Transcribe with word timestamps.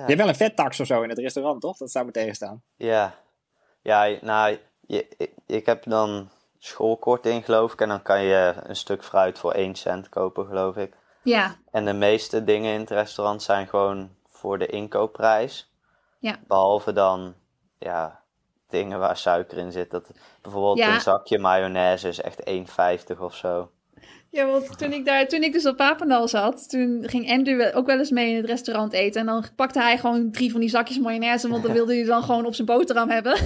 hebt 0.00 0.18
wel 0.18 0.28
een 0.28 0.34
vettax 0.34 0.80
of 0.80 0.86
zo 0.86 1.02
in 1.02 1.08
het 1.08 1.18
restaurant, 1.18 1.60
toch? 1.60 1.76
Dat 1.76 1.90
zou 1.90 2.04
me 2.04 2.10
tegenstaan. 2.10 2.62
Ja, 2.76 3.14
ja 3.82 4.16
nou, 4.20 4.58
je, 4.80 5.08
ik, 5.16 5.30
ik 5.46 5.66
heb 5.66 5.82
dan 5.84 6.28
schoolkorting, 6.58 7.44
geloof 7.44 7.72
ik. 7.72 7.80
En 7.80 7.88
dan 7.88 8.02
kan 8.02 8.22
je 8.22 8.54
een 8.62 8.76
stuk 8.76 9.04
fruit 9.04 9.38
voor 9.38 9.52
1 9.52 9.74
cent 9.74 10.08
kopen, 10.08 10.46
geloof 10.46 10.76
ik. 10.76 10.96
Ja, 11.22 11.56
En 11.70 11.84
de 11.84 11.92
meeste 11.92 12.44
dingen 12.44 12.74
in 12.74 12.80
het 12.80 12.90
restaurant 12.90 13.42
zijn 13.42 13.68
gewoon 13.68 14.10
voor 14.30 14.58
de 14.58 14.66
inkoopprijs. 14.66 15.72
Ja. 16.18 16.38
Behalve 16.46 16.92
dan, 16.92 17.34
ja, 17.78 18.22
dingen 18.68 18.98
waar 18.98 19.16
suiker 19.16 19.58
in 19.58 19.72
zit. 19.72 19.90
Dat, 19.90 20.10
bijvoorbeeld 20.42 20.78
Ja. 20.78 20.94
een 20.94 21.00
zakje 21.00 21.38
mayonaise 21.38 22.08
is 22.08 22.20
echt 22.20 22.42
1,50 22.44 23.20
of 23.20 23.34
zo. 23.34 23.70
Ja, 24.34 24.46
want 24.46 24.78
toen 24.78 24.92
ik, 24.92 25.04
daar, 25.04 25.28
toen 25.28 25.42
ik 25.42 25.52
dus 25.52 25.66
op 25.66 25.76
Papendal 25.76 26.28
zat, 26.28 26.68
toen 26.70 27.02
ging 27.06 27.30
Andrew 27.30 27.76
ook 27.76 27.86
wel 27.86 27.98
eens 27.98 28.10
mee 28.10 28.30
in 28.30 28.36
het 28.36 28.46
restaurant 28.46 28.92
eten. 28.92 29.20
En 29.20 29.26
dan 29.26 29.44
pakte 29.56 29.80
hij 29.80 29.98
gewoon 29.98 30.30
drie 30.30 30.50
van 30.50 30.60
die 30.60 30.68
zakjes 30.68 30.98
mayonaise, 30.98 31.48
want 31.48 31.62
dan 31.62 31.72
wilde 31.78 31.94
hij 31.94 32.04
dan 32.04 32.22
gewoon 32.22 32.46
op 32.46 32.54
zijn 32.54 32.66
boterham 32.66 33.10
hebben. 33.10 33.36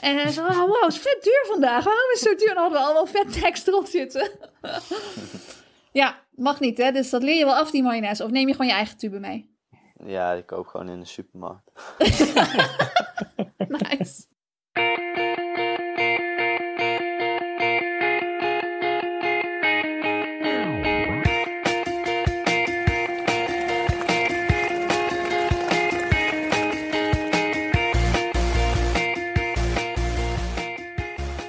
En 0.00 0.16
hij 0.16 0.30
zei, 0.30 0.48
oh, 0.48 0.58
wow, 0.58 0.82
het 0.82 0.92
is 0.92 0.98
vet 0.98 1.22
duur 1.22 1.44
vandaag. 1.46 1.84
Waarom 1.84 2.10
is 2.14 2.20
het 2.20 2.28
zo 2.28 2.34
duur? 2.36 2.48
En 2.48 2.54
dan 2.54 2.62
hadden 2.62 2.80
we 2.80 2.86
allemaal 2.86 3.06
vet 3.06 3.40
tekst 3.42 3.68
erop 3.68 3.86
zitten. 3.86 4.30
ja, 5.92 6.18
mag 6.30 6.60
niet 6.60 6.78
hè, 6.78 6.92
dus 6.92 7.10
dat 7.10 7.22
leer 7.22 7.36
je 7.38 7.44
wel 7.44 7.56
af, 7.56 7.70
die 7.70 7.82
mayonaise. 7.82 8.24
Of 8.24 8.30
neem 8.30 8.46
je 8.48 8.52
gewoon 8.52 8.70
je 8.70 8.76
eigen 8.76 8.96
tube 8.96 9.18
mee. 9.18 9.50
Ja, 10.04 10.32
ik 10.32 10.46
koop 10.46 10.66
gewoon 10.66 10.88
in 10.88 11.00
de 11.00 11.06
supermarkt. 11.06 11.70
Nice. 13.68 14.22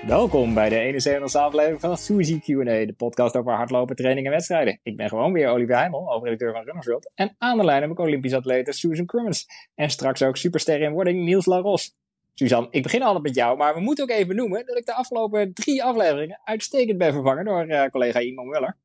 Welkom 0.07 0.53
bij 0.53 0.69
de 0.69 0.93
71ste 0.93 1.39
aflevering 1.39 1.79
van 1.79 1.97
Suzy 1.97 2.39
Q&A, 2.39 2.85
de 2.85 2.93
podcast 2.97 3.35
over 3.35 3.53
hardlopen, 3.53 3.95
training 3.95 4.25
en 4.25 4.31
wedstrijden. 4.31 4.79
Ik 4.83 4.97
ben 4.97 5.09
gewoon 5.09 5.33
weer 5.33 5.49
Olivier 5.49 5.75
Heimel, 5.75 6.05
hoofdredacteur 6.05 6.51
van 6.51 6.63
Runners 6.63 6.85
World. 6.85 7.11
En 7.15 7.35
aan 7.37 7.57
de 7.57 7.63
lijn 7.63 7.81
heb 7.81 7.91
ik 7.91 7.99
Olympisch 7.99 8.33
atlete 8.33 8.71
Susan 8.71 9.05
Crummins. 9.05 9.45
En 9.75 9.89
straks 9.89 10.23
ook 10.23 10.37
superster 10.37 10.81
in 10.81 10.91
wording 10.91 11.23
Niels 11.23 11.45
Laros. 11.45 11.95
Suzanne, 12.33 12.67
ik 12.71 12.83
begin 12.83 13.03
altijd 13.03 13.23
met 13.23 13.35
jou, 13.35 13.57
maar 13.57 13.73
we 13.73 13.79
moeten 13.79 14.03
ook 14.03 14.09
even 14.09 14.35
noemen 14.35 14.65
dat 14.65 14.77
ik 14.77 14.85
de 14.85 14.93
afgelopen 14.93 15.53
drie 15.53 15.83
afleveringen 15.83 16.39
uitstekend 16.43 16.97
ben 16.97 17.13
vervangen 17.13 17.45
door 17.45 17.67
eh, 17.67 17.89
collega 17.89 18.19
Iman 18.19 18.47
Muller. 18.47 18.77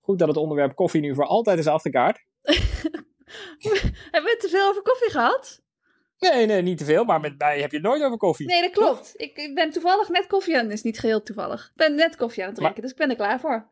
Goed 0.00 0.18
dat 0.18 0.28
het 0.28 0.36
onderwerp 0.36 0.74
koffie 0.74 1.00
nu 1.00 1.14
voor 1.14 1.26
altijd 1.26 1.58
is 1.58 1.66
afgekaart. 1.66 2.24
Hebben 4.10 4.30
we 4.30 4.36
te 4.40 4.48
veel 4.50 4.68
over 4.68 4.82
koffie 4.82 5.10
gehad? 5.10 5.61
Nee, 6.30 6.46
nee, 6.46 6.62
niet 6.62 6.78
te 6.78 6.84
veel, 6.84 7.04
maar 7.04 7.20
met 7.20 7.38
mij 7.38 7.60
heb 7.60 7.70
je 7.70 7.76
het 7.76 7.86
nooit 7.86 8.02
over 8.02 8.18
koffie. 8.18 8.46
Nee, 8.46 8.60
dat 8.60 8.70
klopt. 8.70 9.12
Ik, 9.16 9.36
ik 9.36 9.54
ben 9.54 9.70
toevallig 9.70 10.08
net 10.08 10.26
koffie 10.26 10.58
aan, 10.58 10.70
is 10.70 10.82
niet 10.82 10.98
geheel 10.98 11.22
toevallig. 11.22 11.64
Ik 11.64 11.76
ben 11.76 11.94
net 11.94 12.16
koffie 12.16 12.42
aan 12.42 12.48
het 12.48 12.58
drinken, 12.58 12.82
dus 12.82 12.90
ik 12.90 12.96
ben 12.96 13.10
er 13.10 13.16
klaar 13.16 13.40
voor. 13.40 13.66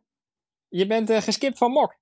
Je 0.69 0.87
bent 0.87 1.11
eh, 1.11 1.23
geskipt 1.23 1.59
van 1.59 1.71
mok. 1.71 1.98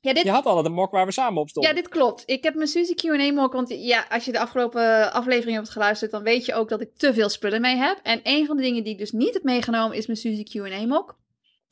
Ja, 0.00 0.12
dit 0.12 0.22
Je 0.22 0.30
had 0.30 0.46
altijd 0.46 0.66
een 0.66 0.72
mok 0.72 0.90
waar 0.90 1.06
we 1.06 1.12
samen 1.12 1.40
op 1.40 1.48
stonden. 1.48 1.70
Ja, 1.70 1.80
dit 1.80 1.88
klopt. 1.88 2.22
Ik 2.26 2.42
heb 2.42 2.54
mijn 2.54 2.68
Suzy 2.68 2.94
Q&A 2.94 3.32
mok, 3.32 3.52
want 3.52 3.68
ja, 3.68 4.06
als 4.08 4.24
je 4.24 4.32
de 4.32 4.38
afgelopen 4.38 5.12
aflevering 5.12 5.56
hebt 5.56 5.68
geluisterd, 5.68 6.10
dan 6.10 6.22
weet 6.22 6.44
je 6.44 6.54
ook 6.54 6.68
dat 6.68 6.80
ik 6.80 6.96
te 6.96 7.14
veel 7.14 7.28
spullen 7.28 7.60
mee 7.60 7.76
heb. 7.76 8.00
En 8.02 8.20
een 8.22 8.46
van 8.46 8.56
de 8.56 8.62
dingen 8.62 8.82
die 8.82 8.92
ik 8.92 8.98
dus 8.98 9.12
niet 9.12 9.34
heb 9.34 9.42
meegenomen 9.42 9.96
is 9.96 10.06
mijn 10.06 10.18
Suzy 10.18 10.42
Q&A 10.42 10.86
mok. 10.86 11.18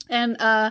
En 0.06 0.36
eh, 0.36 0.68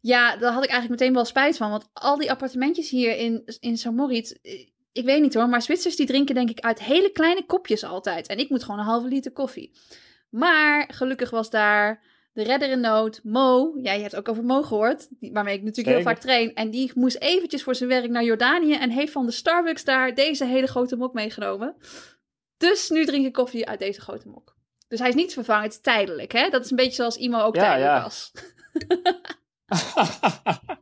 ja, 0.00 0.36
daar 0.36 0.52
had 0.52 0.64
ik 0.64 0.70
eigenlijk 0.70 1.00
meteen 1.00 1.14
wel 1.14 1.24
spijt 1.24 1.56
van, 1.56 1.70
want 1.70 1.88
al 1.92 2.16
die 2.16 2.30
appartementjes 2.30 2.90
hier 2.90 3.16
in, 3.16 3.42
in 3.60 3.78
Samoritz, 3.78 4.30
eh, 4.30 4.66
ik 4.96 5.04
weet 5.04 5.20
niet 5.20 5.34
hoor, 5.34 5.48
maar 5.48 5.62
Zwitsers 5.62 5.96
die 5.96 6.06
drinken 6.06 6.34
denk 6.34 6.50
ik 6.50 6.60
uit 6.60 6.82
hele 6.82 7.10
kleine 7.10 7.46
kopjes 7.46 7.84
altijd. 7.84 8.26
En 8.26 8.38
ik 8.38 8.48
moet 8.50 8.64
gewoon 8.64 8.80
een 8.80 8.86
halve 8.86 9.08
liter 9.08 9.32
koffie. 9.32 9.72
Maar 10.30 10.88
gelukkig 10.92 11.30
was 11.30 11.50
daar 11.50 12.04
de 12.32 12.42
redder 12.42 12.70
in 12.70 12.80
nood, 12.80 13.20
Mo. 13.22 13.72
Ja, 13.82 13.92
je 13.92 14.02
hebt 14.02 14.16
ook 14.16 14.28
over 14.28 14.44
Mo 14.44 14.62
gehoord, 14.62 15.08
waarmee 15.20 15.56
ik 15.56 15.62
natuurlijk 15.62 15.96
heel 15.96 16.04
vaak 16.04 16.18
train. 16.18 16.54
En 16.54 16.70
die 16.70 16.92
moest 16.94 17.16
eventjes 17.16 17.62
voor 17.62 17.74
zijn 17.74 17.88
werk 17.88 18.10
naar 18.10 18.24
Jordanië 18.24 18.74
en 18.74 18.90
heeft 18.90 19.12
van 19.12 19.26
de 19.26 19.32
Starbucks 19.32 19.84
daar 19.84 20.14
deze 20.14 20.44
hele 20.44 20.66
grote 20.66 20.96
mok 20.96 21.14
meegenomen. 21.14 21.76
Dus 22.56 22.90
nu 22.90 23.04
drink 23.04 23.26
ik 23.26 23.32
koffie 23.32 23.68
uit 23.68 23.78
deze 23.78 24.00
grote 24.00 24.28
mok. 24.28 24.56
Dus 24.88 24.98
hij 24.98 25.08
is 25.08 25.14
niet 25.14 25.32
vervangen, 25.32 25.62
het 25.62 25.72
is 25.72 25.80
tijdelijk. 25.80 26.32
Hè? 26.32 26.48
Dat 26.48 26.64
is 26.64 26.70
een 26.70 26.76
beetje 26.76 26.94
zoals 26.94 27.16
Imo 27.16 27.40
ook 27.40 27.54
Ja, 27.54 27.60
tijdelijk 27.60 27.92
ja. 27.92 28.02
was. 28.02 28.32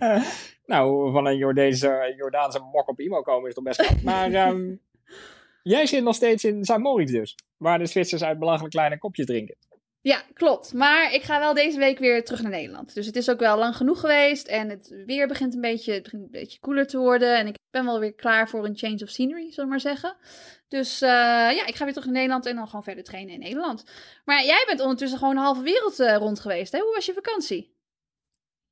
nou, 0.70 1.12
van 1.12 1.26
een 1.26 1.36
Jordaanse, 1.36 2.14
Jordaanse 2.16 2.60
mok 2.72 2.88
op 2.88 3.00
imo 3.00 3.22
komen 3.22 3.48
is 3.48 3.54
toch 3.54 3.64
best 3.64 3.86
knap. 3.86 4.02
Maar 4.02 4.32
ehm, 4.46 4.74
jij 5.62 5.86
zit 5.86 6.02
nog 6.02 6.14
steeds 6.14 6.44
in 6.44 6.64
Saint-Moritz 6.64 7.12
dus. 7.12 7.34
Waar 7.56 7.78
de 7.78 7.86
Zwitsers 7.86 8.22
uit 8.22 8.38
belachelijk 8.38 8.74
kleine 8.74 8.98
kopjes 8.98 9.26
drinken. 9.26 9.56
Ja, 10.02 10.22
klopt. 10.34 10.72
Maar 10.72 11.14
ik 11.14 11.22
ga 11.22 11.38
wel 11.38 11.54
deze 11.54 11.78
week 11.78 11.98
weer 11.98 12.24
terug 12.24 12.42
naar 12.42 12.50
Nederland. 12.50 12.94
Dus 12.94 13.06
het 13.06 13.16
is 13.16 13.30
ook 13.30 13.38
wel 13.38 13.58
lang 13.58 13.76
genoeg 13.76 14.00
geweest. 14.00 14.46
En 14.46 14.68
het 14.68 15.02
weer 15.06 15.28
begint 15.28 15.54
een 15.54 15.60
beetje, 15.60 15.92
het 15.92 16.02
begint 16.02 16.22
een 16.22 16.30
beetje 16.30 16.58
koeler 16.58 16.86
te 16.86 16.98
worden. 16.98 17.36
En 17.36 17.46
ik 17.46 17.54
ben 17.70 17.84
wel 17.84 18.00
weer 18.00 18.14
klaar 18.14 18.48
voor 18.48 18.64
een 18.64 18.76
change 18.76 19.02
of 19.02 19.08
scenery, 19.08 19.50
zullen 19.50 19.64
we 19.64 19.70
maar 19.70 19.80
zeggen. 19.80 20.16
Dus 20.68 21.02
eh, 21.02 21.08
ja, 21.56 21.66
ik 21.66 21.74
ga 21.74 21.84
weer 21.84 21.92
terug 21.92 22.08
naar 22.08 22.14
Nederland 22.16 22.46
en 22.46 22.56
dan 22.56 22.66
gewoon 22.66 22.82
verder 22.82 23.04
trainen 23.04 23.34
in 23.34 23.40
Nederland. 23.40 23.84
Maar 24.24 24.44
jij 24.44 24.64
bent 24.66 24.80
ondertussen 24.80 25.18
gewoon 25.18 25.34
de 25.34 25.40
halve 25.40 25.62
wereld 25.62 26.00
eh, 26.00 26.16
rond 26.16 26.40
geweest. 26.40 26.72
Hè? 26.72 26.78
Hoe 26.78 26.94
was 26.94 27.06
je 27.06 27.12
vakantie? 27.12 27.78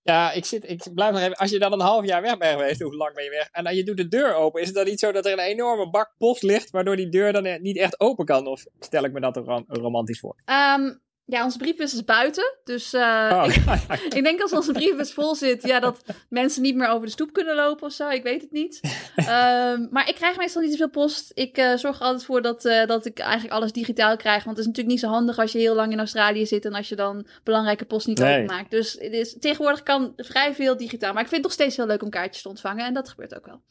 Ja, 0.03 0.33
ik, 0.33 0.45
zit, 0.45 0.71
ik 0.71 0.83
blijf 0.95 1.13
nog 1.13 1.21
even. 1.21 1.37
Als 1.37 1.51
je 1.51 1.59
dan 1.59 1.73
een 1.73 1.81
half 1.81 2.05
jaar 2.07 2.23
weg 2.23 2.39
bent 2.39 2.59
geweest, 2.59 2.81
hoe 2.83 2.97
lang 2.97 3.15
ben 3.15 3.25
je 3.25 3.31
weg? 3.31 3.49
En 3.53 3.65
dan 3.65 3.75
je 3.75 3.85
doet 3.85 3.97
de 3.97 4.09
deur 4.09 4.35
open. 4.35 4.61
Is 4.61 4.67
het 4.67 4.77
dan 4.77 4.85
niet 4.85 5.01
zo 5.01 5.13
dat 5.13 5.27
er 5.27 5.33
een 5.33 5.39
enorme 5.39 5.91
bak 5.91 6.15
post 6.19 6.43
ligt, 6.43 6.71
waardoor 6.71 6.97
die 6.97 7.09
deur 7.09 7.33
dan 7.33 7.63
niet 7.63 7.77
echt 7.79 8.01
open 8.01 8.25
kan? 8.25 8.47
Of 8.47 8.65
stel 8.81 9.05
ik 9.05 9.13
me 9.13 9.21
dat 9.21 9.37
ro- 9.37 9.65
romantisch 9.67 10.21
voor? 10.21 10.37
Ehm, 10.45 10.95
ja, 11.31 11.45
onze 11.45 11.59
briefbus 11.59 11.95
is 11.95 12.05
buiten. 12.05 12.55
Dus 12.65 12.93
eh, 12.93 13.31
Oh, 13.33 13.45
ik, 13.49 13.55
ik 14.19 14.23
denk 14.25 14.41
als 14.43 14.53
onze 14.53 14.73
briefbus 14.73 15.13
vol 15.13 15.35
zit, 15.35 15.63
ja, 15.63 15.81
dat 15.81 16.03
mensen 16.29 16.63
niet 16.63 16.75
meer 16.77 16.89
over 16.89 17.07
de 17.07 17.13
stoep 17.13 17.33
kunnen 17.33 17.55
lopen 17.55 17.87
of 17.87 17.93
zo. 17.93 18.09
Ik 18.09 18.23
weet 18.23 18.41
het 18.41 18.53
niet. 18.53 18.81
Ehm, 19.17 19.87
maar 19.91 20.09
ik 20.09 20.15
krijg 20.15 20.37
meestal 20.37 20.63
niet 20.63 20.71
zoveel 20.71 20.89
post. 20.91 21.31
Ik 21.35 21.57
eh, 21.57 21.77
zorg 21.77 21.99
er 21.99 22.05
altijd 22.05 22.25
voor 22.25 22.43
dat, 22.43 22.65
eh, 22.65 22.87
dat 22.87 23.05
ik 23.07 23.19
eigenlijk 23.19 23.53
alles 23.55 23.73
digitaal 23.73 24.17
krijg. 24.17 24.45
Want 24.45 24.57
het 24.57 24.59
is 24.59 24.67
natuurlijk 24.67 24.95
niet 24.95 25.05
zo 25.05 25.09
handig 25.15 25.39
als 25.39 25.53
je 25.53 25.59
heel 25.59 25.75
lang 25.75 25.93
in 25.93 25.99
Australië 25.99 26.47
zit 26.47 26.65
en 26.65 26.75
als 26.75 26.89
je 26.89 26.97
dan 26.97 27.27
belangrijke 27.45 27.85
post 27.85 28.07
niet 28.07 28.19
Nee. 28.19 28.43
openmaakt. 28.43 28.71
Dus 28.71 28.93
het 28.93 29.13
is, 29.13 29.37
tegenwoordig 29.41 29.83
kan 29.83 30.13
vrij 30.17 30.55
veel 30.55 30.77
digitaal. 30.77 31.13
Maar 31.13 31.23
ik 31.23 31.29
vind 31.29 31.41
het 31.43 31.51
nog 31.51 31.53
steeds 31.61 31.77
heel 31.77 31.87
leuk 31.87 32.03
om 32.03 32.11
kaartjes 32.11 32.43
te 32.43 32.49
ontvangen. 32.49 32.85
En 32.87 32.95
dat 32.95 33.09
gebeurt 33.09 33.37
ook 33.37 33.47
wel. 33.47 33.63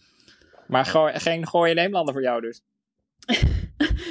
maar 0.67 0.85
gooi- 0.85 1.19
geen 1.19 1.47
gooien 1.47 1.75
Nederlander 1.75 2.13
voor 2.13 2.23
jou 2.23 2.41
dus. 2.41 2.62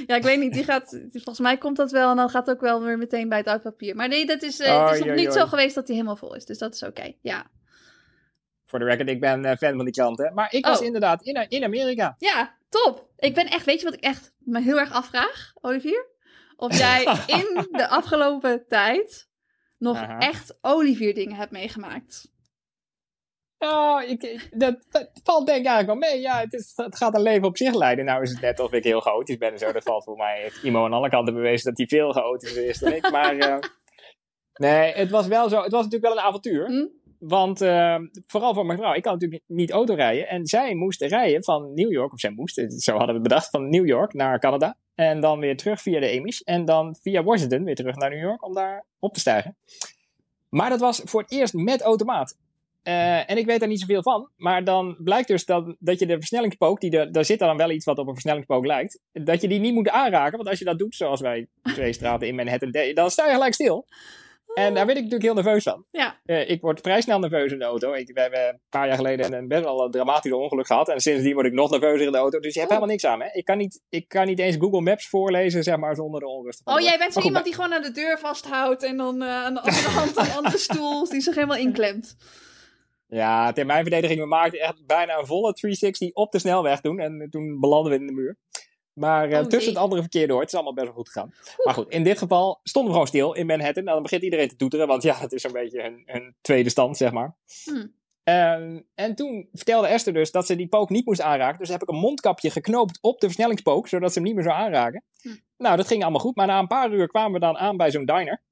Ja, 0.07 0.17
ik 0.17 0.23
weet 0.23 0.39
niet. 0.39 0.53
Die 0.53 0.65
gaat, 0.65 1.01
volgens 1.11 1.39
mij 1.39 1.57
komt 1.59 1.77
dat 1.77 1.91
wel. 1.91 2.11
En 2.11 2.17
dan 2.17 2.31
gaat 2.31 2.47
het 2.47 2.57
ook 2.57 2.63
wel 2.63 2.83
weer 2.83 2.99
meteen 2.99 3.29
bij 3.29 3.39
het 3.39 3.47
oud 3.47 3.63
papier. 3.63 3.97
Maar 3.97 4.09
nee, 4.09 4.27
dat 4.27 4.43
is, 4.43 4.61
eh, 4.61 4.85
het 4.87 4.93
is 4.95 4.99
nog 4.99 5.09
Oei, 5.09 5.21
niet 5.25 5.33
zo 5.33 5.47
geweest 5.47 5.75
dat 5.75 5.87
hij 5.87 5.97
helemaal 5.97 6.17
vol 6.17 6.35
is. 6.35 6.45
Dus 6.45 6.59
dat 6.59 6.75
is 6.75 6.83
oké. 6.83 7.13
Ja. 7.21 7.47
Voor 8.65 8.79
de 8.79 8.85
record, 8.85 9.09
ik 9.09 9.21
ben 9.21 9.45
eh, 9.45 9.57
fan 9.57 9.77
van 9.77 9.85
die 9.85 9.95
klanten. 9.95 10.35
Maar 10.35 10.53
ik 10.53 10.67
was 10.67 10.79
Oh. 10.79 10.85
inderdaad 10.87 11.23
in, 11.23 11.47
in 11.49 11.65
Amerika. 11.65 12.15
Ja, 12.19 12.57
top. 12.69 13.09
Ik 13.19 13.35
ben 13.35 13.47
echt, 13.47 13.65
weet 13.65 13.79
je 13.79 13.85
wat 13.85 13.95
ik 13.95 14.01
echt 14.05 14.33
me 14.39 14.61
heel 14.61 14.79
erg 14.79 14.93
afvraag, 14.93 15.53
Olivier? 15.61 16.07
Of 16.57 16.79
jij 16.85 17.03
in 17.27 17.67
de 17.71 17.89
afgelopen 17.89 18.65
tijd 18.69 19.29
nog 19.79 19.97
Aha. 19.97 20.19
echt 20.19 20.59
Olivier 20.61 21.15
dingen 21.15 21.37
hebt 21.37 21.51
meegemaakt. 21.51 22.33
Nou, 23.59 24.05
ik, 24.05 24.23
ik- 24.23 24.49
dat, 24.55 24.77
dat 24.91 25.11
valt 25.25 25.47
denk 25.47 25.59
ik 25.61 25.67
eigenlijk 25.67 26.01
wel 26.01 26.11
mee. 26.11 26.21
Ja, 26.21 26.39
het, 26.41 26.53
is, 26.53 26.73
het 26.77 26.97
gaat 26.97 27.15
een 27.15 27.23
leven 27.23 27.47
op 27.49 27.57
zich 27.57 27.75
leiden. 27.75 28.05
Nou 28.05 28.23
is 28.23 28.31
het 28.31 28.41
net 28.41 28.61
of 28.61 28.73
ik 28.73 28.85
heel 28.85 29.01
chaotisch 29.01 29.37
ben 29.39 29.53
en 29.53 29.59
zo. 29.59 29.73
Dat 29.73 29.83
valt 29.83 30.05
voor 30.05 30.17
mij. 30.17 30.41
Heeft 30.43 30.63
Imo 30.63 30.85
aan 30.85 30.93
alle 30.93 31.09
kanten 31.09 31.35
bewezen 31.35 31.69
dat 31.69 31.79
hij 31.79 31.87
veel 31.99 32.13
chaotischer 32.13 32.67
is 32.67 32.79
dan 32.79 32.93
ik. 32.93 33.11
Maar 33.11 33.37
eh, 33.39 33.57
nee, 34.55 34.93
het 34.93 35.11
was 35.11 35.27
wel 35.27 35.49
zo. 35.49 35.63
Het 35.63 35.73
was 35.73 35.85
natuurlijk 35.85 36.13
wel 36.15 36.23
een 36.23 36.29
avontuur. 36.29 36.67
Hm? 36.67 36.87
Want 37.19 37.61
eh, 37.61 37.97
vooral 38.27 38.55
voor 38.55 38.67
mijn 38.67 38.79
vrouw. 38.79 38.95
Ik 38.95 39.03
kan 39.03 39.13
natuurlijk 39.13 39.43
niet 39.47 39.71
auto 39.71 39.95
rijden. 39.95 40.29
En 40.29 40.47
zij 40.47 40.75
moest 40.75 41.03
rijden 41.03 41.45
van 41.45 41.75
New 41.75 41.93
York. 41.93 42.13
Of 42.13 42.21
zij 42.21 42.31
moest, 42.31 42.59
eh, 42.59 42.69
zo 42.69 42.91
hadden 42.91 43.09
we 43.09 43.21
het 43.21 43.23
bedacht. 43.29 43.51
Van 43.51 43.69
New 43.69 43.87
York 43.87 44.13
naar 44.13 44.39
Canada. 44.39 44.77
En 44.95 45.21
dan 45.21 45.39
weer 45.39 45.57
terug 45.57 45.81
via 45.83 46.01
de 46.01 46.19
Amish. 46.19 46.41
En 46.41 46.65
dan 46.65 46.97
via 47.03 47.23
Washington 47.23 47.65
weer 47.65 47.75
terug 47.75 47.97
naar 47.97 48.11
New 48.11 48.21
York 48.23 48.45
om 48.45 48.55
daar 48.55 48.85
op 48.99 49.15
te 49.15 49.21
stijgen. 49.21 49.57
Maar 50.49 50.71
dat 50.71 50.81
was 50.81 51.01
voor 51.05 51.21
het 51.23 51.33
eerst 51.33 51.55
met 51.55 51.83
automaat. 51.83 52.37
Eh, 52.87 53.31
en 53.31 53.37
ik 53.37 53.47
weet 53.47 53.61
daar 53.61 53.69
niet 53.69 53.81
zoveel 53.81 54.03
van. 54.03 54.31
Maar 54.37 54.65
dan 54.65 54.97
blijkt 54.99 55.29
dus 55.29 55.45
dat, 55.45 55.77
dat 55.79 55.99
je 55.99 56.07
de 56.07 56.15
versnellingspook, 56.19 56.81
die 56.81 57.11
daar 57.11 57.25
zit 57.25 57.39
dan 57.39 57.57
wel 57.57 57.71
iets 57.71 57.85
wat 57.85 57.99
op 57.99 58.07
een 58.07 58.13
versnellingspook 58.13 58.67
lijkt, 58.67 59.01
dat 59.13 59.41
je 59.41 59.49
die 59.49 59.61
niet 59.61 59.75
moet 59.75 59.89
aanraken. 59.89 60.37
Want 60.37 60.49
als 60.49 60.59
je 60.59 60.65
dat 60.65 60.79
doet, 60.79 60.95
zoals 60.95 61.21
wij 61.21 61.49
twee 61.63 61.93
straten 61.93 62.27
in 62.29 62.35
Manhattan 62.35 62.71
deden, 62.71 62.95
dan 62.95 63.11
sta 63.11 63.27
je 63.27 63.33
gelijk 63.33 63.55
stil. 63.55 63.87
En 64.55 64.75
daar 64.75 64.87
werd 64.87 64.99
ik 64.99 65.05
natuurlijk 65.05 65.23
heel 65.23 65.43
nerveus 65.43 65.63
van. 65.63 65.85
Ja, 65.91 66.21
Eh, 66.25 66.51
ik 66.51 66.61
word 66.61 66.81
vrij 66.81 67.01
snel 67.01 67.19
nerveus 67.19 67.53
in 67.53 67.59
de 67.59 67.65
auto. 67.65 67.93
Ik, 67.93 68.11
we 68.15 68.21
hebben 68.21 68.49
een 68.49 68.61
paar 68.69 68.87
jaar 68.87 68.97
geleden 68.97 69.33
een 69.33 69.49
best 69.49 69.63
wel 69.65 69.85
een 69.85 69.91
dramatisch 69.91 70.33
ongeluk 70.33 70.67
gehad. 70.67 70.89
En 70.89 71.01
sindsdien 71.01 71.35
word 71.35 71.47
ik 71.47 71.53
nog 71.53 71.71
nerveuzer 71.71 72.07
in 72.07 72.13
de 72.13 72.19
auto. 72.19 72.39
Dus 72.39 72.55
je 72.55 72.61
hebt 72.61 72.73
Oh. 72.73 72.77
helemaal 72.79 72.97
niks 72.97 73.07
aan 73.07 73.19
me. 73.19 73.31
Ik 73.33 73.45
kan 73.45 73.59
niet, 73.59 73.83
ik 73.89 74.09
kan 74.09 74.27
niet 74.27 74.39
eens 74.39 74.57
Google 74.57 74.81
Maps 74.81 75.09
voorlezen, 75.09 75.63
zeg 75.63 75.77
maar, 75.77 75.95
zonder 75.95 76.21
de 76.21 76.27
onrust. 76.29 76.61
van 76.65 76.73
Oh, 76.75 76.79
de 76.79 76.85
jij 76.87 76.99
bent 76.99 77.13
zo 77.13 77.21
iemand 77.21 77.45
die 77.45 77.55
gewoon 77.55 77.73
aan 77.75 77.83
de 77.83 77.91
deur 77.93 78.19
vasthoudt 78.19 78.83
en 78.83 78.97
dan 78.97 79.23
eh, 79.23 79.29
aan 79.45 79.55
de 79.55 79.61
andere 79.61 79.89
hand 79.89 80.17
een 80.17 80.33
andere 80.45 80.59
stoel 80.59 81.09
die 81.09 81.21
zich 81.21 81.35
helemaal 81.35 81.57
inklemt. 81.57 82.17
Ja, 83.07 83.53
ter 83.53 83.67
mijn 83.67 83.83
verdediging, 83.83 84.21
we 84.21 84.27
maakten 84.27 84.61
echt 84.61 84.87
bijna 84.87 85.19
een 85.19 85.27
volle 85.27 85.53
360 85.53 86.13
op 86.13 86.33
de 86.33 86.39
snelweg 86.39 86.81
toen. 86.81 86.99
En 86.99 87.27
toen 87.31 87.61
belanden 87.61 87.93
we 87.93 87.99
in 87.99 88.07
de 88.07 88.13
muur. 88.13 88.37
Maar 88.93 89.31
uh, 89.31 89.39
Oh, 89.39 89.45
tussen 89.45 89.73
het 89.73 89.83
andere 89.83 90.01
verkeer 90.01 90.29
door, 90.29 90.41
het 90.41 90.49
is 90.49 90.55
allemaal 90.55 90.75
best 90.75 90.87
wel 90.87 90.95
goed 90.95 91.09
gegaan. 91.09 91.35
Maar 91.65 91.75
goed, 91.75 91.89
in 91.89 92.05
dit 92.05 92.19
geval 92.19 92.61
stonden 92.63 92.91
we 92.91 92.99
gewoon 92.99 93.07
stil 93.09 93.33
in 93.33 93.47
Manhattan. 93.47 93.87
En 93.87 93.93
dan 93.93 94.03
begint 94.03 94.23
iedereen 94.23 94.49
te 94.49 94.57
toeteren, 94.57 94.87
want 94.87 95.03
ja, 95.03 95.21
dat 95.21 95.33
is 95.33 95.45
een 95.45 95.53
beetje 95.53 95.83
een, 95.83 96.03
een 96.07 96.35
tweede 96.41 96.71
stand, 96.71 96.97
zeg 96.97 97.13
maar. 97.13 97.37
Hmm. 97.65 97.95
Ehm, 98.23 98.81
en 98.95 99.15
toen 99.15 99.49
vertelde 99.53 99.87
Esther 99.87 100.13
dus 100.13 100.31
dat 100.31 100.47
ze 100.47 100.57
die 100.57 100.69
pook 100.69 100.91
niet 100.91 101.07
moest 101.07 101.21
aanraken. 101.21 101.59
Dus 101.59 101.69
heb 101.69 101.83
ik 101.83 101.89
een 101.89 101.99
mondkapje 101.99 102.51
geknoopt 102.51 102.99
op 103.01 103.21
de 103.21 103.27
versnellingspook, 103.27 103.89
zodat 103.89 104.13
ze 104.13 104.19
hem 104.19 104.27
niet 104.27 104.37
meer 104.37 104.45
zou 104.45 104.57
aanraken. 104.57 105.05
Hm. 105.21 105.35
Nou, 105.57 105.77
dat 105.77 105.87
ging 105.87 106.03
allemaal 106.03 106.21
goed. 106.21 106.37
Maar 106.37 106.47
na 106.47 106.59
een 106.59 106.67
paar 106.67 106.93
uur 106.93 107.09
kwamen 107.09 107.33
we 107.33 107.39
dan 107.39 107.59
aan 107.59 107.77
bij 107.77 107.91
zo'n 107.91 108.05
diner. 108.05 108.43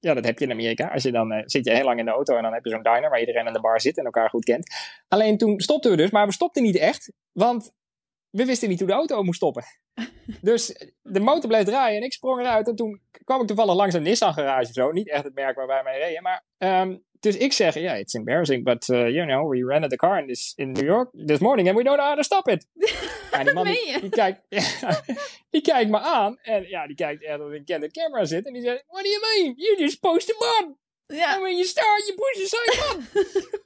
Ja, 0.00 0.14
dat 0.14 0.24
heb 0.24 0.38
je 0.38 0.44
in 0.44 0.50
Amerika. 0.50 0.88
Als 0.88 1.02
je 1.02 1.12
dan 1.12 1.32
eh, 1.32 1.42
zit 1.44 1.64
je 1.64 1.74
heel 1.74 1.84
lang 1.84 1.98
in 1.98 2.04
de 2.04 2.10
auto 2.10 2.36
en 2.36 2.42
dan 2.42 2.52
heb 2.52 2.64
je 2.64 2.70
zo'n 2.70 2.82
diner 2.82 3.10
waar 3.10 3.20
iedereen 3.20 3.46
aan 3.46 3.52
de 3.52 3.60
bar 3.60 3.80
zit 3.80 3.98
en 3.98 4.04
elkaar 4.04 4.28
goed 4.28 4.44
kent. 4.44 4.74
Alleen 5.08 5.38
toen 5.38 5.60
stopten 5.60 5.90
we 5.90 5.96
dus, 5.96 6.10
maar 6.10 6.26
we 6.26 6.32
stopten 6.32 6.62
niet 6.62 6.76
echt, 6.76 7.12
want 7.32 7.72
we 8.30 8.44
wisten 8.44 8.68
niet 8.68 8.78
hoe 8.78 8.88
de 8.88 8.94
auto 8.94 9.22
moest 9.22 9.36
stoppen. 9.36 9.64
Dus 10.40 10.92
de 11.02 11.20
motor 11.20 11.48
bleef 11.48 11.64
draaien 11.64 11.96
en 11.96 12.04
ik 12.04 12.12
sprong 12.12 12.40
eruit. 12.40 12.68
En 12.68 12.76
toen 12.76 13.00
kwam 13.24 13.40
ik 13.40 13.46
toevallig 13.46 13.74
langs 13.74 13.94
een 13.94 14.02
Nissan 14.02 14.32
garage 14.32 14.68
of 14.68 14.72
zo. 14.72 14.92
Niet 14.92 15.10
echt 15.10 15.24
het 15.24 15.34
merk 15.34 15.56
waar 15.56 15.66
wij 15.66 15.82
mee 15.82 15.98
reden. 15.98 16.22
Maar, 16.22 16.44
ehm, 16.58 16.96
dus 17.20 17.36
ik 17.36 17.52
zeg, 17.52 17.74
ja, 17.74 17.94
it's 17.94 18.14
embarrassing, 18.14 18.64
but 18.64 18.88
uh, 18.88 19.08
you 19.08 19.26
know, 19.26 19.50
we 19.50 19.64
rented 19.64 19.90
the 19.90 19.96
car 19.96 20.18
in, 20.18 20.26
this, 20.26 20.52
in 20.56 20.72
New 20.72 20.84
York 20.84 21.10
this 21.26 21.38
morning 21.38 21.68
and 21.68 21.76
we 21.76 21.84
don't 21.84 21.96
know 21.96 22.06
how 22.06 22.16
to 22.16 22.22
stop 22.22 22.48
it. 22.48 22.66
Ja, 23.30 23.44
die 23.44 23.52
man 23.52 23.64
die, 23.64 24.00
die 24.00 24.10
kijkt, 24.10 24.40
ja, 24.48 25.02
die 25.50 25.60
kijkt 25.60 25.90
me 25.90 25.98
aan 25.98 26.38
en 26.42 26.68
ja, 26.68 26.86
die 26.86 26.96
kijkt 26.96 27.24
echt 27.24 27.40
als 27.40 27.52
een 27.52 27.64
candid 27.64 27.92
camera 27.92 28.24
zit. 28.24 28.46
En 28.46 28.52
die 28.52 28.62
zegt, 28.62 28.84
what 28.86 29.02
do 29.02 29.08
you 29.08 29.20
mean? 29.20 29.54
You 29.56 29.78
just 29.78 30.00
post 30.00 30.26
the 30.26 30.34
button. 30.38 30.76
Ja. 31.16 31.32
And 31.32 31.40
when 31.42 31.52
you 31.56 31.64
start, 31.64 32.06
you 32.06 32.14
push 32.14 32.42
the 32.42 32.46
side 32.48 32.98
button. 33.12 33.60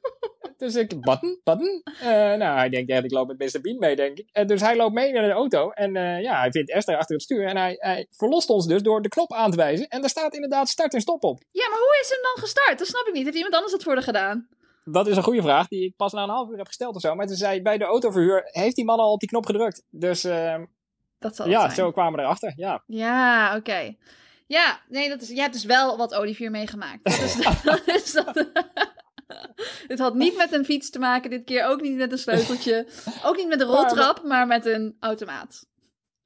dus 0.56 0.74
ik, 0.74 1.00
button, 1.00 1.40
button. 1.44 1.82
Eh, 2.00 2.06
nou, 2.34 2.56
hij 2.58 2.68
denkt 2.68 2.90
echt, 2.90 3.04
ik 3.04 3.10
loop 3.10 3.26
met 3.36 3.38
Mr. 3.54 3.60
Bean 3.60 3.78
mee, 3.78 3.96
denk 3.96 4.18
ik. 4.18 4.28
En 4.32 4.46
dus 4.46 4.60
hij 4.60 4.76
loopt 4.76 4.94
mee 4.94 5.12
naar 5.12 5.26
de 5.26 5.32
auto. 5.32 5.70
En 5.70 5.96
eh, 5.96 6.22
ja, 6.22 6.38
hij 6.40 6.50
vindt 6.50 6.70
Esther 6.70 6.96
achter 6.96 7.14
het 7.14 7.24
stuur. 7.24 7.46
En 7.46 7.56
hij, 7.56 7.76
hij 7.78 8.06
verlost 8.10 8.48
ons 8.48 8.66
dus 8.66 8.82
door 8.82 9.02
de 9.02 9.08
knop 9.08 9.32
aan 9.32 9.50
te 9.50 9.56
wijzen. 9.56 9.88
En 9.88 10.00
daar 10.00 10.10
staat 10.10 10.34
inderdaad 10.34 10.68
start 10.68 10.94
en 10.94 11.00
stop 11.00 11.24
op. 11.24 11.42
ja, 11.50 11.68
maar 11.68 11.78
hoe 11.78 11.98
is 12.02 12.08
hem 12.08 12.22
dan 12.22 12.42
gestart? 12.42 12.78
Dat 12.78 12.86
snap 12.88 13.06
ik 13.06 13.12
niet. 13.12 13.24
Heeft 13.24 13.36
iemand 13.36 13.54
anders 13.54 13.72
het 13.72 13.82
voor 13.82 13.92
haar 13.92 14.02
gedaan? 14.02 14.48
Dat 14.84 15.06
is 15.06 15.16
een 15.16 15.22
goede 15.22 15.42
vraag, 15.42 15.68
die 15.68 15.84
ik 15.84 15.96
pas 15.96 16.12
na 16.12 16.22
een 16.22 16.28
half 16.28 16.50
uur 16.50 16.56
heb 16.56 16.66
gesteld 16.66 16.94
of 16.94 17.00
zo. 17.00 17.14
Maar 17.14 17.26
toen 17.26 17.36
zei 17.36 17.62
bij 17.62 17.78
de 17.78 17.84
autoverhuur, 17.84 18.42
heeft 18.44 18.76
die 18.76 18.84
man 18.84 18.98
al 18.98 19.12
op 19.12 19.20
die 19.20 19.28
knop 19.28 19.46
gedrukt. 19.46 19.82
Dus 19.90 20.24
eh, 20.24 20.54
Dat 21.18 21.36
zal 21.36 21.44
het 21.46 21.54
ja, 21.54 21.60
zijn. 21.60 21.74
zo 21.74 21.90
kwamen 21.90 22.12
we 22.18 22.20
erachter. 22.24 22.52
Ja. 22.56 22.82
Ja, 22.86 23.56
oké. 23.56 23.96
Ja, 24.52 24.80
nee, 24.88 25.08
dat 25.08 25.20
is, 25.20 25.28
jij 25.28 25.40
hebt 25.40 25.52
dus 25.52 25.64
wel 25.64 25.96
wat 25.96 26.14
Olivier 26.14 26.50
meegemaakt. 26.50 27.04
Dat 27.04 27.20
is, 27.20 27.36
dat 27.62 27.82
is 27.96 28.12
dat. 28.12 28.34
Het 29.88 29.98
had 29.98 30.14
niet 30.14 30.36
met 30.36 30.52
een 30.52 30.64
fiets 30.64 30.90
te 30.90 30.98
maken 30.98 31.30
dit 31.30 31.44
keer, 31.44 31.66
ook 31.66 31.80
niet 31.80 31.96
met 31.96 32.12
een 32.12 32.18
sleuteltje, 32.18 32.86
ook 33.24 33.36
niet 33.36 33.48
met 33.48 33.60
een 33.60 33.66
roltrap, 33.66 34.22
maar 34.22 34.46
met 34.46 34.66
een 34.66 34.96
automaat. 35.00 35.66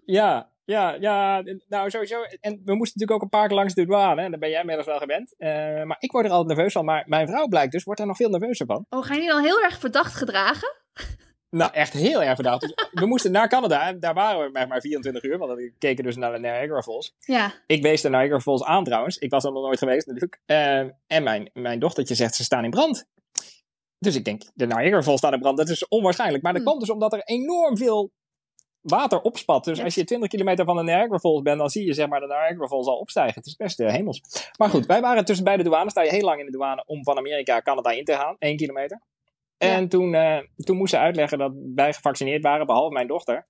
Ja, 0.05 0.50
ja, 0.64 0.96
ja, 1.00 1.43
nou 1.69 1.90
sowieso. 1.90 2.23
En 2.40 2.62
we 2.64 2.75
moesten 2.75 3.00
natuurlijk 3.00 3.11
ook 3.11 3.23
een 3.23 3.38
paar 3.38 3.46
keer 3.49 3.56
langs 3.56 3.75
de 3.75 3.87
douane. 3.87 4.23
En 4.23 4.31
daar 4.31 4.40
ben 4.40 4.50
jij 4.50 4.61
inmiddels 4.61 4.87
wel 4.87 4.99
gewend. 4.99 5.34
Eh, 5.38 5.82
maar 5.82 5.96
ik 5.99 6.12
word 6.12 6.25
er 6.25 6.31
altijd 6.31 6.56
nerveus 6.56 6.73
van. 6.73 6.84
Maar 6.84 7.05
mijn 7.06 7.26
vrouw 7.26 7.46
blijkt 7.46 7.73
dus, 7.73 7.84
wordt 7.84 8.00
er 8.00 8.06
nog 8.06 8.17
veel 8.17 8.31
nerveuzer 8.31 8.67
van. 8.67 8.87
Oh, 8.88 9.05
ga 9.05 9.14
je 9.14 9.20
die 9.20 9.28
dan 9.28 9.43
heel 9.43 9.62
erg 9.62 9.78
verdacht 9.78 10.14
gedragen? 10.14 10.75
Nou, 11.56 11.72
echt 11.72 11.92
heel 11.92 12.22
erg 12.22 12.34
verdacht. 12.34 12.60
Dus 12.60 12.74
we 12.90 13.06
moesten 13.06 13.32
naar 13.32 13.48
Canada. 13.48 13.86
En 13.88 14.00
daar 14.00 14.14
waren 14.14 14.44
we 14.44 14.50
maar, 14.52 14.68
maar 14.68 14.80
24 14.80 15.22
uur. 15.22 15.38
Want 15.38 15.52
we 15.52 15.72
keken 15.78 16.04
dus 16.04 16.16
naar 16.16 16.32
de 16.32 16.38
Niagara 16.38 16.82
Falls. 16.82 17.14
Ja. 17.18 17.52
Ik 17.66 17.82
wees 17.82 18.00
de 18.00 18.08
Niagara 18.08 18.40
Falls 18.40 18.64
aan 18.64 18.84
trouwens. 18.84 19.18
Ik 19.18 19.30
was 19.30 19.44
er 19.44 19.52
nog 19.52 19.62
nooit 19.62 19.78
geweest 19.78 20.06
natuurlijk. 20.06 20.40
Eh, 20.46 20.78
en 21.06 21.22
mijn, 21.22 21.50
mijn 21.52 21.78
dochtertje 21.78 22.14
zegt, 22.14 22.34
ze 22.34 22.44
staan 22.44 22.64
in 22.64 22.70
brand. 22.70 23.06
Dus 23.98 24.14
ik 24.14 24.24
denk, 24.24 24.42
de 24.54 24.66
Niagara 24.66 25.02
Falls 25.02 25.18
staat 25.18 25.32
in 25.32 25.40
brand. 25.40 25.56
Dat 25.56 25.68
is 25.68 25.88
onwaarschijnlijk. 25.88 26.42
Maar 26.42 26.52
dat 26.52 26.62
Hmm. 26.62 26.70
komt 26.70 26.84
dus 26.84 26.94
omdat 26.94 27.12
er 27.12 27.22
enorm 27.24 27.76
veel 27.76 28.12
water 28.80 29.20
opspat. 29.20 29.64
Dus 29.64 29.82
als 29.82 29.94
je 29.94 30.04
20 30.04 30.28
kilometer 30.28 30.64
van 30.64 30.76
de 30.76 30.82
Niagara 30.82 31.18
Falls 31.18 31.42
bent, 31.42 31.58
dan 31.58 31.70
zie 31.70 31.86
je 31.86 31.92
zeg 31.92 32.08
maar 32.08 32.20
de 32.20 32.26
Niagara 32.26 32.66
Falls 32.66 32.86
al 32.86 32.98
opstijgen. 32.98 33.34
Het 33.34 33.46
is 33.46 33.56
best 33.56 33.80
uh, 33.80 33.90
hemels. 33.90 34.22
Maar 34.58 34.68
goed, 34.68 34.86
wij 34.86 35.00
waren 35.00 35.24
tussen 35.24 35.44
beide 35.44 35.62
douanes. 35.62 35.90
Sta 35.92 36.02
je 36.02 36.10
heel 36.10 36.24
lang 36.24 36.38
in 36.40 36.46
de 36.46 36.52
douane 36.52 36.84
om 36.86 37.04
van 37.04 37.16
Amerika 37.16 37.60
Canada 37.62 37.90
in 37.90 38.04
te 38.04 38.12
gaan. 38.12 38.36
1 38.38 38.56
kilometer. 38.56 39.00
En 39.58 39.88
toen, 39.88 40.12
uh, 40.12 40.38
toen 40.56 40.76
moest 40.76 40.90
ze 40.90 40.98
uitleggen 40.98 41.38
dat 41.38 41.52
wij 41.74 41.92
gevaccineerd 41.92 42.42
waren, 42.42 42.66
behalve 42.66 42.92
mijn 42.92 43.06
dochter. 43.06 43.46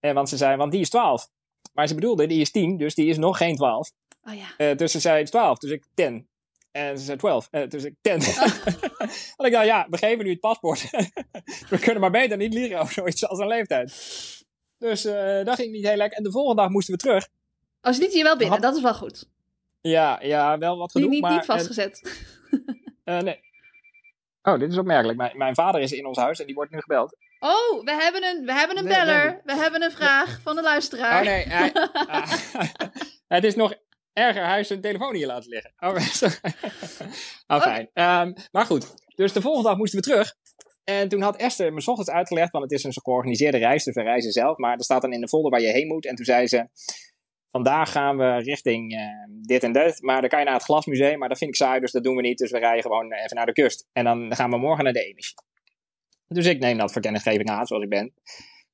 En 0.00 0.14
want 0.14 0.28
ze 0.28 0.36
zei, 0.36 0.56
want 0.56 0.72
die 0.72 0.80
is 0.80 0.90
12. 0.90 1.28
Maar 1.72 1.86
ze 1.86 1.94
bedoelde, 1.94 2.26
die 2.26 2.40
is 2.40 2.50
10, 2.50 2.76
dus 2.76 2.94
die 2.94 3.06
is 3.06 3.18
nog 3.18 3.36
geen 3.36 3.56
12. 3.56 3.90
Oh 4.22 4.34
ja. 4.34 4.70
Uh, 4.70 4.76
dus 4.76 4.92
ze 4.92 5.00
zei 5.00 5.24
12, 5.24 5.58
dus 5.58 5.70
ik 5.70 5.84
10. 5.94 6.28
En 6.70 6.98
ze 6.98 7.04
zei 7.04 7.18
12, 7.18 7.48
uh, 7.50 7.68
dus 7.68 7.84
ik 7.84 7.94
10. 8.00 8.12
Want 9.36 9.44
ik 9.44 9.52
dacht, 9.52 9.66
ja, 9.66 9.86
we 9.90 9.98
geven 9.98 10.24
nu 10.24 10.30
het 10.30 10.40
paspoort. 10.40 10.90
we 11.70 11.78
kunnen 11.78 12.00
maar 12.00 12.10
beter 12.10 12.36
niet 12.36 12.54
liegen 12.54 12.80
over 12.80 12.92
zoiets 12.92 13.26
als 13.26 13.38
een 13.38 13.46
leeftijd. 13.46 13.88
Dus 14.78 15.02
dat 15.44 15.54
ging 15.54 15.72
niet 15.72 15.86
heel 15.86 15.96
lekker. 15.96 16.18
En 16.18 16.24
de 16.24 16.30
volgende 16.30 16.62
dag 16.62 16.70
moesten 16.70 16.94
we 16.94 17.00
terug. 17.00 17.28
Oh, 17.82 17.92
ze 17.92 18.00
liet 18.00 18.12
je 18.14 18.22
wel 18.22 18.36
binnen, 18.36 18.54
Had... 18.54 18.62
dat 18.62 18.76
is 18.76 18.82
wel 18.82 18.94
goed. 18.94 19.28
Ja, 19.80 20.22
ja 20.22 20.58
wel 20.58 20.78
wat 20.78 20.90
gedoe. 20.90 21.08
Niet, 21.08 21.20
niet, 21.20 21.28
maar, 21.28 21.36
niet 21.36 21.44
vastgezet. 21.44 22.20
Nee. 23.04 23.40
Oh, 24.48 24.58
dit 24.58 24.72
is 24.72 24.78
opmerkelijk. 24.78 25.18
Mijn, 25.18 25.36
mijn 25.36 25.54
vader 25.54 25.80
is 25.80 25.92
in 25.92 26.06
ons 26.06 26.18
huis 26.18 26.40
en 26.40 26.46
die 26.46 26.54
wordt 26.54 26.70
nu 26.70 26.80
gebeld. 26.80 27.16
Oh, 27.38 27.84
we 27.84 27.92
hebben 27.92 28.24
een, 28.24 28.44
we 28.44 28.52
hebben 28.52 28.78
een 28.78 28.84
nee, 28.84 28.98
beller. 28.98 29.24
Nee. 29.24 29.40
We 29.44 29.62
hebben 29.62 29.82
een 29.82 29.90
vraag 29.90 30.40
van 30.42 30.56
de 30.56 30.62
luisteraar. 30.62 31.20
Oh 31.20 31.26
nee, 31.26 31.44
hij, 31.48 31.72
het 33.36 33.44
is 33.44 33.54
nog 33.54 33.74
erger. 34.12 34.44
Hij 34.44 34.54
heeft 34.54 34.68
zijn 34.68 34.80
telefoon 34.80 35.14
hier 35.14 35.26
laten 35.26 35.50
liggen. 35.50 35.72
Oh, 35.78 35.88
oh 37.56 37.60
fijn. 37.60 37.88
Okay. 37.92 38.22
Um, 38.22 38.34
maar 38.52 38.66
goed, 38.66 38.94
dus 39.14 39.32
de 39.32 39.40
volgende 39.40 39.68
dag 39.68 39.78
moesten 39.78 39.98
we 39.98 40.04
terug. 40.04 40.34
En 40.84 41.08
toen 41.08 41.22
had 41.22 41.36
Esther 41.36 41.72
me 41.72 41.82
ochtends 41.84 42.10
uitgelegd, 42.10 42.52
want 42.52 42.64
het 42.64 42.72
is 42.72 42.84
een 42.84 42.92
georganiseerde 42.92 43.58
reis, 43.58 43.84
dus 43.84 43.94
we 43.94 44.02
reizen 44.02 44.32
zelf. 44.32 44.56
Maar 44.56 44.76
er 44.76 44.84
staat 44.84 45.02
dan 45.02 45.12
in 45.12 45.20
de 45.20 45.28
folder 45.28 45.50
waar 45.50 45.60
je 45.60 45.72
heen 45.72 45.86
moet. 45.86 46.06
En 46.06 46.14
toen 46.14 46.24
zei 46.24 46.46
ze, 46.46 46.68
vandaag 47.50 47.92
gaan 47.92 48.16
we 48.16 48.36
richting 48.36 48.92
uh, 48.92 49.00
dit 49.42 49.62
en 49.62 49.72
dat. 49.72 50.00
Maar 50.00 50.20
dan 50.20 50.30
kan 50.30 50.38
je 50.38 50.44
naar 50.44 50.54
het 50.54 50.62
Glasmuseum, 50.62 51.18
maar 51.18 51.28
dat 51.28 51.38
vind 51.38 51.50
ik 51.50 51.56
saai, 51.56 51.80
dus 51.80 51.92
dat 51.92 52.04
doen 52.04 52.16
we 52.16 52.22
niet. 52.22 52.38
Dus 52.38 52.50
we 52.50 52.58
rijden 52.58 52.82
gewoon 52.82 53.12
even 53.12 53.36
naar 53.36 53.46
de 53.46 53.52
kust. 53.52 53.88
En 53.92 54.04
dan 54.04 54.36
gaan 54.36 54.50
we 54.50 54.56
morgen 54.56 54.84
naar 54.84 54.92
de 54.92 55.10
Amish. 55.10 55.32
Dus 56.26 56.46
ik 56.46 56.58
neem 56.58 56.78
dat 56.78 56.92
voor 56.92 57.02
kennisgeving 57.02 57.48
aan, 57.48 57.66
zoals 57.66 57.82
ik 57.82 57.88
ben. 57.88 58.12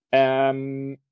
Um, 0.08 1.02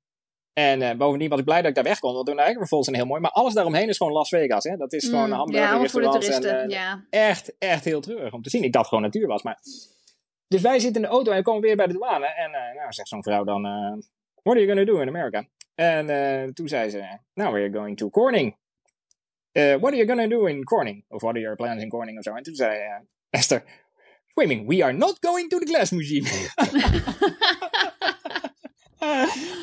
en 0.53 0.81
uh, 0.81 0.91
bovendien 0.93 1.29
was 1.29 1.39
ik 1.39 1.45
blij 1.45 1.61
dat 1.61 1.69
ik 1.69 1.75
daar 1.75 1.83
weg 1.83 1.99
kon, 1.99 2.13
want 2.13 2.25
toen 2.25 2.37
eigenlijk 2.37 2.69
volgens 2.69 2.89
een 2.89 2.95
heel 2.95 3.05
mooi. 3.05 3.21
Maar 3.21 3.31
alles 3.31 3.53
daaromheen 3.53 3.89
is 3.89 3.97
gewoon 3.97 4.13
Las 4.13 4.29
Vegas, 4.29 4.63
hè. 4.63 4.77
Dat 4.77 4.93
is 4.93 5.09
gewoon 5.09 5.29
mm, 5.29 5.35
hamburger 5.35 5.81
ja, 5.81 5.87
voor 5.87 6.01
de 6.01 6.09
toeristen, 6.09 6.59
en, 6.59 6.69
uh, 6.69 6.75
ja. 6.75 7.05
Echt, 7.09 7.57
echt 7.57 7.85
heel 7.85 8.01
treurig 8.01 8.33
om 8.33 8.41
te 8.41 8.49
zien. 8.49 8.63
Ik 8.63 8.73
dacht 8.73 8.87
gewoon 8.87 9.03
natuur 9.03 9.27
was, 9.27 9.43
maar... 9.43 9.59
Dus 10.47 10.61
wij 10.61 10.79
zitten 10.79 11.01
in 11.01 11.07
de 11.07 11.13
auto 11.13 11.31
en 11.31 11.37
we 11.37 11.43
komen 11.43 11.61
weer 11.61 11.75
bij 11.75 11.87
de 11.87 11.93
douane. 11.93 12.25
En 12.25 12.51
nou, 12.51 12.93
zegt 12.93 13.07
zo'n 13.07 13.23
vrouw 13.23 13.43
dan, 13.43 13.61
what 14.43 14.55
are 14.55 14.65
you 14.65 14.67
gonna 14.67 14.85
do 14.85 14.99
in 14.99 15.07
America? 15.07 15.47
En 15.75 16.09
uh, 16.09 16.43
toen 16.53 16.67
zei 16.67 16.89
ze, 16.89 17.17
now 17.33 17.53
we're 17.53 17.73
going 17.73 17.97
to 17.97 18.09
Corning. 18.09 18.55
Uh, 19.53 19.75
what 19.75 19.91
are 19.91 19.95
you 19.95 20.07
gonna 20.07 20.27
do 20.27 20.45
in 20.45 20.63
Corning? 20.63 21.05
Of 21.07 21.21
what 21.21 21.33
are 21.33 21.41
your 21.41 21.55
plans 21.55 21.81
in 21.81 21.89
Corning 21.89 22.17
of 22.17 22.23
zo. 22.23 22.33
En 22.33 22.43
toen 22.43 22.55
zei 22.55 22.79
uh, 22.79 22.95
Esther, 23.29 23.63
swimming, 24.33 24.67
we 24.67 24.83
are 24.83 24.93
not 24.93 25.17
going 25.19 25.49
to 25.49 25.59
the 25.59 25.65
Glass 25.65 25.91
Museum. 25.91 26.25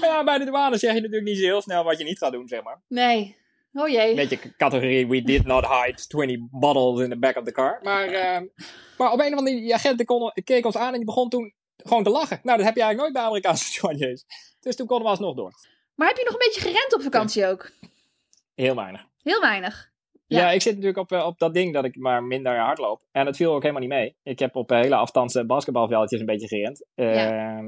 ja, 0.03 0.25
bij 0.25 0.39
de 0.39 0.45
douane 0.45 0.79
zeg 0.79 0.95
je 0.95 1.01
natuurlijk 1.01 1.27
niet 1.27 1.39
zo 1.39 1.45
heel 1.45 1.63
snel 1.63 1.85
wat 1.85 1.99
je 1.99 2.05
niet 2.05 2.19
gaat 2.19 2.33
doen, 2.33 2.49
zeg 2.49 2.63
maar. 2.63 2.81
Nee. 2.89 3.37
Oh 3.73 3.89
jee. 3.89 4.15
Beetje 4.15 4.57
categorie, 4.57 5.07
we 5.07 5.23
did 5.23 5.47
not 5.47 5.67
hide 5.67 6.07
20 6.07 6.39
bottles 6.51 7.01
in 7.01 7.11
the 7.11 7.19
back 7.19 7.37
of 7.37 7.45
the 7.45 7.53
car. 7.53 7.81
Maar, 7.83 8.11
maar 8.99 9.13
op 9.13 9.21
een 9.21 9.33
of 9.33 9.39
andere 9.39 9.57
die 9.57 9.75
agenten 9.75 10.07
kon, 10.07 10.33
keek 10.45 10.65
ons 10.65 10.77
aan 10.77 10.93
en 10.93 10.97
die 10.97 11.05
begon 11.05 11.29
toen 11.29 11.55
gewoon 11.77 12.03
te 12.03 12.11
lachen. 12.11 12.41
Nou, 12.43 12.57
dat 12.57 12.67
heb 12.67 12.77
je 12.77 12.83
eigenlijk 12.83 12.99
nooit 12.99 13.13
bij 13.13 13.23
Amerikaanse 13.23 13.73
douaniers. 13.81 14.25
Dus 14.61 14.77
toen 14.77 14.87
konden 14.87 15.05
we 15.05 15.11
alsnog 15.11 15.37
door. 15.37 15.53
Maar 16.01 16.09
heb 16.09 16.19
je 16.19 16.25
nog 16.25 16.33
een 16.33 16.47
beetje 16.47 16.61
gerend 16.61 16.95
op 16.95 17.03
vakantie 17.03 17.47
ook? 17.47 17.71
Heel 18.55 18.75
weinig. 18.75 19.07
Heel 19.23 19.41
weinig? 19.41 19.91
Ja, 20.27 20.39
ja 20.39 20.51
ik 20.51 20.63
zit 20.63 20.75
natuurlijk 20.75 21.13
op, 21.13 21.23
op 21.23 21.39
dat 21.39 21.55
ding 21.55 21.75
dat 21.75 21.85
ik 21.85 21.97
maar 21.97 22.25
minder 22.25 22.59
hard 22.59 22.79
loop. 22.79 23.03
En 23.13 23.25
dat 23.25 23.37
viel 23.37 23.55
ook 23.55 23.63
helemaal 23.63 23.83
niet 23.83 23.91
mee. 23.91 24.17
Ik 24.23 24.39
heb 24.39 24.57
op 24.57 24.71
hele 24.71 24.95
afstandse 24.95 25.47
basketbalveldjes 25.47 26.21
een 26.21 26.27
beetje 26.27 26.49
gerend. 26.49 26.87
Uh, 26.95 27.15
ja. 27.15 27.59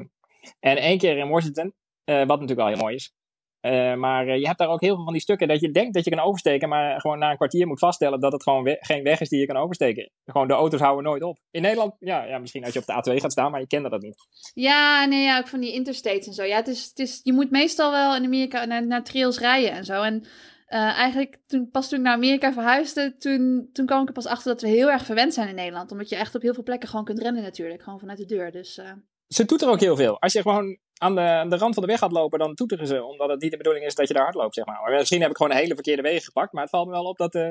En 0.60 0.76
één 0.76 0.98
keer 0.98 1.16
in 1.16 1.28
Washington, 1.28 1.74
uh, 2.04 2.16
wat 2.16 2.40
natuurlijk 2.40 2.58
wel 2.58 2.66
heel 2.68 2.76
mooi 2.76 2.94
is. 2.94 3.14
Uh, 3.62 3.94
maar 3.94 4.28
uh, 4.28 4.38
je 4.38 4.46
hebt 4.46 4.58
daar 4.58 4.68
ook 4.68 4.80
heel 4.80 4.94
veel 4.94 5.04
van 5.04 5.12
die 5.12 5.22
stukken 5.22 5.48
dat 5.48 5.60
je 5.60 5.70
denkt 5.70 5.94
dat 5.94 6.04
je 6.04 6.10
kan 6.10 6.24
oversteken, 6.24 6.68
maar 6.68 7.00
gewoon 7.00 7.18
na 7.18 7.30
een 7.30 7.36
kwartier 7.36 7.66
moet 7.66 7.78
vaststellen 7.78 8.20
dat 8.20 8.32
het 8.32 8.42
gewoon 8.42 8.62
we 8.62 8.76
geen 8.80 9.02
weg 9.02 9.20
is 9.20 9.28
die 9.28 9.40
je 9.40 9.46
kan 9.46 9.56
oversteken. 9.56 10.10
Gewoon 10.24 10.48
de 10.48 10.54
auto's 10.54 10.80
houden 10.80 11.04
nooit 11.04 11.22
op. 11.22 11.38
In 11.50 11.62
Nederland, 11.62 11.94
ja, 11.98 12.24
ja 12.24 12.38
misschien 12.38 12.64
als 12.64 12.72
je 12.72 12.78
op 12.78 12.86
de 12.86 13.10
A2 13.10 13.20
gaat 13.20 13.32
staan, 13.32 13.50
maar 13.50 13.60
je 13.60 13.66
kende 13.66 13.88
dat 13.88 14.02
niet. 14.02 14.26
Ja, 14.54 15.04
nee, 15.04 15.22
ja, 15.22 15.38
ook 15.38 15.48
van 15.48 15.60
die 15.60 15.72
interstates 15.72 16.26
en 16.26 16.32
zo. 16.32 16.42
Ja, 16.42 16.56
het 16.56 16.68
is, 16.68 16.84
het 16.84 16.98
is, 16.98 17.20
je 17.22 17.32
moet 17.32 17.50
meestal 17.50 17.90
wel 17.90 18.16
in 18.16 18.24
Amerika 18.24 18.64
naar, 18.64 18.86
naar 18.86 19.04
trails 19.04 19.38
rijden 19.38 19.72
en 19.72 19.84
zo. 19.84 20.02
En 20.02 20.14
uh, 20.14 20.98
eigenlijk, 20.98 21.38
toen, 21.46 21.70
pas 21.70 21.88
toen 21.88 21.98
ik 21.98 22.04
naar 22.04 22.14
Amerika 22.14 22.52
verhuisde, 22.52 23.16
toen, 23.16 23.68
toen 23.72 23.86
kwam 23.86 24.02
ik 24.02 24.08
er 24.08 24.14
pas 24.14 24.26
achter 24.26 24.52
dat 24.52 24.62
we 24.62 24.68
heel 24.68 24.90
erg 24.90 25.04
verwend 25.04 25.34
zijn 25.34 25.48
in 25.48 25.54
Nederland. 25.54 25.90
Omdat 25.90 26.08
je 26.08 26.16
echt 26.16 26.34
op 26.34 26.42
heel 26.42 26.54
veel 26.54 26.62
plekken 26.62 26.88
gewoon 26.88 27.04
kunt 27.04 27.22
rennen 27.22 27.42
natuurlijk, 27.42 27.82
gewoon 27.82 27.98
vanuit 27.98 28.18
de 28.18 28.26
deur. 28.26 28.50
Dus. 28.50 28.80
Ze 29.26 29.44
doet 29.44 29.62
er 29.62 29.68
ook 29.68 29.80
heel 29.80 29.96
veel. 29.96 30.20
Als 30.20 30.32
je 30.32 30.42
gewoon 30.42 30.78
aan 31.02 31.14
de, 31.14 31.20
aan 31.20 31.50
de 31.50 31.56
rand 31.56 31.74
van 31.74 31.82
de 31.82 31.88
weg 31.88 31.98
gaat 31.98 32.12
lopen, 32.12 32.38
dan 32.38 32.54
toeteren 32.54 32.86
ze. 32.86 33.04
Omdat 33.04 33.30
het 33.30 33.40
niet 33.40 33.50
de 33.50 33.56
bedoeling 33.56 33.84
is 33.84 33.94
dat 33.94 34.08
je 34.08 34.14
daar 34.14 34.22
hard 34.22 34.34
loopt, 34.34 34.54
zeg 34.54 34.64
maar. 34.64 34.80
maar 34.82 34.92
misschien 34.92 35.20
heb 35.20 35.30
ik 35.30 35.36
gewoon 35.36 35.52
een 35.52 35.58
hele 35.58 35.74
verkeerde 35.74 36.02
wegen 36.02 36.22
gepakt. 36.22 36.52
Maar 36.52 36.62
het 36.62 36.70
valt 36.70 36.86
me 36.86 36.92
wel 36.92 37.04
op 37.04 37.16
dat 37.16 37.34
uh, 37.34 37.50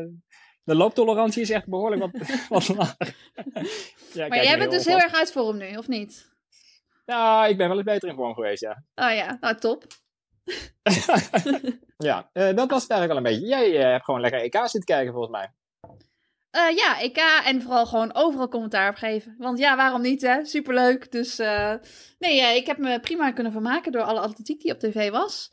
De 0.63 0.75
looptolerantie 0.75 1.41
is 1.41 1.49
echt 1.49 1.67
behoorlijk 1.67 2.01
wat, 2.01 2.11
wat 2.49 2.67
lager. 2.67 3.15
ja, 4.13 4.27
maar 4.27 4.43
jij 4.43 4.57
bent 4.57 4.71
dus 4.71 4.85
heel 4.85 4.99
erg 4.99 5.13
uit 5.13 5.31
vorm 5.31 5.57
nu, 5.57 5.75
of 5.75 5.87
niet? 5.87 6.29
Ja, 7.05 7.45
ik 7.45 7.57
ben 7.57 7.67
wel 7.67 7.77
eens 7.77 7.85
beter 7.85 8.09
in 8.09 8.15
vorm 8.15 8.33
geweest, 8.33 8.61
ja. 8.61 8.83
Oh 8.95 9.13
ja, 9.13 9.37
nou 9.39 9.55
top. 9.57 9.83
ja, 11.97 12.29
uh, 12.33 12.55
dat 12.55 12.69
was 12.69 12.81
het 12.81 12.91
eigenlijk 12.91 13.07
wel 13.07 13.17
een 13.17 13.23
beetje. 13.23 13.47
Jij 13.47 13.69
uh, 13.69 13.91
hebt 13.91 14.05
gewoon 14.05 14.21
lekker 14.21 14.41
EK 14.41 14.55
zitten 14.55 14.83
kijken, 14.83 15.13
volgens 15.13 15.31
mij. 15.31 15.53
Uh, 16.55 16.77
ja, 16.77 16.99
EK 16.99 17.17
en 17.45 17.61
vooral 17.61 17.85
gewoon 17.85 18.13
overal 18.13 18.47
commentaar 18.47 18.89
op 18.89 18.95
geven. 18.95 19.35
Want 19.37 19.59
ja, 19.59 19.75
waarom 19.75 20.01
niet, 20.01 20.21
hè? 20.21 20.45
Superleuk. 20.45 21.11
Dus 21.11 21.37
nee, 22.19 22.55
ik 22.55 22.65
heb 22.65 22.77
me 22.77 22.99
prima 22.99 23.31
kunnen 23.31 23.51
vermaken 23.51 23.91
door 23.91 24.01
alle 24.01 24.19
atletiek 24.19 24.61
die 24.61 24.71
op 24.71 24.79
tv 24.79 25.09
was. 25.09 25.49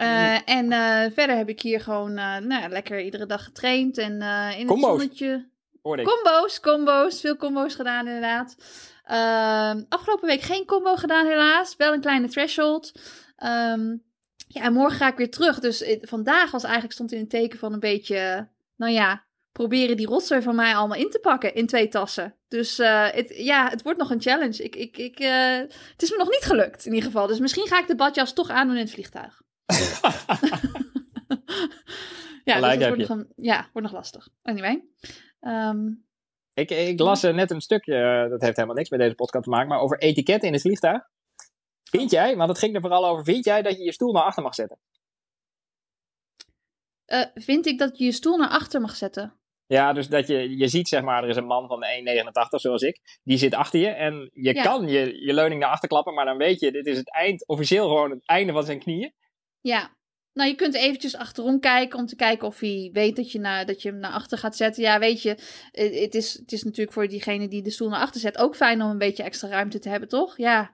Uh, 0.00 0.48
en 0.48 0.72
uh, 0.72 1.12
verder 1.14 1.36
heb 1.36 1.48
ik 1.48 1.60
hier 1.60 1.80
gewoon 1.80 2.10
uh, 2.10 2.36
nou, 2.36 2.68
lekker 2.68 3.00
iedere 3.00 3.26
dag 3.26 3.44
getraind. 3.44 3.98
En 3.98 4.22
in 4.58 4.66
combo's. 4.66 4.90
het 4.90 5.00
zonnetje. 5.00 5.48
Combo's, 5.82 6.60
combo's. 6.60 7.20
Veel 7.20 7.36
combo's 7.36 7.74
gedaan 7.74 8.06
inderdaad. 8.06 8.56
Ehm, 9.04 9.82
afgelopen 9.88 10.28
week 10.28 10.40
geen 10.40 10.64
combo 10.64 10.96
gedaan 10.96 11.26
helaas. 11.26 11.76
Wel 11.76 11.92
een 11.92 12.00
kleine 12.00 12.28
threshold. 12.28 12.92
Um, 13.44 14.02
ja, 14.48 14.62
en 14.62 14.72
morgen 14.72 14.96
ga 14.96 15.08
ik 15.08 15.16
weer 15.16 15.30
terug. 15.30 15.60
Dus 15.60 15.98
vandaag 16.00 16.50
was 16.50 16.62
eigenlijk 16.64 16.94
stond 16.94 17.12
in 17.12 17.20
het 17.20 17.30
teken 17.30 17.58
van 17.58 17.72
een 17.72 17.80
beetje... 17.80 18.48
Nou 18.76 18.92
ja, 18.92 19.24
proberen 19.58 19.96
die 19.96 20.06
rotzooi 20.06 20.42
van 20.42 20.54
mij 20.54 20.74
allemaal 20.74 20.98
in 20.98 21.10
te 21.10 21.18
pakken 21.18 21.54
in 21.54 21.66
twee 21.66 21.88
tassen. 21.88 22.36
Dus 22.48 22.76
het, 22.76 23.34
ja, 23.36 23.68
het 23.68 23.82
wordt 23.82 23.98
nog 23.98 24.10
een 24.10 24.20
challenge. 24.20 24.62
Ik, 24.62 24.76
ik, 24.76 24.96
ik, 24.96 25.18
het 25.92 26.02
is 26.02 26.10
me 26.10 26.16
nog 26.16 26.28
niet 26.28 26.44
gelukt 26.44 26.86
in 26.86 26.92
ieder 26.92 27.10
geval. 27.10 27.26
Dus 27.26 27.38
misschien 27.38 27.66
ga 27.66 27.78
ik 27.78 27.86
de 27.86 27.96
badjas 27.96 28.32
toch 28.32 28.50
aandoen 28.50 28.76
in 28.76 28.82
het 28.82 28.90
vliegtuig. 28.90 29.42
ja, 32.44 32.76
dus 32.76 32.86
wordt 32.86 33.08
nog, 33.08 33.24
ja, 33.36 33.68
wordt 33.72 33.88
nog 33.88 33.96
lastig. 33.96 34.28
Anyway. 34.42 34.84
Um, 35.40 36.06
ik, 36.54 36.70
ik 36.70 37.00
las 37.00 37.22
net 37.22 37.50
een 37.50 37.60
stukje, 37.60 37.94
eh, 37.94 38.30
dat 38.30 38.40
heeft 38.40 38.56
helemaal 38.56 38.76
niks 38.76 38.90
met 38.90 39.00
deze 39.00 39.14
podcast 39.14 39.44
te 39.44 39.50
maken, 39.50 39.68
maar 39.68 39.80
over 39.80 39.98
etiketten 39.98 40.48
in 40.48 40.54
het 40.54 40.62
vliegtuig. 40.62 41.02
Vind 41.90 42.10
jij, 42.10 42.36
want 42.36 42.48
het 42.48 42.58
ging 42.58 42.74
er 42.74 42.80
vooral 42.80 43.06
over, 43.06 43.24
vind 43.24 43.44
jij 43.44 43.62
dat 43.62 43.76
je 43.76 43.84
je 43.84 43.92
stoel 43.92 44.12
naar 44.12 44.22
achter 44.22 44.42
mag 44.42 44.54
zetten? 44.54 44.78
Vind 47.34 47.66
ik 47.66 47.78
dat 47.78 47.98
je 47.98 48.04
je 48.04 48.12
stoel 48.12 48.36
naar 48.36 48.48
achter 48.48 48.80
mag 48.80 48.96
zetten? 48.96 49.37
Ja, 49.68 49.92
dus 49.92 50.08
dat 50.08 50.26
je, 50.26 50.56
je 50.56 50.68
ziet 50.68 50.88
zeg 50.88 51.02
maar, 51.02 51.22
er 51.22 51.28
is 51.28 51.36
een 51.36 51.46
man 51.46 51.66
van 51.66 51.84
1,89 51.84 52.30
zoals 52.48 52.82
ik, 52.82 53.20
die 53.22 53.38
zit 53.38 53.54
achter 53.54 53.80
je 53.80 53.88
en 53.88 54.30
je 54.32 54.52
kan 54.62 54.88
je, 54.88 55.24
je 55.24 55.34
leuning 55.34 55.60
naar 55.60 55.70
achter 55.70 55.88
klappen, 55.88 56.14
maar 56.14 56.24
dan 56.24 56.36
weet 56.36 56.60
je, 56.60 56.72
dit 56.72 56.86
is 56.86 56.96
het 56.96 57.12
eind, 57.12 57.46
officieel 57.46 57.88
gewoon 57.88 58.10
het 58.10 58.26
einde 58.26 58.52
van 58.52 58.64
zijn 58.64 58.78
knieën. 58.78 59.12
Ja. 59.60 59.96
Nou, 60.32 60.50
je 60.50 60.56
kunt 60.56 60.74
eventjes 60.74 61.16
achterom 61.16 61.60
kijken 61.60 61.98
om 61.98 62.06
te 62.06 62.16
kijken 62.16 62.46
of 62.46 62.60
hij 62.60 62.90
weet 62.92 63.16
dat 63.16 63.32
je, 63.32 63.38
naar, 63.38 63.66
dat 63.66 63.82
je 63.82 63.88
hem 63.88 63.98
naar 63.98 64.12
achter 64.12 64.38
gaat 64.38 64.56
zetten. 64.56 64.82
Ja, 64.82 64.98
weet 64.98 65.22
je, 65.22 65.30
het 65.72 66.14
is, 66.14 66.32
het 66.38 66.52
is 66.52 66.62
natuurlijk 66.62 66.92
voor 66.92 67.08
diegene 67.08 67.48
die 67.48 67.62
de 67.62 67.70
stoel 67.70 67.88
naar 67.88 68.00
achter 68.00 68.20
zet 68.20 68.38
ook 68.38 68.56
fijn 68.56 68.82
om 68.82 68.90
een 68.90 68.98
beetje 68.98 69.22
extra 69.22 69.48
ruimte 69.48 69.78
te 69.78 69.88
hebben, 69.88 70.08
toch? 70.08 70.36
Ja. 70.36 70.70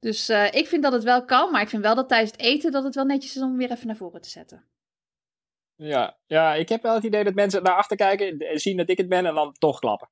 Dus 0.00 0.30
uh, 0.30 0.52
ik 0.52 0.66
vind 0.66 0.82
dat 0.82 0.92
het 0.92 1.02
wel 1.02 1.24
kan, 1.24 1.50
maar 1.50 1.62
ik 1.62 1.68
vind 1.68 1.82
wel 1.82 1.94
dat 1.94 2.08
tijdens 2.08 2.30
het 2.30 2.40
eten 2.40 2.72
dat 2.72 2.84
het 2.84 2.94
wel 2.94 3.04
netjes 3.04 3.36
is 3.36 3.42
om 3.42 3.48
hem 3.48 3.58
weer 3.58 3.70
even 3.70 3.86
naar 3.86 3.96
voren 3.96 4.20
te 4.20 4.30
zetten. 4.30 4.64
Ja, 5.76 6.18
ja, 6.26 6.54
ik 6.54 6.68
heb 6.68 6.82
wel 6.82 6.94
het 6.94 7.04
idee 7.04 7.24
dat 7.24 7.34
mensen 7.34 7.62
naar 7.62 7.76
achter 7.76 7.96
kijken, 7.96 8.60
zien 8.60 8.76
dat 8.76 8.88
ik 8.88 8.98
het 8.98 9.08
ben 9.08 9.26
en 9.26 9.34
dan 9.34 9.52
toch 9.52 9.78
klappen. 9.78 10.08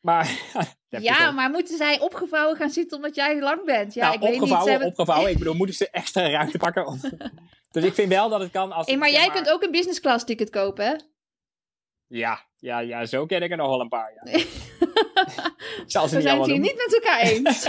Maar, 0.00 0.38
ja, 0.88 1.30
maar 1.30 1.50
moeten 1.50 1.76
zij 1.76 2.00
opgevouwen 2.00 2.56
gaan 2.56 2.70
zitten 2.70 2.96
omdat 2.96 3.14
jij 3.14 3.40
lang 3.40 3.64
bent? 3.64 3.94
Ja, 3.94 4.02
nou, 4.02 4.14
ik 4.14 4.22
opgevouwen, 4.22 4.72
weet 4.72 4.78
niet, 4.78 4.88
opgevouwen. 4.88 5.30
Ik 5.30 5.38
bedoel, 5.42 5.54
moeten 5.54 5.74
ze 5.74 5.90
extra 5.90 6.30
ruimte 6.30 6.58
pakken? 6.58 7.00
dus 7.72 7.84
ik 7.84 7.94
vind 7.94 8.08
wel 8.08 8.28
dat 8.28 8.40
het 8.40 8.50
kan 8.50 8.72
als... 8.72 8.86
Hey, 8.86 8.96
maar 8.96 9.10
jij 9.10 9.30
kunt 9.30 9.50
ook 9.50 9.62
een 9.62 9.70
business 9.70 10.00
class 10.00 10.24
ticket 10.24 10.50
kopen, 10.50 10.84
hè? 10.84 10.94
Ja, 12.06 12.46
ja, 12.56 12.78
ja, 12.78 13.04
zo 13.04 13.26
ken 13.26 13.42
ik 13.42 13.50
er 13.50 13.56
nog 13.56 13.68
wel 13.68 13.80
een 13.80 13.88
paar, 13.88 14.12
ja. 14.14 14.32
We 15.86 16.20
zijn 16.20 16.38
het 16.38 16.46
hier 16.46 16.58
niet 16.58 16.76
met 16.76 16.94
elkaar 16.94 17.20
eens. 17.20 17.64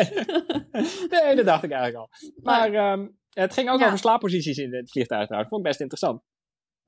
nee, 1.09 1.35
dat 1.35 1.45
dacht 1.45 1.63
ik 1.63 1.71
eigenlijk 1.71 1.95
al. 1.95 2.09
Maar 2.43 2.73
ehm, 2.73 3.07
het 3.29 3.53
ging 3.53 3.69
ook 3.69 3.81
over 3.81 3.97
slaapposities 3.97 4.57
in 4.57 4.73
het 4.73 4.91
vliegtuig 4.91 5.25
trouwens. 5.25 5.49
Vond 5.51 5.61
ik 5.61 5.67
best 5.67 5.81
interessant. 5.81 6.21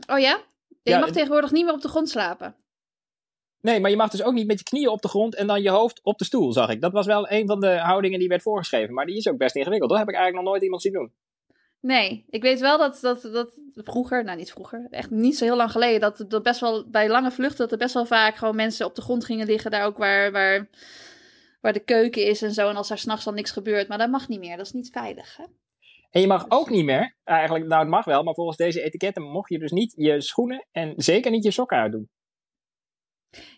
Oh 0.07 0.19
ja? 0.19 0.39
Je 0.83 0.99
mag 0.99 1.11
tegenwoordig 1.11 1.51
niet 1.51 1.65
meer 1.65 1.73
op 1.73 1.81
de 1.81 1.87
grond 1.87 2.09
slapen. 2.09 2.55
Nee, 3.61 3.79
maar 3.79 3.89
je 3.89 3.97
mag 3.97 4.09
dus 4.09 4.23
ook 4.23 4.33
niet 4.33 4.47
met 4.47 4.59
je 4.59 4.65
knieën 4.65 4.89
op 4.89 5.01
de 5.01 5.07
grond 5.07 5.35
en 5.35 5.47
dan 5.47 5.61
je 5.61 5.69
hoofd 5.69 5.99
op 6.03 6.17
de 6.17 6.25
stoel, 6.25 6.53
zag 6.53 6.69
ik. 6.69 6.81
Dat 6.81 6.91
was 6.91 7.05
wel 7.05 7.31
een 7.31 7.47
van 7.47 7.59
de 7.59 7.77
houdingen 7.77 8.19
die 8.19 8.27
werd 8.27 8.41
voorgeschreven. 8.41 8.93
Maar 8.93 9.05
die 9.05 9.17
is 9.17 9.27
ook 9.27 9.37
best 9.37 9.55
ingewikkeld. 9.55 9.89
Dat 9.89 9.99
heb 9.99 10.09
ik 10.09 10.15
eigenlijk 10.15 10.43
nog 10.43 10.53
nooit 10.53 10.63
iemand 10.63 10.81
zien 10.81 10.93
doen. 10.93 11.11
Nee, 11.79 12.25
ik 12.29 12.41
weet 12.41 12.59
wel 12.59 12.77
dat, 12.77 12.99
dat, 13.01 13.21
dat 13.21 13.51
vroeger, 13.75 14.23
nou 14.23 14.37
niet 14.37 14.51
vroeger, 14.51 14.87
echt 14.89 15.09
niet 15.09 15.37
zo 15.37 15.45
heel 15.45 15.55
lang 15.55 15.71
geleden, 15.71 15.99
dat, 15.99 16.25
dat 16.27 16.43
best 16.43 16.59
wel 16.59 16.89
bij 16.89 17.09
lange 17.09 17.31
vluchten, 17.31 17.57
dat 17.57 17.71
er 17.71 17.77
best 17.77 17.93
wel 17.93 18.05
vaak 18.05 18.35
gewoon 18.35 18.55
mensen 18.55 18.85
op 18.85 18.95
de 18.95 19.01
grond 19.01 19.25
gingen 19.25 19.45
liggen, 19.45 19.71
daar 19.71 19.85
ook 19.85 19.97
waar, 19.97 20.31
waar, 20.31 20.69
waar 21.61 21.73
de 21.73 21.83
keuken 21.83 22.25
is 22.25 22.41
en 22.41 22.53
zo. 22.53 22.69
En 22.69 22.75
als 22.75 22.87
daar 22.87 22.97
s'nachts 22.97 23.25
dan 23.25 23.35
niks 23.35 23.51
gebeurt, 23.51 23.87
maar 23.87 23.97
dat 23.97 24.09
mag 24.09 24.27
niet 24.27 24.39
meer, 24.39 24.57
dat 24.57 24.65
is 24.65 24.71
niet 24.71 24.89
veilig. 24.91 25.37
Hè? 25.37 25.43
En 26.09 26.21
je 26.21 26.27
mag 26.27 26.45
ook 26.49 26.69
niet 26.69 26.85
meer, 26.85 27.15
eigenlijk, 27.23 27.65
nou 27.65 27.81
het 27.81 27.89
mag 27.89 28.05
wel, 28.05 28.23
maar 28.23 28.33
volgens 28.33 28.57
deze 28.57 28.81
etiketten 28.81 29.23
mocht 29.23 29.49
je 29.49 29.59
dus 29.59 29.71
niet 29.71 29.93
je 29.97 30.21
schoenen 30.21 30.67
en 30.71 30.93
zeker 30.95 31.31
niet 31.31 31.43
je 31.43 31.51
sokken 31.51 31.77
uitdoen. 31.77 32.09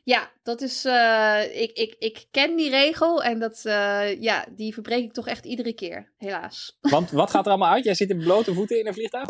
Ja, 0.04 0.32
dat 0.44 0.62
is. 0.62 0.86
Uh, 0.86 1.62
ik, 1.62 1.72
ik, 1.72 1.96
ik 2.00 2.28
ken 2.32 2.56
die 2.56 2.70
regel 2.70 3.24
en 3.24 3.40
dat, 3.40 3.64
uh, 3.66 4.22
ja, 4.22 4.46
die 4.56 4.74
verbreek 4.74 5.04
ik 5.04 5.14
toch 5.14 5.28
echt 5.28 5.46
iedere 5.46 5.74
keer, 5.74 6.14
helaas. 6.18 6.78
Want 6.96 7.12
wat 7.12 7.30
gaat 7.30 7.46
er 7.46 7.52
allemaal 7.52 7.74
uit? 7.74 7.84
Jij 7.84 7.94
zit 7.94 8.10
in 8.10 8.18
blote 8.18 8.54
voeten 8.54 8.80
in 8.80 8.88
een 8.88 8.94
vliegtuig? 8.94 9.28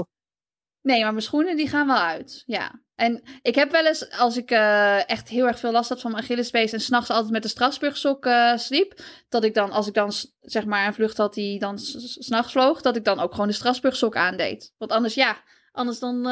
Nee, 0.81 1.01
maar 1.01 1.11
mijn 1.11 1.23
schoenen 1.23 1.57
die 1.57 1.67
gaan 1.67 1.87
wel 1.87 1.97
uit. 1.97 2.43
Ja. 2.45 2.81
En 2.99 3.21
ik 3.41 3.55
heb 3.55 3.71
wel 3.71 3.85
eens, 3.85 4.11
als 4.17 4.37
ik 4.37 4.51
uh, 4.51 5.09
echt 5.09 5.29
heel 5.29 5.47
erg 5.47 5.59
veel 5.59 5.71
last 5.71 5.89
had 5.89 6.01
van 6.01 6.11
mijn 6.11 6.23
Achillespees 6.23 6.71
en 6.71 6.79
s'nachts 6.79 7.09
altijd 7.09 7.31
met 7.31 7.43
de 7.43 7.49
Strasburgsok 7.49 8.29
sliep, 8.55 9.01
dat 9.29 9.43
ik 9.43 9.53
dan, 9.53 9.71
als 9.71 9.87
ik 9.87 9.93
dan 9.93 10.11
zeg 10.41 10.65
maar 10.65 10.87
een 10.87 10.93
vlucht 10.93 11.17
had 11.17 11.33
die 11.33 11.59
dan 11.59 11.77
s'nachts 11.79 12.51
vloog, 12.51 12.81
dat 12.81 12.95
ik 12.95 13.03
dan 13.03 13.19
ook 13.19 13.31
gewoon 13.31 13.47
de 13.47 13.53
Strasburgsok 13.53 14.15
aandeed. 14.15 14.73
Want 14.77 14.91
anders, 14.91 15.13
ja, 15.13 15.37
anders 15.71 15.99
dan 15.99 16.25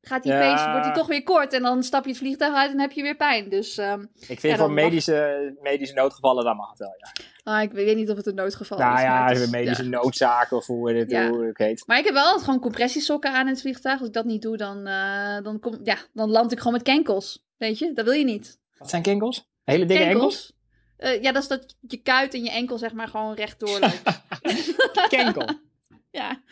gaat 0.00 0.22
die 0.22 0.32
ja. 0.32 0.70
wordt 0.70 0.84
die 0.84 0.94
toch 0.94 1.06
weer 1.06 1.22
kort 1.22 1.52
en 1.52 1.62
dan 1.62 1.82
stap 1.82 2.04
je 2.04 2.10
het 2.10 2.18
vliegtuig 2.18 2.54
uit 2.54 2.72
en 2.72 2.80
heb 2.80 2.92
je 2.92 3.02
weer 3.02 3.16
pijn. 3.16 3.48
Dus, 3.48 3.78
um, 3.78 4.10
ik 4.28 4.40
vind 4.40 4.58
voor 4.58 4.72
medische, 4.72 5.56
medische 5.60 5.94
noodgevallen, 5.94 6.44
dan 6.44 6.56
mag 6.56 6.70
het 6.70 6.78
wel, 6.78 6.94
ja. 6.98 7.24
Ah, 7.42 7.62
ik 7.62 7.72
weet 7.72 7.96
niet 7.96 8.10
of 8.10 8.16
het 8.16 8.26
een 8.26 8.34
noodgeval 8.34 8.78
nou, 8.78 8.94
is. 8.94 9.02
Nou 9.02 9.38
ja, 9.38 9.50
medische 9.50 9.88
noodzaken 9.88 10.56
of 10.56 10.66
hoe 10.66 10.92
het, 10.92 11.10
ja. 11.10 11.28
hoe 11.28 11.46
het 11.46 11.58
heet. 11.58 11.82
Maar 11.86 11.98
ik 11.98 12.04
heb 12.04 12.14
wel 12.14 12.24
altijd 12.24 12.44
gewoon 12.44 12.60
compressiesokken 12.60 13.32
aan 13.32 13.46
in 13.46 13.52
het 13.52 13.60
vliegtuig. 13.60 13.98
Als 13.98 14.08
ik 14.08 14.14
dat 14.14 14.24
niet 14.24 14.42
doe, 14.42 14.56
dan, 14.56 14.88
uh, 14.88 15.42
dan, 15.42 15.60
kom, 15.60 15.78
ja, 15.82 15.96
dan 16.12 16.30
land 16.30 16.52
ik 16.52 16.58
gewoon 16.58 16.72
met 16.72 16.82
kenkels. 16.82 17.44
Weet 17.56 17.78
je, 17.78 17.92
dat 17.92 18.04
wil 18.04 18.14
je 18.14 18.24
niet. 18.24 18.58
Wat 18.78 18.90
zijn 18.90 19.02
kenkels? 19.02 19.50
Hele 19.64 19.84
dikke 19.84 20.04
enkels? 20.04 20.52
Uh, 20.98 21.22
ja, 21.22 21.32
dat 21.32 21.42
is 21.42 21.48
dat 21.48 21.76
je 21.80 21.96
kuit 21.96 22.34
en 22.34 22.42
je 22.42 22.50
enkel 22.50 22.78
zeg 22.78 22.92
maar 22.92 23.08
gewoon 23.08 23.34
rechtdoor 23.34 23.78
loopt. 23.80 24.22
Kenkel? 25.08 25.48
ja, 26.10 26.42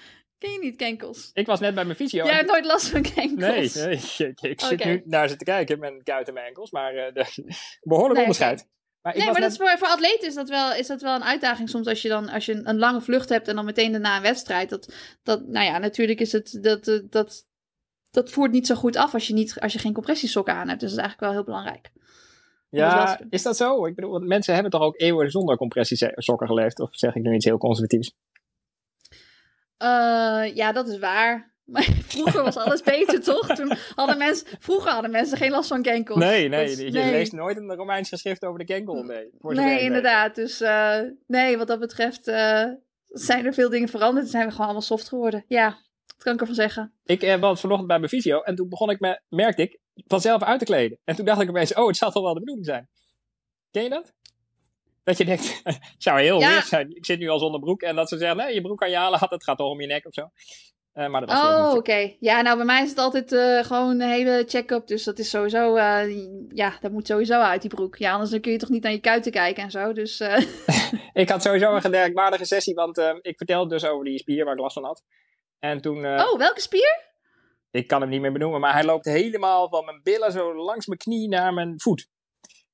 Ken 0.41 0.53
je 0.53 0.59
niet 0.59 0.77
kenkels? 0.77 1.31
Ik 1.35 1.47
was 1.47 1.61
net 1.61 1.75
bij 1.75 1.85
mijn 1.85 1.97
fysio. 1.97 2.25
Jij 2.25 2.35
hebt 2.35 2.49
nooit 2.49 2.65
last 2.65 2.89
van 2.89 3.03
kenkels? 3.03 3.75
Nee, 3.75 3.87
nee 3.87 4.29
ik, 4.29 4.41
ik 4.41 4.61
zit 4.61 4.85
nu 4.85 5.03
naar 5.05 5.29
ze 5.29 5.37
te 5.37 5.45
kijken 5.45 5.79
met 5.79 5.91
mijn 5.91 6.03
kuiten 6.03 6.29
en 6.29 6.35
mijn 6.35 6.47
enkels, 6.47 6.71
maar 6.71 6.95
uh, 6.95 7.03
behoorlijk 7.81 8.15
nee, 8.15 8.23
onderscheid. 8.23 8.69
Maar 9.03 9.17
nee, 9.17 9.31
maar 9.31 9.41
dat 9.41 9.51
is 9.51 9.57
voor, 9.57 9.79
voor 9.79 9.89
atleten 9.89 10.29
is 10.29 10.35
dat, 10.35 10.49
wel, 10.49 10.75
is 10.75 10.87
dat 10.87 11.03
wel 11.03 11.15
een 11.15 11.25
uitdaging 11.25 11.69
soms 11.69 11.87
als 11.87 12.03
je 12.03 12.09
dan 12.09 12.29
als 12.29 12.47
je 12.47 12.61
een, 12.65 12.79
lange 12.79 13.01
vlucht 13.01 13.29
hebt 13.29 13.49
en 13.49 13.55
dan 13.55 13.65
meteen 13.65 13.93
daarna 13.93 14.17
een 14.17 14.23
wedstrijd. 14.23 14.71
Dat, 14.71 14.95
dat, 15.23 15.47
nou 15.47 15.65
ja, 15.65 15.79
natuurlijk 15.79 16.21
is 16.21 16.33
het, 16.33 16.59
dat, 16.63 16.85
dat, 16.85 17.13
dat, 17.13 17.47
dat 18.11 18.31
voert 18.31 18.53
niet 18.53 18.67
zo 18.67 18.75
goed 18.75 18.97
af 18.97 19.15
als 19.15 19.27
je, 19.27 19.35
niet, 19.35 19.61
als 19.61 19.73
je 19.73 19.79
geen 19.79 19.93
compressiesokken 19.93 20.55
aan 20.55 20.69
hebt. 20.69 20.81
Dus 20.81 20.91
dat 20.91 20.99
is 20.99 21.05
eigenlijk 21.05 21.21
wel 21.21 21.43
heel 21.43 21.45
belangrijk. 21.45 21.91
Ja, 22.71 23.21
is 23.31 23.43
dat 23.43 23.57
zo? 23.57 23.87
Ik 23.87 23.95
bedoel, 23.95 24.19
mensen 24.19 24.55
hebben 24.55 24.71
toch 24.73 24.83
ook 24.83 25.01
eeuwen 25.01 25.31
zonder 25.31 25.57
compressiesokken 25.57 26.47
geleefd? 26.47 26.81
Of 26.81 26.89
zeg 26.93 27.15
ik 27.15 27.23
nu 27.23 27.35
iets 27.35 27.45
heel 27.45 27.59
conservatiefs? 27.59 28.15
Uh, 29.83 30.55
ja, 30.55 30.73
dat 30.73 30.89
is 30.89 30.99
waar. 30.99 31.53
Maar 31.71 31.83
vroeger 32.15 32.43
was 32.43 32.57
alles 32.57 32.83
beter, 32.83 33.23
toch? 33.23 33.47
Toen 33.47 33.73
hadden 33.95 34.19
mensen, 34.19 34.47
vroeger 34.59 34.91
hadden 34.91 35.11
mensen 35.11 35.37
geen 35.37 35.51
last 35.51 35.69
van 35.69 35.83
kenkels. 35.83 36.19
Nee, 36.19 36.49
nee, 36.49 36.85
je 36.85 36.91
leest 36.91 37.33
nooit 37.33 37.57
een 37.57 37.75
Romeins 37.75 38.09
geschrift 38.09 38.45
over 38.45 38.59
de 38.59 38.65
kenkel. 38.65 39.03
Nee, 39.03 39.31
nee 39.41 39.81
inderdaad. 39.81 40.35
Dus 40.35 40.61
uh, 40.61 40.99
nee, 41.27 41.59
wat 41.59 41.67
dat 41.67 41.79
betreft 41.79 42.29
uh, 42.29 42.65
zijn 43.09 43.47
er 43.47 43.55
veel 43.55 43.71
dingen 43.71 43.89
veranderd. 43.89 44.25
En 44.25 44.31
zijn 44.31 44.45
we 44.45 44.51
gewoon 44.51 44.65
allemaal 44.65 44.83
soft 44.83 45.09
geworden. 45.09 45.45
Ja, 45.49 45.69
dat 46.07 46.23
kan 46.23 46.35
ik 46.35 46.41
ervan 46.41 46.55
zeggen. 46.55 46.93
Ik 47.05 47.23
uh, 47.23 47.37
was 47.37 47.61
vanochtend 47.61 47.89
bij 47.89 47.99
mijn 47.99 48.11
visio 48.11 48.41
en 48.41 48.55
toen 48.55 48.69
begon 48.69 48.91
ik 48.91 49.01
me, 49.01 49.21
merkte 49.29 49.63
ik, 49.63 49.79
vanzelf 50.07 50.43
uit 50.43 50.59
te 50.59 50.65
kleden. 50.65 50.99
En 51.05 51.17
toen 51.17 51.25
dacht 51.25 51.41
ik 51.41 51.49
opeens, 51.49 51.75
oh, 51.75 51.87
het 51.87 51.97
zal 51.97 52.11
toch 52.11 52.23
wel 52.23 52.35
de 52.35 52.41
bedoeling 52.41 52.67
zijn. 52.67 52.89
Ken 53.71 53.83
je 53.83 53.89
dat? 53.89 54.13
Dat 55.05 55.19
je 55.19 55.25
denkt, 55.25 55.61
het 55.65 55.95
zou 55.99 56.21
heel 56.21 56.41
ja. 56.41 56.63
zijn. 56.63 56.97
Ik 56.97 57.07
zit 57.07 57.19
nu 57.19 57.29
al 57.29 57.39
zonder 57.39 57.61
broek. 57.61 57.83
En 57.83 57.97
dat 57.97 58.09
ze 58.09 58.19
zeggen, 58.19 58.37
nee, 58.37 58.55
je 58.55 58.61
broek 58.61 58.79
kan 58.79 58.91
je 58.91 58.97
halen. 58.97 59.19
Het 59.29 59.45
gaat 59.45 59.59
toch 59.59 59.71
om 59.71 59.81
je 59.81 59.87
nek 59.87 60.07
of 60.07 60.15
zo. 60.15 60.31
Uh, 60.95 61.09
maar 61.09 61.21
dat 61.21 61.31
was 61.31 61.41
oh, 61.41 61.75
oké. 61.75 62.17
Ja, 62.21 62.41
nou 62.41 62.57
bij 62.57 62.67
mij 62.67 62.83
is 62.83 62.89
het 62.89 62.99
altijd 62.99 63.33
uh, 63.33 63.65
gewoon 63.65 64.01
een 64.01 64.09
hele 64.09 64.45
check-up. 64.47 64.87
Dus 64.87 65.05
dat 65.05 65.19
is 65.19 65.31
sowieso, 65.31 65.77
uh, 65.77 66.03
ja, 66.49 66.79
dat 66.81 66.93
moet 66.93 67.07
sowieso 67.07 67.41
uit 67.41 67.61
die 67.61 67.71
broek. 67.71 67.97
Ja, 67.97 68.13
anders 68.13 68.31
dan 68.31 68.41
kun 68.41 68.53
je 68.53 68.59
toch 68.59 68.69
niet 68.69 68.83
naar 68.83 68.93
je 68.93 69.01
kuiten 69.01 69.33
kijken 69.33 69.63
en 69.63 69.71
zo. 69.71 69.93
Dus, 69.93 70.21
ik 71.13 71.29
had 71.29 71.43
sowieso 71.43 71.75
een 71.75 71.81
gemerkwaardige 71.81 72.45
sessie, 72.45 72.75
want 72.75 72.99
ik 73.21 73.37
vertelde 73.37 73.69
dus 73.69 73.87
over 73.87 74.05
die 74.05 74.19
spier 74.19 74.45
waar 74.45 74.55
ik 74.55 74.61
last 74.61 74.75
van 74.75 74.85
had. 74.85 75.03
En 75.59 75.81
toen... 75.81 76.07
oh, 76.07 76.39
welke 76.39 76.61
spier? 76.61 77.09
ik 77.71 77.87
kan 77.87 78.01
hem 78.01 78.11
niet 78.11 78.21
meer 78.21 78.33
benoemen, 78.33 78.61
maar 78.61 78.73
hij 78.73 78.85
loopt 78.85 79.05
helemaal 79.05 79.69
van 79.69 79.85
mijn 79.85 80.01
billen 80.03 80.33
zo 80.33 80.55
langs 80.55 80.87
mijn 80.87 80.99
knie 80.99 81.29
naar 81.29 81.55
mijn 81.55 81.81
voet. 81.81 82.09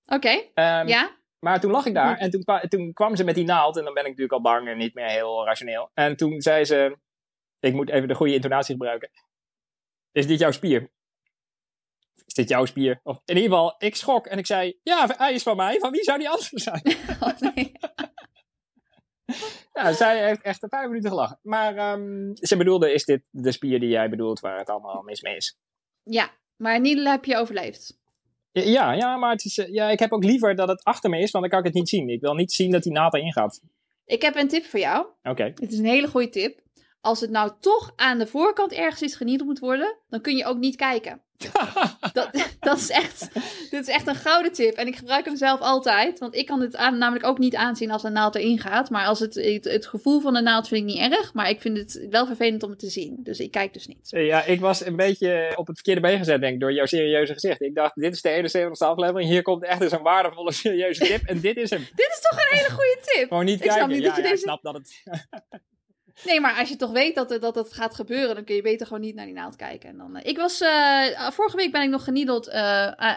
Oké, 0.07 0.43
Ehm, 0.55 0.89
ja. 0.89 1.17
Maar 1.39 1.61
toen 1.61 1.71
lag 1.71 1.87
ik 1.87 1.95
daar 1.95 2.19
en 2.19 2.31
toen, 2.31 2.45
toen 2.69 2.93
kwam 2.93 3.17
ze 3.17 3.25
met 3.25 3.35
die 3.35 3.45
naald. 3.45 3.77
En 3.77 3.85
dan 3.85 3.95
ben 3.95 4.03
ik 4.03 4.09
natuurlijk 4.09 4.33
al 4.33 4.53
bang 4.53 4.69
en 4.69 4.79
niet 4.79 4.95
meer 4.95 5.09
heel 5.09 5.45
rationeel. 5.45 5.91
En 5.95 6.17
toen 6.17 6.41
zei 6.41 6.65
ze, 6.65 6.97
ik 7.61 7.75
moet 7.75 7.91
even 7.91 8.09
de 8.09 8.15
goede 8.15 8.35
intonatie 8.35 8.75
gebruiken. 8.75 9.11
Is 10.13 10.27
dit 10.27 10.39
jouw 10.39 10.51
spier? 10.51 10.91
Is 12.25 12.35
dit 12.35 12.49
jouw 12.49 12.65
spier? 12.65 13.01
Of 13.03 13.21
in 13.25 13.37
ieder 13.37 13.51
geval, 13.51 13.75
ik 13.79 13.97
schrok 13.97 14.27
en 14.27 14.39
ik 14.39 14.47
zei, 14.47 14.79
ja, 14.83 15.09
hij 15.17 15.35
is 15.35 15.43
van 15.43 15.57
mij. 15.57 15.79
Van 15.79 15.91
wie 15.91 16.03
zou 16.03 16.19
die 16.19 16.29
anders 16.29 16.49
zijn? 16.49 16.83
Oh, 17.21 17.39
nee. 17.39 17.73
ja, 19.73 19.93
zij 19.93 20.27
heeft 20.27 20.43
echt 20.43 20.67
vijf 20.69 20.87
minuten 20.87 21.11
gelachen. 21.11 21.39
Maar 21.43 21.77
ehm, 21.77 22.35
ze 22.35 22.57
bedoelde, 22.57 22.93
is 22.93 23.05
dit 23.05 23.23
de 23.31 23.53
spier 23.53 23.81
die 23.81 23.89
jij 23.89 24.11
bedoelt 24.11 24.41
waar 24.41 24.59
het 24.59 24.71
allemaal 24.71 25.03
mis 25.03 25.21
mee 25.21 25.37
is? 25.37 25.59
Ja, 26.03 26.31
maar 26.57 26.81
Niedel 26.81 27.05
heb 27.05 27.25
je 27.25 27.37
overleefd. 27.37 27.99
Ja, 28.53 28.93
ja, 28.93 29.17
maar 29.17 29.31
het 29.31 29.45
is, 29.45 29.59
eh, 29.59 29.73
ja, 29.73 29.91
ik 29.91 29.99
heb 29.99 30.13
ook 30.13 30.25
liever 30.25 30.55
dat 30.55 30.69
het 30.69 30.85
achter 30.85 31.11
me 31.11 31.19
is, 31.19 31.31
want 31.31 31.45
dan 31.45 31.53
kan 31.53 31.59
ik 31.59 31.67
het 31.67 31.75
niet 31.75 31.89
zien. 31.89 32.09
Ik 32.09 32.21
wil 32.21 32.35
niet 32.35 32.53
zien 32.53 32.71
dat 32.71 32.83
die 32.83 32.93
naald 32.93 33.15
erin 33.15 33.33
gaat. 33.33 33.61
Ik 34.05 34.23
heb 34.23 34.37
een 34.37 34.49
tip 34.49 34.65
voor 34.65 34.81
jou. 34.81 35.07
Oké. 35.23 35.43
Het 35.43 35.73
is 35.73 35.79
een 35.79 35.85
hele 35.85 36.09
goede 36.09 36.29
tip. 36.29 36.61
Als 37.00 37.21
het 37.21 37.31
nou 37.31 37.50
toch 37.61 37.93
aan 37.97 38.19
de 38.19 38.26
voorkant 38.26 38.73
ergens 38.73 39.03
iets 39.03 39.17
geniedeld 39.17 39.49
moet 39.49 39.59
worden, 39.59 39.97
dan 40.09 40.21
kun 40.21 40.37
je 40.37 40.45
ook 40.45 40.59
niet 40.59 40.76
kijken. 40.76 41.21
Dat, 42.12 42.31
dat 42.61 42.76
is 42.79 42.91
echt, 42.91 43.29
dit 43.71 43.81
is 43.81 43.95
echt 43.95 44.07
een 44.07 44.15
gouden 44.15 44.53
tip. 44.53 44.75
En 44.75 44.87
ik 44.87 44.97
gebruik 44.97 45.25
hem 45.25 45.37
zelf 45.37 45.61
altijd. 45.61 46.19
Want 46.19 46.35
ik 46.35 46.47
kan 46.47 46.61
het 46.61 46.76
aan, 46.76 46.99
namelijk 46.99 47.26
ook 47.26 47.38
niet 47.38 47.55
aanzien 47.55 47.91
als 47.91 48.03
een 48.03 48.12
naald 48.12 48.35
erin 48.35 48.59
gaat. 48.59 48.91
Maar 48.91 49.07
als 49.07 49.19
het, 49.21 49.35
het, 49.35 49.65
het 49.65 49.87
gevoel 49.87 50.21
van 50.21 50.35
de 50.35 50.41
naald 50.41 50.69
vind 50.69 50.81
ik 50.81 50.95
niet 50.97 51.12
erg. 51.12 51.35
Maar 51.35 51.49
ik 51.50 51.61
vind 51.61 51.76
het 51.79 52.07
wel 52.11 52.26
vervelend 52.26 52.62
om 52.62 52.71
het 52.71 52.79
te 52.79 52.88
zien. 52.91 53.17
Dus 53.23 53.38
ik 53.38 53.50
kijk 53.50 53.73
dus 53.73 53.87
niet. 53.87 54.09
Ja, 54.11 54.45
ik 54.45 54.61
was 54.61 54.85
een 54.87 54.97
beetje 54.97 55.53
op 55.57 55.67
het 55.67 55.76
verkeerde 55.76 56.00
been 56.00 56.19
gezet, 56.19 56.41
denk 56.41 56.55
ik, 56.55 56.61
door 56.61 56.73
jouw 56.73 56.87
serieuze 56.87 57.33
gezicht. 57.33 57.61
Ik 57.61 57.75
dacht, 57.75 57.95
dit 57.95 58.12
is 58.15 58.23
de 58.23 58.50
71ste 58.69 58.87
aflevering. 58.87 59.31
Hier 59.31 59.43
komt 59.43 59.65
echt 59.65 59.81
eens 59.83 59.93
een 59.93 60.03
waardevolle, 60.03 60.53
serieuze 60.53 61.05
tip. 61.05 61.23
En 61.23 61.41
dit 61.41 61.57
is 61.57 61.71
hem. 61.71 61.87
Dit 61.95 62.09
is 62.09 62.21
toch 62.31 62.38
een 62.41 62.57
hele 62.57 62.71
goede 62.71 62.99
tip? 63.03 63.29
Gewoon 63.29 63.45
niet 63.45 63.65
Ik 63.65 63.71
snap 63.71 63.88
niet 63.88 64.03
ja, 64.03 64.07
dat 64.07 64.17
je 64.17 64.23
ja, 64.23 64.26
ik 64.29 64.33
deze- 64.33 64.43
snap 64.43 64.62
dat 64.62 64.75
het... 64.75 65.03
Nee, 66.25 66.41
maar 66.41 66.59
als 66.59 66.69
je 66.69 66.77
toch 66.77 66.91
weet 66.93 67.15
dat, 67.15 67.31
het- 67.31 67.41
dat 67.41 67.55
het 67.55 67.73
gaat 67.73 67.95
gebeuren, 67.95 68.35
dan 68.35 68.45
kun 68.45 68.55
je 68.55 68.63
beter 68.63 68.87
gewoon 68.87 69.03
niet 69.03 69.15
naar 69.15 69.25
die 69.27 69.35
naald 69.35 69.57
kijken. 69.57 69.89
En 69.89 69.97
dan, 69.97 70.17
eh, 70.17 70.31
ik 70.31 70.37
was, 70.37 70.61
eh, 70.61 71.31
vorige 71.31 71.57
week 71.57 71.73
ben 71.73 71.83
ik 71.83 71.89
nog 71.91 72.05
geniedeld 72.05 72.49
eh, 72.49 72.93
ah, 72.97 73.17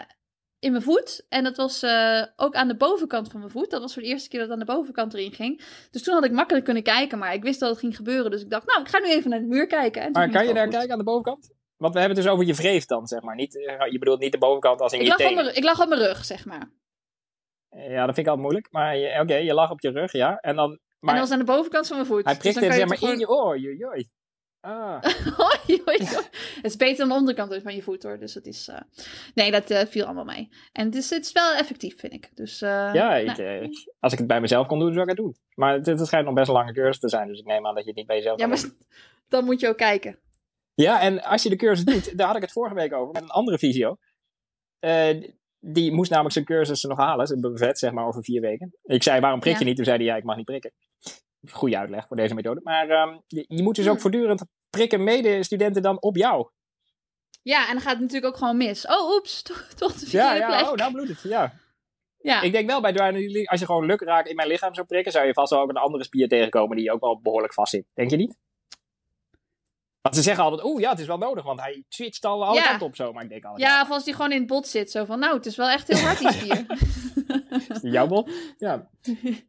in 0.58 0.70
mijn 0.70 0.82
voet. 0.84 1.26
En 1.28 1.44
dat 1.44 1.56
was 1.56 1.82
eh, 1.82 2.22
ook 2.36 2.54
aan 2.54 2.68
de 2.68 2.76
bovenkant 2.76 3.30
van 3.30 3.40
mijn 3.40 3.52
voet. 3.52 3.70
Dat 3.70 3.80
was 3.80 3.92
voor 3.92 4.02
de 4.02 4.08
eerste 4.08 4.28
keer 4.28 4.40
dat 4.40 4.48
het 4.48 4.58
aan 4.60 4.66
de 4.66 4.72
bovenkant 4.72 5.14
erin 5.14 5.32
ging. 5.32 5.62
Dus 5.90 6.02
toen 6.02 6.14
had 6.14 6.24
ik 6.24 6.32
makkelijk 6.32 6.64
kunnen 6.64 6.82
kijken, 6.82 7.18
maar 7.18 7.34
ik 7.34 7.42
wist 7.42 7.60
dat 7.60 7.70
het 7.70 7.78
ging 7.78 7.96
gebeuren. 7.96 8.30
Dus 8.30 8.42
ik 8.42 8.50
dacht, 8.50 8.66
nou, 8.66 8.80
ik 8.80 8.88
ga 8.88 8.98
nu 8.98 9.08
even 9.10 9.30
naar 9.30 9.40
de 9.40 9.46
muur 9.46 9.66
kijken. 9.66 10.02
En 10.02 10.12
Maar 10.12 10.30
kan 10.30 10.46
je 10.46 10.54
daar 10.54 10.64
goed. 10.64 10.72
kijken 10.74 10.92
aan 10.92 10.98
de 10.98 11.04
bovenkant? 11.04 11.50
Want 11.76 11.92
we 11.94 11.98
hebben 12.00 12.16
het 12.18 12.26
dus 12.26 12.34
over 12.34 12.46
je 12.46 12.54
wreef 12.54 12.84
dan, 12.86 13.06
zeg 13.06 13.20
maar. 13.22 13.34
Niet, 13.34 13.66
eh, 13.66 13.90
je 13.90 13.98
bedoelt 13.98 14.20
niet 14.20 14.32
de 14.32 14.38
bovenkant 14.38 14.80
als 14.80 14.92
in 14.92 14.98
Ik 14.98 15.04
je 15.04 15.10
lag, 15.10 15.18
tenen. 15.18 15.34
mijn, 15.44 15.56
ik 15.56 15.64
lag 15.64 15.80
op 15.82 15.88
mijn 15.88 16.00
rug, 16.00 16.24
zeg 16.24 16.44
maar. 16.44 16.70
Ja, 17.70 18.06
dat 18.06 18.14
vind 18.14 18.18
ik 18.18 18.26
altijd 18.26 18.38
moeilijk. 18.42 18.68
Maar 18.70 19.20
oké, 19.20 19.34
je 19.34 19.54
lag 19.54 19.70
op 19.70 19.80
je 19.80 19.90
rug, 19.90 20.12
ja. 20.12 20.36
En 20.36 20.56
dan... 20.56 20.78
en 21.00 21.06
Maar 21.06 21.14
dat 21.14 21.28
was 21.28 21.32
aan 21.38 21.44
de 21.44 21.52
bovenkant 21.52 21.86
van 21.86 21.96
mijn 21.96 22.08
voet. 22.08 22.24
hij 22.24 22.32
Dus 22.34 22.42
prikt 22.42 22.54
dan 22.60 22.64
het 22.64 22.78
kan 22.78 22.88
zeg 22.88 23.00
maar 23.00 23.08
je 23.10 23.14
in 23.14 23.20
je 23.20 23.28
oor. 23.28 23.58
Joi, 23.58 23.76
joi. 23.76 24.08
Ah. 24.60 25.02
Het 26.62 26.70
is 26.70 26.76
beter 26.76 26.96
dan 26.98 27.08
de 27.08 27.14
onderkant 27.14 27.62
van 27.62 27.74
je 27.74 27.82
voet 27.82 28.02
hoor. 28.02 28.18
Dus 28.18 28.34
het 28.34 28.46
is. 28.46 28.68
eh, 28.68 28.80
Nee, 29.34 29.50
dat 29.50 29.70
eh, 29.70 29.86
viel 29.86 30.04
allemaal 30.04 30.24
mee. 30.24 30.48
En 30.72 30.84
het 30.86 30.94
is, 30.94 31.10
het 31.10 31.24
is 31.24 31.32
wel 31.32 31.54
effectief, 31.54 31.98
vind 31.98 32.12
ik. 32.12 32.30
Dus. 32.34 32.62
eh, 32.62 32.90
Ja, 32.94 33.16
ik, 33.16 33.36
nou, 33.36 33.68
als 33.98 34.12
ik 34.12 34.18
het 34.18 34.26
bij 34.26 34.40
mezelf 34.40 34.66
kon 34.66 34.78
doen, 34.78 34.90
zou 34.92 35.02
ik 35.02 35.08
het 35.08 35.16
doen. 35.16 35.36
Maar 35.54 35.72
het, 35.74 35.86
het 35.86 36.06
schijnt 36.06 36.26
nog 36.26 36.34
best 36.34 36.48
een 36.48 36.54
lange 36.54 36.72
cursus 36.72 36.98
te 36.98 37.08
zijn. 37.08 37.28
Dus 37.28 37.38
ik 37.38 37.46
neem 37.46 37.66
aan 37.66 37.74
dat 37.74 37.82
je 37.82 37.88
het 37.88 37.98
niet 37.98 38.06
bij 38.06 38.16
jezelf 38.16 38.40
ja, 38.40 38.46
maar 38.46 38.64
dan 39.28 39.44
moet 39.44 39.60
je 39.60 39.68
ook 39.68 39.76
kijken. 39.76 40.18
Ja, 40.74 41.00
en 41.00 41.22
als 41.22 41.42
je 41.42 41.48
de 41.48 41.56
cursus 41.56 41.84
doet, 41.84 42.16
daar 42.18 42.26
had 42.26 42.36
ik 42.36 42.42
het 42.42 42.52
vorige 42.52 42.74
week 42.74 42.92
over 42.92 43.12
met 43.12 43.22
een 43.22 43.28
andere 43.30 43.58
visio. 43.58 43.96
Die 45.62 45.92
moest 45.92 46.10
namelijk 46.10 46.34
zijn 46.34 46.44
cursus 46.44 46.82
nog 46.82 46.98
halen, 46.98 47.26
zijn 47.26 47.40
buffet, 47.40 47.78
zeg 47.78 47.92
maar, 47.92 48.06
over 48.06 48.24
vier 48.24 48.40
weken. 48.40 48.74
Ik 48.82 49.02
zei, 49.02 49.20
waarom 49.20 49.40
prik 49.40 49.52
je 49.52 49.58
Ja. 49.60 49.64
niet? 49.66 49.76
Toen 49.76 49.84
zei 49.84 49.96
hij, 49.96 50.06
ja, 50.06 50.16
ik 50.16 50.24
mag 50.24 50.36
niet 50.36 50.44
prikken. 50.44 50.72
Goeie 51.50 51.78
uitleg 51.78 52.06
voor 52.06 52.16
deze 52.16 52.34
methode. 52.34 52.60
Maar 52.62 52.88
ehm, 52.88 53.18
je, 53.26 53.44
je 53.48 53.62
moet 53.62 53.74
dus 53.74 53.84
ook 53.86 53.92
Hmm. 53.92 54.00
voortdurend 54.00 54.42
prikken 54.70 55.04
medestudenten 55.04 55.82
dan 55.82 56.00
op 56.02 56.16
jou. 56.16 56.48
Ja, 57.42 57.66
en 57.66 57.72
dan 57.72 57.80
gaat 57.80 57.92
het 57.92 58.00
natuurlijk 58.00 58.32
ook 58.32 58.38
gewoon 58.38 58.56
mis. 58.56 58.86
Oh, 58.86 59.14
oeps, 59.14 59.42
toch, 59.42 59.66
toch 59.76 59.92
de 59.92 60.06
Ja, 60.10 60.10
verkeerde 60.10 60.38
ja, 60.52 60.58
plek. 60.58 60.70
oh, 60.70 60.76
nou 60.76 60.92
bloedt 60.92 61.08
het. 61.08 61.20
Ja. 61.22 61.52
ja. 62.18 62.40
Ik 62.42 62.52
denk 62.52 62.66
wel 62.70 62.80
bij 62.80 63.46
als 63.46 63.60
je 63.60 63.66
gewoon 63.66 63.86
lukraak 63.86 64.26
in 64.26 64.36
mijn 64.36 64.48
lichaam 64.48 64.74
zou 64.74 64.86
prikken, 64.86 65.12
zou 65.12 65.26
je 65.26 65.32
vast 65.32 65.50
wel 65.50 65.60
ook 65.60 65.68
een 65.68 65.76
andere 65.76 66.04
spier 66.04 66.28
tegenkomen 66.28 66.76
die 66.76 66.92
ook 66.92 67.00
wel 67.00 67.20
behoorlijk 67.20 67.54
vast 67.54 67.70
zit. 67.72 67.86
Denk 67.94 68.10
je 68.10 68.16
niet? 68.16 68.38
Want 70.02 70.14
ze 70.16 70.22
zeggen 70.22 70.44
altijd, 70.44 70.64
oeh 70.64 70.80
ja, 70.80 70.90
het 70.90 70.98
is 70.98 71.06
wel 71.06 71.18
nodig, 71.18 71.44
want 71.44 71.60
hij 71.60 71.84
switcht 71.88 72.24
al 72.24 72.44
alle 72.44 72.54
Ja. 72.56 72.68
kanten 72.68 72.86
op 72.86 72.96
zo. 72.96 73.12
Maar 73.12 73.22
ik 73.22 73.28
denk 73.28 73.44
altijd, 73.44 73.68
ja, 73.68 73.82
of 73.82 73.90
als 73.90 74.04
die 74.04 74.14
gewoon 74.14 74.32
in 74.32 74.38
het 74.38 74.46
bot 74.46 74.66
zit. 74.68 74.90
Zo 74.90 75.04
van, 75.04 75.18
nou, 75.18 75.34
het 75.36 75.46
is 75.46 75.56
wel 75.56 75.68
echt 75.68 75.88
heel 75.88 75.98
hard 75.98 76.18
die 76.18 76.32
spier. 76.32 76.66
Is 77.74 77.80
die 77.80 77.90
jouw 77.90 78.06
bol? 78.06 78.28
Ja. 78.58 78.90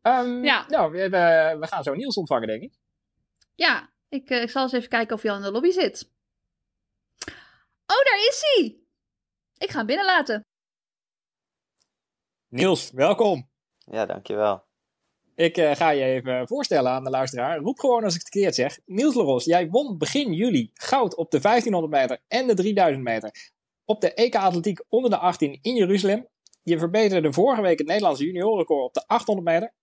Ehm, 0.02 0.44
Ja. 0.44 0.66
Nou, 0.68 0.92
we, 0.92 1.10
we, 1.10 1.56
we 1.60 1.68
gaan 1.68 1.84
zo 1.84 1.94
Niels 1.94 2.16
ontvangen, 2.16 2.48
denk 2.48 2.62
ik. 2.62 2.74
ja, 3.56 3.90
ik, 4.10 4.30
eh, 4.30 4.42
ik 4.42 4.50
zal 4.50 4.64
eens 4.64 4.72
even 4.72 4.90
kijken 4.90 5.16
of 5.16 5.22
hij 5.22 5.32
al 5.32 5.38
in 5.38 5.44
de 5.44 5.52
lobby 5.52 5.72
zit. 5.72 6.10
Oh, 7.86 8.04
daar 8.04 8.20
is 8.30 8.42
hij! 8.56 8.80
Ik 9.58 9.70
ga 9.72 9.78
hem 9.78 9.86
binnenlaten. 9.86 10.46
Niels, 12.48 12.92
welkom. 12.92 13.50
Ja, 13.78 14.06
dankjewel. 14.06 14.66
Ik 15.42 15.58
eh, 15.58 15.76
ga 15.76 15.90
je 15.90 16.04
even 16.04 16.48
voorstellen 16.48 16.92
aan 16.92 17.04
de 17.04 17.10
luisteraar. 17.10 17.58
Roep 17.58 17.80
gewoon 17.80 18.04
als 18.04 18.16
ik 18.16 18.20
het 18.20 18.30
verkeerd 18.30 18.56
zeg. 18.56 18.80
Niels 18.86 19.16
Leros, 19.16 19.46
jij 19.46 19.70
won 19.70 19.98
begin 19.98 20.34
juli 20.34 20.72
goud 20.74 21.16
op 21.16 21.32
de 21.32 21.40
1500 21.40 21.94
meter 21.94 22.24
en 22.28 22.48
de 22.48 22.54
3000 22.54 23.04
meter. 23.04 23.52
Op 23.86 24.02
de 24.02 24.14
EK 24.14 24.36
Atletiek 24.36 24.84
onder 24.90 25.10
de 25.10 25.18
18 25.18 25.60
in 25.62 25.76
Jeruzalem. 25.76 26.28
Je 26.62 26.80
verbeterde 26.80 27.34
vorige 27.34 27.62
week 27.62 27.78
het 27.78 27.88
Nederlandse 27.88 28.26
juniorenrecord 28.26 28.86
op 28.86 28.94
de 28.94 29.08
800 29.08 29.48
meter, 29.48 29.74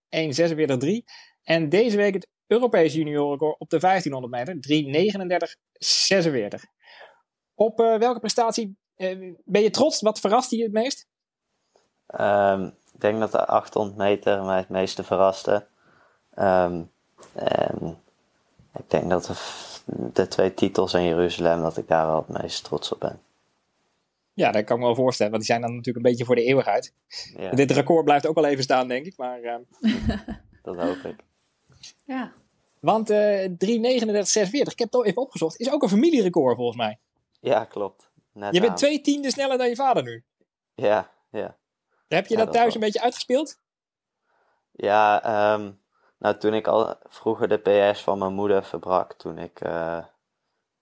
1.46.3. 0.86 0.88
En 1.42 1.68
deze 1.68 1.96
week 1.96 2.14
het 2.14 2.28
Europese 2.46 2.98
juniorenrecord 2.98 3.58
op 3.58 3.70
de 3.70 3.78
1500 3.78 4.32
meter, 4.32 4.54
3.39.46. 6.58 6.70
Op 7.54 7.80
eh, 7.80 7.98
welke 7.98 8.20
prestatie 8.20 8.76
eh, 8.94 9.34
ben 9.44 9.62
je 9.62 9.70
trots? 9.70 10.00
Wat 10.00 10.20
verrast 10.20 10.50
je 10.50 10.62
het 10.62 10.72
meest? 10.72 11.06
Ehm, 12.06 12.70
ik 12.98 13.04
denk 13.04 13.20
dat 13.20 13.32
de 13.32 13.46
800 13.46 13.96
meter 13.96 14.44
mij 14.44 14.56
het 14.56 14.68
meeste 14.68 15.04
verraste. 15.04 15.66
Ehm, 16.34 16.82
en 17.32 17.98
ik 18.78 18.90
denk 18.90 19.10
dat 19.10 19.30
de, 19.84 20.28
twee 20.28 20.54
titels 20.54 20.94
in 20.94 21.04
Jeruzalem, 21.04 21.62
dat 21.62 21.76
ik 21.76 21.88
daar 21.88 22.06
wel 22.06 22.24
het 22.28 22.42
meest 22.42 22.64
trots 22.64 22.92
op 22.92 23.00
ben. 23.00 23.20
Ja, 24.32 24.50
dat 24.50 24.64
kan 24.64 24.76
ik 24.76 24.80
me 24.82 24.86
wel 24.88 24.96
voorstellen, 24.96 25.32
want 25.32 25.44
die 25.44 25.52
zijn 25.52 25.64
dan 25.66 25.76
natuurlijk 25.76 26.04
een 26.04 26.10
beetje 26.10 26.24
voor 26.24 26.34
de 26.34 26.44
eeuwigheid. 26.44 26.92
Ja, 27.36 27.50
Dit 27.50 27.70
record 27.70 28.04
blijft 28.04 28.26
ook 28.26 28.34
wel 28.34 28.44
even 28.44 28.62
staan, 28.64 28.88
denk 28.88 29.06
ik. 29.06 29.16
Maar, 29.16 29.40
eh, 29.42 29.56
dat 30.62 30.76
hoop 30.76 30.96
ik. 31.04 31.16
Ja. 32.04 32.32
want 32.80 33.10
eh 33.10 33.48
3.39.46, 33.48 34.72
ik 34.72 34.78
heb 34.78 34.78
het 34.78 34.94
al 34.94 35.04
even 35.04 35.22
opgezocht, 35.22 35.60
is 35.60 35.72
ook 35.72 35.82
een 35.82 35.88
familierecord 35.88 36.56
volgens 36.56 36.76
mij. 36.76 36.98
Ja, 37.40 37.64
klopt. 37.64 38.10
Net 38.32 38.54
Je 38.54 38.60
bent 38.60 38.72
aan. 38.72 38.78
twee 38.78 39.00
tienden 39.00 39.30
sneller 39.30 39.58
dan 39.58 39.68
je 39.68 39.76
vader 39.76 40.02
nu. 40.02 40.24
Ja, 40.74 41.10
ja. 41.30 41.56
Heb 42.08 42.26
je 42.26 42.36
Ja, 42.36 42.44
dat 42.44 42.52
thuis 42.52 42.64
wel. 42.66 42.74
een 42.74 42.80
beetje 42.80 43.00
uitgespeeld? 43.00 43.58
Ja, 44.70 45.22
ehm, 45.22 45.70
nou 46.18 46.36
toen 46.36 46.54
ik 46.54 46.66
al 46.66 46.94
vroeger 47.08 47.48
de 47.48 47.58
PS 47.92 48.00
van 48.02 48.18
mijn 48.18 48.32
moeder 48.34 48.64
verbrak, 48.64 49.12
toen 49.12 49.38
ik 49.38 49.60
eh, 49.60 49.98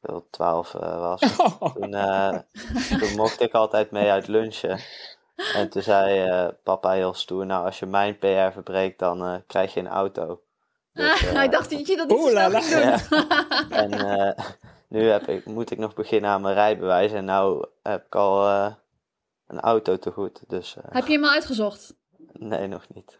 wel 0.00 0.26
12 0.30 0.74
eh, 0.74 0.98
was, 0.98 1.20
toen, 1.74 1.94
eh, 1.94 2.38
toen 2.98 3.16
mocht 3.16 3.40
ik 3.40 3.52
altijd 3.52 3.90
mee 3.90 4.10
uit 4.10 4.26
lunchen. 4.28 4.80
En 5.54 5.68
toen 5.68 5.82
zei 5.82 6.20
eh, 6.28 6.48
papa 6.62 6.90
heel 6.92 7.14
stoer, 7.14 7.46
nou 7.46 7.64
als 7.64 7.78
je 7.78 7.86
mijn 7.86 8.18
PR 8.18 8.52
verbreekt, 8.52 8.98
dan 8.98 9.24
eh, 9.24 9.34
krijg 9.46 9.74
je 9.74 9.80
een 9.80 9.88
auto. 9.88 10.40
Dus, 10.92 11.26
eh, 11.26 11.32
Hij 11.32 11.48
dacht 11.48 11.70
dat 11.70 11.86
je 11.86 11.96
dat 11.96 12.08
niet 12.08 12.18
zo 12.22 12.28
snel 12.28 12.50
ging 12.50 12.64
doen. 12.64 12.80
Ja. 12.80 13.70
En 13.70 13.92
eh, 13.92 14.44
nu 14.88 15.08
heb 15.08 15.28
ik, 15.28 15.44
moet 15.46 15.70
ik 15.70 15.78
nog 15.78 15.94
beginnen 15.94 16.30
aan 16.30 16.40
mijn 16.40 16.54
rijbewijs 16.54 17.12
en 17.12 17.24
nou 17.24 17.66
heb 17.82 18.06
ik 18.06 18.14
al 18.14 18.46
eh, 18.48 18.72
een 19.46 19.60
auto 19.60 19.98
te 19.98 20.10
goed. 20.10 20.40
Dus 20.48 20.76
eh, 20.76 20.84
Heb 20.88 21.06
je 21.06 21.12
hem 21.12 21.24
al 21.24 21.30
uitgezocht? 21.30 21.94
nee, 22.32 22.66
nog 22.66 22.86
niet. 22.94 23.18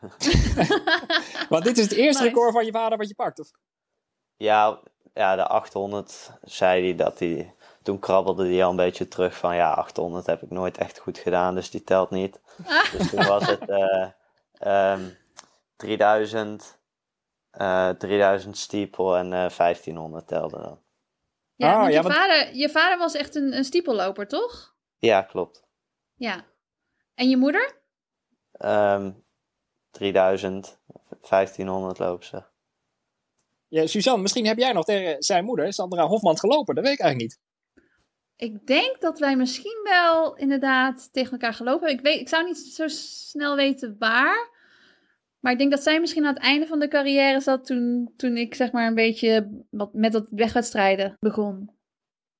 Want 1.48 1.64
dit 1.64 1.78
is 1.78 1.84
het 1.84 1.92
eerste 1.92 2.22
Nice. 2.22 2.34
record 2.34 2.52
van 2.52 2.64
je 2.64 2.72
vader 2.72 2.98
wat 2.98 3.08
je 3.08 3.14
pakt. 3.14 3.40
Of? 3.40 3.50
Ja, 4.36 4.80
ja, 5.14 5.36
de 5.36 5.46
800 5.46 6.30
zei 6.42 6.82
hij 6.84 6.94
dat 6.94 7.18
hij. 7.18 7.54
Toen 7.82 7.98
krabbelde 7.98 8.46
hij 8.48 8.64
al 8.64 8.70
een 8.70 8.76
beetje 8.76 9.08
terug 9.08 9.36
van 9.36 9.56
ja, 9.56 9.72
800 9.72 10.26
heb 10.26 10.42
ik 10.42 10.50
nooit 10.50 10.78
echt 10.78 10.98
goed 10.98 11.18
gedaan, 11.18 11.54
dus 11.54 11.70
die 11.70 11.84
telt 11.84 12.10
niet. 12.10 12.40
Dus 12.98 13.10
toen 13.10 13.26
was 13.26 13.46
het 13.46 13.68
eh, 13.68 14.10
ehm, 14.52 15.00
3000, 15.76 16.78
eh 17.50 17.88
3000 17.90 18.56
stiepel 18.58 19.16
en 19.16 19.24
eh 19.32 19.48
1500 19.56 20.26
telde 20.26 20.60
dan. 20.60 20.80
Ja, 21.54 21.72
Ah, 21.72 21.76
want 21.78 21.92
ja, 21.92 21.96
je, 21.96 22.02
want- 22.02 22.14
vader, 22.14 22.54
je 22.56 22.68
vader 22.68 22.98
was 22.98 23.14
echt 23.14 23.34
een, 23.34 23.56
een 23.56 23.64
stiepelloper, 23.64 24.28
toch? 24.28 24.74
Ja, 24.98 25.22
klopt. 25.22 25.64
Ja. 26.16 26.44
En 27.14 27.28
je 27.28 27.36
moeder? 27.36 27.80
Ehm 28.52 29.10
3000, 29.90 30.78
1500 31.28 31.98
lopen 31.98 32.26
ze. 32.26 32.42
Ja, 33.68 33.86
Suzanne, 33.86 34.22
misschien 34.22 34.46
heb 34.46 34.58
jij 34.58 34.72
nog 34.72 34.84
tegen 34.84 35.22
zijn 35.22 35.44
moeder, 35.44 35.72
Sandra 35.72 36.06
Hofman, 36.06 36.38
gelopen. 36.38 36.74
Dat 36.74 36.84
weet 36.84 36.92
ik 36.92 37.00
eigenlijk 37.00 37.30
niet. 37.30 37.40
ik 38.36 38.66
denk 38.66 39.00
dat 39.00 39.18
wij 39.18 39.36
misschien 39.36 39.80
wel 39.82 40.36
inderdaad 40.36 41.12
tegen 41.12 41.32
elkaar 41.32 41.54
gelopen 41.54 41.88
hebben. 41.88 42.04
Ik, 42.04 42.12
weet, 42.12 42.20
ik 42.20 42.28
zou 42.28 42.44
niet 42.44 42.58
zo 42.58 42.88
snel 42.88 43.56
weten 43.56 43.96
waar. 43.98 44.54
Maar 45.40 45.52
ik 45.52 45.58
denk 45.58 45.70
dat 45.70 45.82
zij 45.82 46.00
misschien 46.00 46.26
aan 46.26 46.34
het 46.34 46.42
einde 46.42 46.66
van 46.66 46.78
de 46.78 46.88
carrière 46.88 47.40
zat 47.40 47.66
toen, 47.66 48.12
toen 48.16 48.36
ik 48.36 48.54
zeg 48.54 48.72
maar 48.72 48.86
een 48.86 48.94
beetje 48.94 49.64
wat, 49.70 49.92
met 49.92 50.12
dat 50.12 50.26
wegwedstrijden 50.30 51.16
begon. 51.20 51.70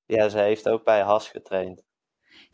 Ja, 0.07 0.29
ze 0.29 0.39
heeft 0.39 0.69
ook 0.69 0.85
bij 0.85 1.01
Has 1.01 1.29
getraind. 1.29 1.86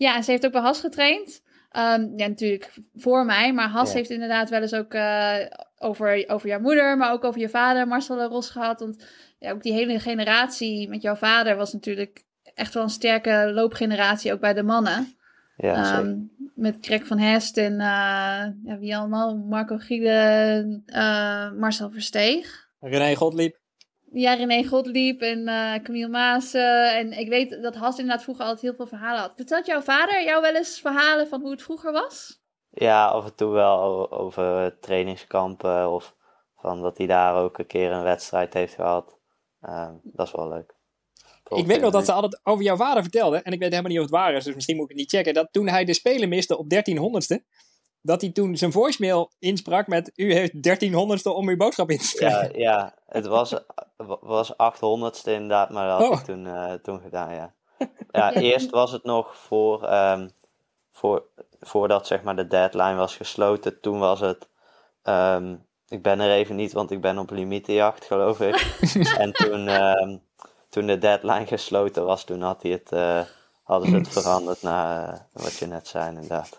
Ja, 0.03 0.17
en 0.17 0.25
ze 0.25 0.31
heeft 0.31 0.47
ook 0.47 0.53
bij 0.53 0.61
Has 0.61 0.81
getraind. 0.81 1.43
Um, 1.77 2.13
ja, 2.17 2.29
natuurlijk 2.29 2.71
voor 2.95 3.25
mij. 3.25 3.53
Maar 3.53 3.69
Has 3.69 3.93
heeft 3.93 4.11
inderdaad 4.11 4.51
wel 4.51 4.61
eens 4.61 4.75
ook 4.75 4.95
uh, 4.95 5.37
over, 5.79 6.25
over 6.29 6.49
jouw 6.49 6.61
moeder, 6.61 6.97
maar 6.97 7.13
ook 7.13 7.25
over 7.25 7.41
je 7.41 7.49
vader, 7.49 7.89
Marcel 7.89 8.23
Ros 8.23 8.51
gehad. 8.51 8.81
Want 8.81 9.05
ja, 9.39 9.51
ook 9.51 9.63
die 9.63 9.73
hele 9.73 10.01
generatie 10.01 10.89
met 10.89 11.03
jouw 11.03 11.15
vader 11.15 11.57
was 11.57 11.73
natuurlijk 11.73 12.25
echt 12.55 12.75
wel 12.75 12.83
een 12.83 12.89
sterke 12.89 13.51
loopgeneratie, 13.55 14.33
ook 14.33 14.41
bij 14.41 14.55
de 14.55 14.63
mannen. 14.63 15.17
Ja, 15.57 15.99
um, 15.99 16.31
met 16.55 16.77
Greg 16.81 17.07
van 17.07 17.19
Hest 17.19 17.57
en 17.57 17.73
uh, 17.73 18.47
ja, 18.65 18.79
wie 18.79 18.97
allemaal, 18.97 19.37
Marco 19.37 19.77
Gielen, 19.77 20.83
uh, 20.87 21.53
Marcel 21.53 21.91
Versteeg. 21.91 22.69
René 22.81 23.15
Godliep. 23.15 23.62
Ja, 24.13 24.35
René 24.35 24.65
Godliep 24.65 25.21
en 25.21 25.39
uh, 25.39 25.75
Camille 25.75 26.09
Maassen. 26.09 26.97
En 26.97 27.13
ik 27.19 27.29
weet 27.29 27.63
dat 27.63 27.75
Has 27.75 27.99
inderdaad 27.99 28.23
vroeger 28.23 28.45
altijd 28.45 28.63
heel 28.63 28.75
veel 28.75 28.87
verhalen 28.87 29.21
had. 29.21 29.33
Vertelt 29.37 29.67
jouw 29.67 29.81
vader 29.81 30.25
jou 30.25 30.43
wel 30.43 30.55
eens 30.55 30.81
verhalen 30.81 31.29
van 31.29 31.41
hoe 31.41 31.51
het 31.51 31.63
vroeger 31.63 31.93
was? 31.93 32.41
Ja, 32.71 33.07
af 33.07 33.25
en 33.25 33.35
toe 33.35 33.51
wel 33.51 34.11
over 34.13 34.79
trainingskampen 34.81 35.91
of 35.93 36.17
van 36.57 36.83
dat 36.83 36.99
hij 36.99 37.07
daar 37.07 37.35
ook 37.35 37.59
een 37.59 37.67
keer 37.67 37.93
een 37.93 38.03
wedstrijd 38.03 38.55
heeft 38.55 38.75
gehad. 38.75 39.19
Uh, 39.63 39.89
dat 40.03 40.27
is 40.27 40.33
wel 40.33 40.49
leuk. 40.49 40.75
Ik 41.49 41.67
weet 41.67 41.81
nog 41.81 41.93
dat 41.93 42.05
ze 42.05 42.13
altijd 42.13 42.41
over 42.43 42.65
jouw 42.65 42.77
vader 42.77 43.03
vertelde, 43.03 43.37
en 43.37 43.53
ik 43.53 43.59
weet 43.59 43.71
helemaal 43.71 43.91
niet 43.91 44.01
of 44.01 44.05
het 44.05 44.15
waar 44.15 44.35
is, 44.35 44.45
dus 44.45 44.55
misschien 44.55 44.77
moet 44.77 44.85
ik 44.85 44.91
het 44.91 45.01
niet 45.01 45.11
checken, 45.11 45.35
dat 45.35 45.49
toen 45.51 45.69
hij 45.69 45.85
de 45.85 45.95
Spelen 45.95 46.29
miste 46.29 46.59
op 46.59 46.67
1300ste, 46.75 47.45
dat 48.03 48.21
hij 48.21 48.31
toen 48.31 48.57
zijn 48.57 48.73
voicemail 48.73 49.31
insprak 49.39 49.87
met 49.87 50.13
u 50.15 50.33
heeft 50.33 50.53
1300ste 50.55 51.35
om 51.35 51.49
uw 51.49 51.57
boodschap 51.57 51.91
in 51.91 51.99
te 51.99 52.07
spreken. 52.07 52.59
Ja, 52.59 52.69
ja 52.71 52.95
het 53.09 53.27
was, 53.27 53.55
was 54.21 54.53
800ste 54.53 55.25
inderdaad, 55.25 55.71
maar 55.71 55.89
dat 55.89 55.99
had 55.99 56.11
oh. 56.11 56.19
ik 56.19 56.25
toen, 56.25 56.47
uh, 56.47 56.73
toen 56.73 57.01
gedaan, 57.01 57.35
ja. 57.35 57.53
Ja, 58.13 58.33
eerst 58.33 58.71
was 58.71 58.93
het 58.93 59.05
nog 59.05 59.37
voor, 59.37 59.93
um, 59.93 60.31
voor, 60.91 61.25
voordat 61.61 62.07
zeg 62.07 62.23
maar 62.23 62.37
de 62.37 62.47
deadline 62.47 62.95
was 62.95 63.17
gesloten. 63.17 63.81
Toen 63.81 63.99
was 63.99 64.21
het, 64.21 64.49
um, 65.05 65.67
ik 65.89 66.03
ben 66.03 66.21
er 66.21 66.31
even 66.31 66.57
niet, 66.57 66.73
want 66.73 66.91
ik 66.91 67.01
ben 67.01 67.19
op 67.19 67.31
limietenjacht, 67.31 68.05
geloof 68.05 68.41
ik. 68.41 68.77
en 69.19 69.33
toen, 69.33 69.69
um, 69.69 70.23
toen 70.69 70.87
de 70.87 70.99
deadline 70.99 71.47
gesloten 71.47 72.05
was, 72.05 72.25
toen 72.25 72.43
had 72.43 72.63
hij 72.63 72.73
het, 72.73 72.93
uh, 72.93 73.21
hadden 73.63 73.89
ze 73.89 73.97
het 73.97 74.09
veranderd 74.09 74.63
naar 74.63 75.13
uh, 75.13 75.43
wat 75.43 75.57
je 75.57 75.67
net 75.67 75.87
zei, 75.87 76.09
inderdaad. 76.09 76.59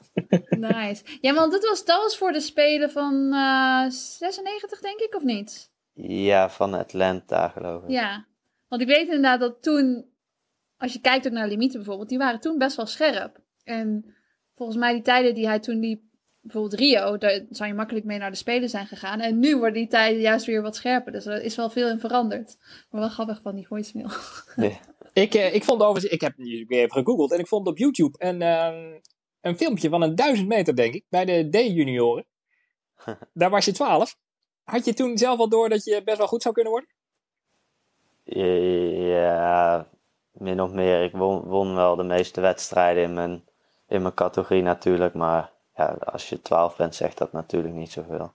Nice. 0.50 1.04
Ja, 1.22 1.34
want 1.34 1.52
dat 1.52 1.64
was, 1.64 1.86
dat 1.86 2.02
was 2.02 2.18
voor 2.18 2.32
de 2.32 2.40
Spelen 2.40 2.92
van 2.92 3.14
uh, 3.34 3.90
96, 3.90 4.80
denk 4.80 5.00
ik, 5.00 5.16
of 5.16 5.24
niet? 5.24 5.72
Ja, 5.94 6.50
van 6.50 6.74
Atlanta, 6.74 7.50
geloof 7.50 7.84
ik. 7.84 7.90
Ja, 7.90 8.26
want 8.68 8.82
ik 8.82 8.88
weet 8.88 9.06
inderdaad 9.06 9.40
dat 9.40 9.62
toen, 9.62 10.06
als 10.78 10.94
je 10.94 11.00
kijkt 11.00 11.28
ook 11.28 11.34
naar 11.34 11.48
limieten 11.48 11.78
bijvoorbeeld, 11.78 12.10
die 12.10 12.18
waren 12.18 12.40
toen 12.40 12.58
best 12.58 12.76
wel 12.76 12.86
scherp. 12.86 13.40
En 13.64 14.16
volgens 14.56 14.78
mij 14.78 14.94
die 14.94 15.02
tijden 15.02 15.34
die 15.34 15.48
hij 15.48 15.60
toen 15.60 15.80
liep, 15.80 16.02
bijvoorbeeld 16.42 16.80
Rio, 16.80 17.18
daar 17.18 17.42
zou 17.50 17.70
je 17.70 17.76
makkelijk 17.76 18.06
mee 18.06 18.18
naar 18.18 18.32
de 18.32 18.38
Spelen 18.38 18.70
zijn 18.70 18.88
gegaan. 18.88 19.20
En 19.20 19.40
nu 19.40 19.58
worden 19.58 19.74
die 19.74 19.88
tijden 19.88 20.22
juist 20.22 20.46
weer 20.46 20.62
wat 20.62 20.76
scherper. 20.76 21.12
Dus 21.12 21.26
er 21.26 21.42
is 21.42 21.56
wel 21.56 21.70
veel 21.70 21.90
in 21.90 22.00
veranderd. 22.00 22.58
Maar 22.90 23.02
wel 23.02 23.10
grappig 23.10 23.42
van 23.42 23.56
die 23.56 23.68
voicemail. 23.68 24.10
Nee. 24.56 24.80
ik, 25.14 25.34
eh, 25.34 25.54
ik 25.54 25.64
vond 25.64 25.82
overigens, 25.82 26.14
ik 26.14 26.22
heb 26.22 26.38
nu 26.38 26.66
weer 26.68 26.84
even 26.84 26.98
gegoogeld 26.98 27.32
en 27.32 27.40
ik 27.40 27.48
vond 27.48 27.68
op 27.68 27.78
YouTube 27.78 28.26
een, 28.26 28.42
uh, 28.42 29.00
een 29.42 29.58
filmpje 29.58 29.90
van 29.90 30.02
een 30.02 30.16
duizend 30.16 30.48
meter, 30.48 30.76
denk 30.76 30.94
ik, 30.94 31.06
bij 31.10 31.26
de 31.26 31.50
D-junioren. 31.50 32.26
Daar 33.34 33.50
was 33.50 33.66
je 33.66 33.72
twaalf. 33.72 34.18
Had 34.64 34.86
je 34.86 34.94
toen 34.94 35.18
zelf 35.18 35.40
al 35.40 35.50
door 35.50 35.70
dat 35.70 35.84
je 35.84 36.04
best 36.04 36.18
wel 36.18 36.28
goed 36.28 36.42
zou 36.42 36.54
kunnen 36.54 36.72
worden? 36.72 36.90
Ja, 39.08 39.88
min 40.32 40.62
of 40.62 40.72
meer. 40.72 41.04
Ik 41.04 41.12
won, 41.12 41.42
won 41.42 41.76
wel 41.76 41.96
de 41.96 42.04
meeste 42.04 42.42
wedstrijden 42.42 43.04
in 43.04 43.14
mijn, 43.14 43.44
in 43.88 44.02
mijn 44.02 44.14
categorie 44.14 44.64
natuurlijk, 44.64 45.14
maar 45.14 45.52
ja, 45.76 45.86
als 45.86 46.30
je 46.30 46.42
12 46.42 46.76
bent, 46.76 46.96
zegt 46.96 47.18
dat 47.18 47.32
natuurlijk 47.32 47.74
niet 47.74 47.92
zoveel. 47.92 48.34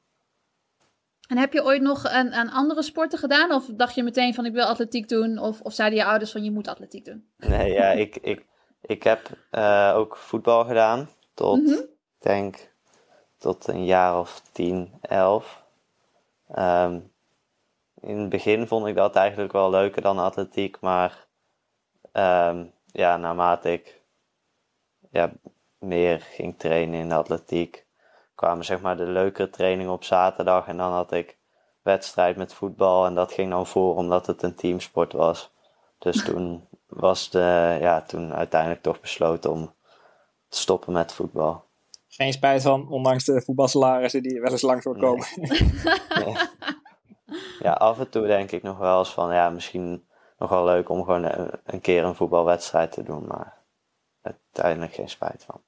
En 1.29 1.37
heb 1.37 1.53
je 1.53 1.65
ooit 1.65 1.83
nog 1.83 2.07
aan, 2.07 2.33
aan 2.33 2.51
andere 2.51 2.83
sporten 2.83 3.19
gedaan? 3.19 3.53
Of 3.53 3.67
dacht 3.67 3.95
je 3.95 4.03
meteen 4.03 4.35
van 4.35 4.47
ik 4.47 4.53
wil 4.53 4.65
atletiek 4.65 5.09
doen? 5.09 5.39
Of, 5.39 5.61
of 5.61 5.73
zeiden 5.73 5.99
je 5.99 6.05
ouders 6.05 6.33
van 6.33 6.45
je 6.45 6.51
moet 6.51 6.69
atletiek 6.69 7.05
doen? 7.05 7.29
Nee, 7.37 7.73
ja, 7.73 7.91
ik, 7.91 8.17
ik, 8.17 8.47
ik 8.81 9.03
heb 9.03 9.31
uh, 9.53 9.93
ook 9.97 10.17
voetbal 10.17 10.65
gedaan. 10.65 11.11
Tot, 11.35 11.61
mm 11.61 11.67
-hmm. 11.67 11.85
denk, 12.19 12.73
tot 13.39 13.67
een 13.67 13.85
jaar 13.85 14.19
of 14.19 14.43
10, 14.53 14.93
11. 15.01 15.65
Um, 16.59 17.11
in 18.01 18.19
het 18.19 18.29
begin 18.29 18.67
vond 18.67 18.87
ik 18.87 18.95
dat 18.95 19.17
eigenlijk 19.17 19.53
wel 19.53 19.71
leuker 19.71 20.03
dan 20.03 20.19
atletiek. 20.19 20.81
Maar 20.81 21.27
um, 22.13 22.73
ja, 22.93 23.17
naarmate 23.17 23.73
ik 23.73 24.01
ja, 25.11 25.33
meer 25.79 26.21
ging 26.21 26.59
trainen 26.59 27.01
in 27.01 27.09
de 27.09 27.15
atletiek, 27.15 27.87
kwamen 28.39 28.65
zeg 28.65 28.81
maar 28.81 28.97
de 28.97 29.07
leukere 29.07 29.51
trainingen 29.51 29.93
op 29.93 30.05
zaterdag. 30.05 30.67
En 30.67 30.77
dan 30.77 30.93
had 30.93 31.13
ik 31.13 31.37
wedstrijd 31.83 32.37
met 32.37 32.55
voetbal 32.55 33.07
en 33.07 33.15
dat 33.15 33.33
ging 33.33 33.51
dan 33.51 33.67
voor 33.67 33.97
omdat 33.97 34.27
het 34.27 34.43
een 34.43 34.55
teamsport 34.55 35.13
was. 35.13 35.51
Dus 35.99 36.25
toen 36.25 36.69
was 36.87 37.31
de, 37.31 37.77
ja, 37.81 38.03
toen 38.03 38.35
uiteindelijk 38.35 38.83
toch 38.83 39.01
besloten 39.01 39.51
om 39.51 39.75
te 40.49 40.59
stoppen 40.59 40.93
met 40.93 41.13
voetbal. 41.13 41.65
Geen 42.09 42.33
spijt 42.33 42.63
van, 42.63 42.89
ondanks 42.89 43.25
de 43.25 43.43
voetbalsalarissen 43.43 44.23
die 44.23 44.41
wel 44.41 44.51
eens 44.51 44.63
langs 44.63 44.85
voorkomen. 44.85 45.27
Nee. 46.25 46.37
Ja, 47.59 47.73
af 47.73 47.99
en 47.99 48.09
toe 48.11 48.27
denk 48.27 48.51
ik 48.51 48.63
nog 48.63 48.79
wel 48.79 48.99
eens 48.99 49.13
van, 49.13 49.35
ja, 49.35 49.51
misschien 49.51 50.07
nog 50.39 50.51
wel 50.51 50.65
leuk 50.65 50.89
om 50.89 51.05
gewoon 51.05 51.25
een, 51.25 51.51
een 51.65 51.81
keer 51.81 52.05
een 52.05 52.15
voetbalwedstrijd 52.15 52.93
te 52.93 53.03
doen, 53.03 53.27
maar 53.27 53.57
uiteindelijk 54.23 54.95
geen 54.95 55.09
spijt 55.09 55.45
van. 55.45 55.61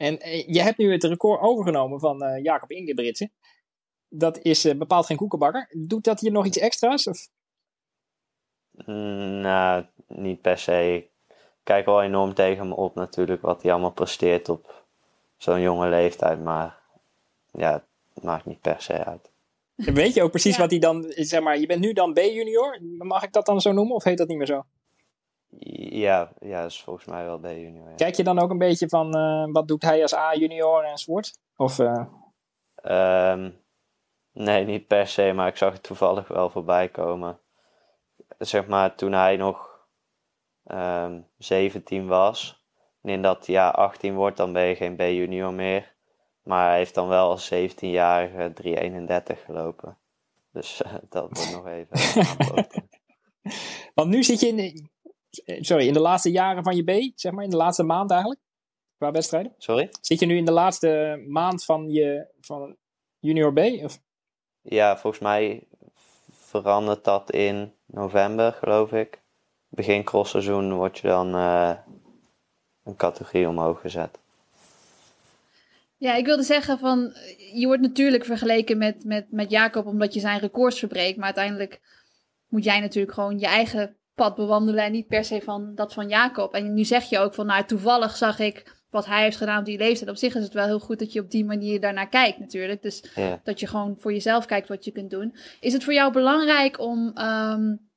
En 0.00 0.20
eh, 0.20 0.46
je 0.46 0.62
hebt 0.62 0.78
nu 0.78 0.92
het 0.92 1.04
record 1.04 1.40
overgenomen 1.40 2.00
van 2.00 2.24
uh, 2.24 2.42
Jacob 2.42 2.70
Ingebritsen. 2.70 3.32
Dat 4.08 4.38
is 4.38 4.64
uh, 4.64 4.74
bepaald 4.74 5.06
geen 5.06 5.16
koekenbakker. 5.16 5.68
Doet 5.86 6.04
dat 6.04 6.20
hier 6.20 6.32
nog 6.32 6.46
iets 6.46 6.58
extra's? 6.58 7.06
Of? 7.06 7.28
Mm, 8.70 9.40
nou, 9.40 9.84
niet 10.06 10.40
per 10.40 10.58
se. 10.58 10.94
Ik 10.94 11.08
kijk 11.62 11.86
wel 11.86 12.02
enorm 12.02 12.34
tegen 12.34 12.62
hem 12.62 12.72
op 12.72 12.94
natuurlijk, 12.94 13.42
wat 13.42 13.62
hij 13.62 13.72
allemaal 13.72 13.92
presteert 13.92 14.48
op 14.48 14.84
zo'n 15.36 15.60
jonge 15.60 15.88
leeftijd. 15.88 16.42
Maar 16.42 16.78
ja, 17.50 17.84
het 18.14 18.24
maakt 18.24 18.44
niet 18.44 18.60
per 18.60 18.82
se 18.82 19.04
uit. 19.04 19.30
Weet 19.74 20.14
je 20.14 20.22
ook 20.22 20.30
precies 20.30 20.54
ja. 20.54 20.60
wat 20.60 20.70
hij 20.70 20.80
dan, 20.80 21.04
zeg 21.08 21.42
maar, 21.42 21.58
je 21.58 21.66
bent 21.66 21.80
nu 21.80 21.92
dan 21.92 22.12
B-junior? 22.12 22.78
Mag 22.98 23.22
ik 23.22 23.32
dat 23.32 23.46
dan 23.46 23.60
zo 23.60 23.72
noemen 23.72 23.94
of 23.94 24.04
heet 24.04 24.18
dat 24.18 24.28
niet 24.28 24.38
meer 24.38 24.46
zo? 24.46 24.64
Ja, 25.58 26.32
ja, 26.40 26.62
dat 26.62 26.70
is 26.70 26.82
volgens 26.82 27.06
mij 27.06 27.24
wel 27.24 27.38
B-junior. 27.38 27.88
Ja. 27.88 27.94
Kijk 27.94 28.14
je 28.14 28.24
dan 28.24 28.38
ook 28.38 28.50
een 28.50 28.58
beetje 28.58 28.88
van 28.88 29.16
uh, 29.16 29.52
wat 29.52 29.68
doet 29.68 29.82
hij 29.82 30.02
als 30.02 30.14
A-junior 30.14 30.84
enzovoort? 30.84 31.38
Of, 31.56 31.78
uh... 31.78 32.04
um, 33.32 33.60
nee, 34.32 34.64
niet 34.64 34.86
per 34.86 35.06
se, 35.06 35.32
maar 35.32 35.48
ik 35.48 35.56
zag 35.56 35.72
het 35.72 35.82
toevallig 35.82 36.28
wel 36.28 36.50
voorbij 36.50 36.88
komen. 36.88 37.38
Zeg 38.38 38.66
maar 38.66 38.94
toen 38.94 39.12
hij 39.12 39.36
nog 39.36 39.86
um, 40.64 40.76
ehm, 40.76 41.20
17 41.38 42.06
was. 42.06 42.64
En 43.02 43.10
in 43.10 43.22
dat 43.22 43.46
jaar 43.46 43.72
18 43.72 44.14
wordt, 44.14 44.36
dan 44.36 44.52
ben 44.52 44.64
je 44.64 44.74
geen 44.74 44.96
B-junior 44.96 45.52
meer. 45.52 45.94
Maar 46.42 46.68
hij 46.68 46.76
heeft 46.76 46.94
dan 46.94 47.08
wel 47.08 47.30
als 47.30 47.52
17-jarige 47.54 48.52
331 48.54 49.44
gelopen. 49.44 49.98
Dus 50.52 50.82
uh, 50.86 50.94
dat 51.08 51.22
wordt 51.22 51.52
nog 51.52 51.66
even. 51.66 51.98
Want 53.94 54.08
nu 54.08 54.22
zit 54.22 54.40
je 54.40 54.46
in, 54.46 54.58
eh, 54.58 54.84
sorry, 55.60 55.86
in 55.86 55.92
de 55.92 56.00
laatste 56.00 56.30
jaren 56.30 56.62
van 56.62 56.76
je 56.76 56.82
B, 56.84 57.12
zeg 57.14 57.32
maar, 57.32 57.44
in 57.44 57.50
de 57.50 57.56
laatste 57.56 57.82
maand 57.82 58.10
eigenlijk, 58.10 58.40
qua 58.96 59.10
wedstrijden? 59.10 59.54
Sorry? 59.58 59.88
Zit 60.00 60.20
je 60.20 60.26
nu 60.26 60.36
in 60.36 60.44
de 60.44 60.52
laatste 60.52 61.22
maand 61.28 61.64
van 61.64 61.90
je 61.90 62.26
van 62.40 62.76
junior 63.18 63.52
B? 63.52 63.58
Of? 63.58 64.00
Ja, 64.60 64.98
volgens 64.98 65.22
mij 65.22 65.66
verandert 66.30 67.04
dat 67.04 67.30
in 67.30 67.74
november, 67.86 68.52
geloof 68.52 68.92
ik. 68.92 69.22
Begin 69.68 70.04
crossseizoen 70.04 70.72
word 70.72 70.98
je 70.98 71.08
dan 71.08 71.34
uh, 71.34 71.72
een 72.84 72.96
categorie 72.96 73.48
omhoog 73.48 73.80
gezet. 73.80 74.18
Ja, 75.96 76.14
ik 76.14 76.24
wilde 76.24 76.42
zeggen 76.42 76.78
van, 76.78 77.12
je 77.52 77.66
wordt 77.66 77.82
natuurlijk 77.82 78.24
vergeleken 78.24 78.78
met, 78.78 79.04
met, 79.04 79.26
met 79.30 79.50
Jacob 79.50 79.86
omdat 79.86 80.14
je 80.14 80.20
zijn 80.20 80.40
records 80.40 80.78
verbreekt, 80.78 81.16
maar 81.16 81.24
uiteindelijk 81.24 81.80
moet 82.48 82.64
jij 82.64 82.80
natuurlijk 82.80 83.14
gewoon 83.14 83.38
je 83.38 83.46
eigen 83.46 83.96
pad 84.20 84.34
bewandelen 84.34 84.84
en 84.84 84.92
niet 84.92 85.06
per 85.06 85.24
se 85.24 85.40
van 85.40 85.74
dat 85.74 85.92
van 85.92 86.08
Jacob. 86.08 86.54
En 86.54 86.74
nu 86.74 86.84
zeg 86.84 87.04
je 87.04 87.18
ook 87.18 87.34
van, 87.34 87.46
nou 87.46 87.64
toevallig 87.64 88.16
zag 88.16 88.38
ik 88.38 88.78
wat 88.90 89.06
hij 89.06 89.22
heeft 89.22 89.36
gedaan 89.36 89.58
op 89.58 89.64
die 89.64 89.78
leeftijd. 89.78 90.10
Op 90.10 90.16
zich 90.16 90.34
is 90.34 90.44
het 90.44 90.52
wel 90.52 90.66
heel 90.66 90.78
goed 90.78 90.98
dat 90.98 91.12
je 91.12 91.20
op 91.20 91.30
die 91.30 91.44
manier 91.44 91.80
daarnaar 91.80 92.08
kijkt 92.08 92.38
natuurlijk. 92.38 92.82
Dus 92.82 93.04
ja. 93.14 93.40
dat 93.44 93.60
je 93.60 93.66
gewoon 93.66 93.96
voor 93.98 94.12
jezelf 94.12 94.46
kijkt 94.46 94.68
wat 94.68 94.84
je 94.84 94.90
kunt 94.90 95.10
doen. 95.10 95.34
Is 95.60 95.72
het 95.72 95.84
voor 95.84 95.92
jou 95.92 96.12
belangrijk 96.12 96.80
om, 96.80 97.18
um, 97.18 97.90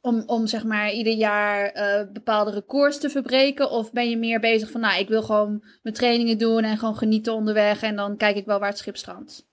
om, 0.00 0.22
om 0.26 0.46
zeg 0.46 0.64
maar 0.64 0.92
ieder 0.92 1.12
jaar 1.12 1.76
uh, 1.76 2.12
bepaalde 2.12 2.50
records 2.50 2.98
te 2.98 3.10
verbreken? 3.10 3.70
Of 3.70 3.92
ben 3.92 4.10
je 4.10 4.16
meer 4.16 4.40
bezig 4.40 4.70
van, 4.70 4.80
nou, 4.80 5.00
ik 5.00 5.08
wil 5.08 5.22
gewoon 5.22 5.64
mijn 5.82 5.94
trainingen 5.94 6.38
doen 6.38 6.62
en 6.62 6.78
gewoon 6.78 6.96
genieten 6.96 7.34
onderweg 7.34 7.82
en 7.82 7.96
dan 7.96 8.16
kijk 8.16 8.36
ik 8.36 8.46
wel 8.46 8.58
waar 8.58 8.68
het 8.68 8.78
schip 8.78 8.96
strandt? 8.96 9.46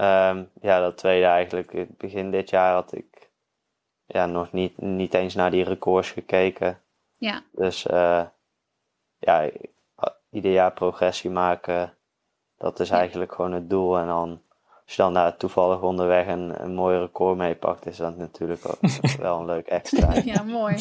Um, 0.00 0.48
ja, 0.60 0.80
dat 0.80 0.96
tweede 0.96 1.26
eigenlijk. 1.26 1.86
Begin 1.98 2.30
dit 2.30 2.50
jaar 2.50 2.72
had 2.72 2.94
ik 2.94 3.09
ja, 4.12 4.26
nog 4.26 4.52
niet, 4.52 4.80
niet 4.80 5.14
eens 5.14 5.34
naar 5.34 5.50
die 5.50 5.64
records 5.64 6.10
gekeken. 6.10 6.82
Ja. 7.16 7.42
Dus 7.52 7.86
uh, 7.86 8.24
ja, 9.18 9.50
ieder 10.30 10.52
jaar 10.52 10.72
progressie 10.72 11.30
maken, 11.30 11.94
dat 12.56 12.80
is 12.80 12.90
eigenlijk 12.90 13.32
gewoon 13.32 13.52
het 13.52 13.70
doel. 13.70 13.98
En 13.98 14.06
dan 14.06 14.42
als 14.90 14.98
je 14.98 15.04
dan 15.04 15.14
daar 15.14 15.36
toevallig 15.36 15.82
onderweg 15.82 16.26
een, 16.26 16.62
een 16.62 16.74
mooi 16.74 16.98
record 16.98 17.36
mee 17.36 17.54
pakt, 17.54 17.86
is 17.86 17.96
dat 17.96 18.16
natuurlijk 18.16 18.60
ook 18.66 18.78
wel 19.20 19.38
een 19.38 19.46
leuk 19.46 19.66
extra. 19.66 20.14
ja, 20.24 20.42
mooi. 20.42 20.74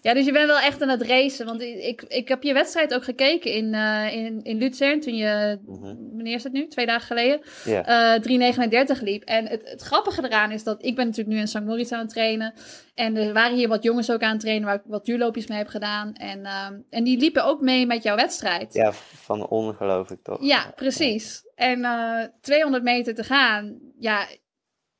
Ja, 0.00 0.14
dus 0.14 0.24
je 0.24 0.32
bent 0.32 0.46
wel 0.46 0.58
echt 0.58 0.82
aan 0.82 0.88
het 0.88 1.02
racen. 1.02 1.46
Want 1.46 1.60
ik, 1.60 2.02
ik 2.08 2.28
heb 2.28 2.42
je 2.42 2.52
wedstrijd 2.52 2.94
ook 2.94 3.04
gekeken 3.04 3.50
in, 3.50 3.64
uh, 3.64 4.14
in, 4.14 4.40
in 4.42 4.58
Luzern 4.58 5.00
toen 5.00 5.16
je, 5.16 5.58
mm 5.66 5.82
-hmm. 5.82 6.08
wanneer 6.14 6.34
is 6.34 6.44
het 6.44 6.52
nu? 6.52 6.68
Twee 6.68 6.86
dagen 6.86 7.06
geleden, 7.06 7.40
yeah. 7.64 8.18
uh, 8.24 8.96
3,39 8.96 9.02
liep. 9.02 9.22
En 9.22 9.46
het, 9.46 9.70
het 9.70 9.82
grappige 9.82 10.24
eraan 10.24 10.50
is 10.50 10.64
dat 10.64 10.84
ik 10.84 10.94
ben 10.94 11.06
natuurlijk 11.06 11.34
nu 11.36 11.40
in 11.40 11.48
St. 11.48 11.60
Moritz 11.60 11.92
aan 11.92 12.00
het 12.00 12.08
trainen. 12.08 12.54
En 12.94 13.16
er 13.16 13.32
waren 13.32 13.56
hier 13.56 13.68
wat 13.68 13.82
jongens 13.82 14.10
ook 14.10 14.22
aan 14.22 14.32
het 14.32 14.40
trainen 14.40 14.66
waar 14.66 14.74
ik 14.74 14.82
wat 14.84 15.04
duurloopjes 15.04 15.46
mee 15.46 15.58
heb 15.58 15.68
gedaan. 15.68 16.12
En, 16.12 16.40
uh, 16.40 16.66
en 16.90 17.04
die 17.04 17.18
liepen 17.18 17.44
ook 17.44 17.60
mee 17.60 17.86
met 17.86 18.02
jouw 18.02 18.16
wedstrijd. 18.16 18.74
Ja, 18.74 18.92
van 18.92 19.46
ongelooflijk 19.48 20.22
toch? 20.22 20.42
Ja, 20.42 20.72
precies. 20.74 21.42
En 21.54 21.78
uh, 21.78 22.22
eh, 22.22 22.28
200 22.40 22.82
meter 22.82 23.14
te 23.14 23.24
gaan, 23.24 23.78
ja, 23.98 24.26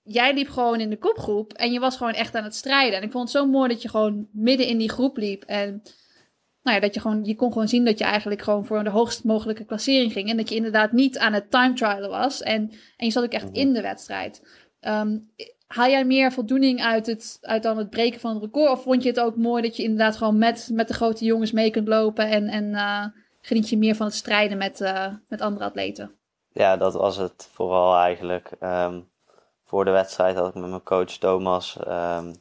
jij 0.03 0.35
liep 0.35 0.49
gewoon 0.49 0.81
in 0.81 0.91
de 0.91 0.99
kopgroep 0.99 1.53
en 1.53 1.73
je 1.73 1.81
was 1.81 1.97
gewoon 1.97 2.13
echt 2.13 2.35
aan 2.35 2.45
het 2.45 2.55
strijden. 2.55 2.99
En 2.99 3.05
ik 3.05 3.11
vond 3.11 3.33
het 3.33 3.43
zo 3.43 3.47
mooi 3.47 3.69
dat 3.69 3.83
je 3.83 3.89
gewoon 3.89 4.29
midden 4.33 4.67
in 4.67 4.79
die 4.79 4.91
groep 4.91 5.17
liep. 5.17 5.43
En 5.43 5.83
nou 6.63 6.77
ja, 6.77 6.83
dat 6.83 6.95
je 6.95 7.01
gewoon, 7.01 7.25
je 7.25 7.35
kon 7.35 7.53
gewoon 7.53 7.69
zien 7.69 7.85
dat 7.85 7.99
je 7.99 8.05
eigenlijk 8.05 8.43
gewoon 8.43 8.67
voor 8.67 8.85
de 8.85 8.91
hoogst 8.91 9.25
mogelijke 9.25 9.65
klassering 9.65 10.13
ging. 10.13 10.31
En 10.31 10.37
dat 10.37 10.49
je 10.49 10.55
inderdaad 10.55 10.93
niet 10.93 11.19
aan 11.19 11.33
het 11.33 11.51
time 11.51 11.75
trialen 11.75 12.11
was. 12.11 12.43
En, 12.43 12.71
en 12.97 13.07
je 13.07 13.11
zat 13.13 13.25
ook 13.25 13.33
echt 13.33 13.51
in 13.53 13.73
de 13.73 13.81
wedstrijd. 13.81 14.43
Um, 14.81 15.33
haal 15.75 15.89
jij 15.89 16.05
meer 16.05 16.33
voldoening 16.33 16.83
uit, 16.83 17.07
het, 17.07 17.39
uit 17.41 17.63
dan 17.63 17.79
het 17.79 17.91
breken 17.91 18.21
van 18.21 18.35
het 18.35 18.43
record? 18.43 18.71
Of 18.71 18.83
vond 18.83 19.03
je 19.03 19.09
het 19.09 19.21
ook 19.21 19.37
mooi 19.37 19.63
dat 19.63 19.77
je 19.77 19.83
inderdaad 19.83 20.17
gewoon 20.17 20.39
met, 20.39 20.71
met 20.73 20.89
de 20.89 20.95
grote 20.95 21.25
jongens 21.25 21.53
mee 21.53 21.71
kunt 21.71 21.89
lopen? 21.89 22.29
En, 22.29 22.49
en 22.49 22.65
uh, 22.65 23.05
geniet 23.41 23.69
je 23.69 23.79
meer 23.79 23.95
van 23.95 24.07
het 24.07 24.15
strijden 24.15 24.59
met, 24.59 24.81
uh, 24.81 25.07
met 25.29 25.41
andere 25.41 25.65
atleten? 25.65 26.11
Ja, 26.53 26.77
dat 26.77 26.95
was 26.95 27.17
het 27.17 27.49
vooral 27.53 27.97
eigenlijk. 27.97 28.51
Um, 28.61 29.09
voor 29.65 29.85
de 29.85 29.91
wedstrijd 29.91 30.37
had 30.37 30.49
ik 30.49 30.55
met 30.55 30.71
mijn 30.71 30.83
coach 30.83 31.11
Thomas. 31.11 31.79
Um, 31.89 32.35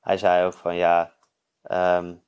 hij 0.00 0.16
zei 0.18 0.46
ook 0.46 0.52
van 0.52 0.76
ja, 0.76 1.12
um, 1.70 2.22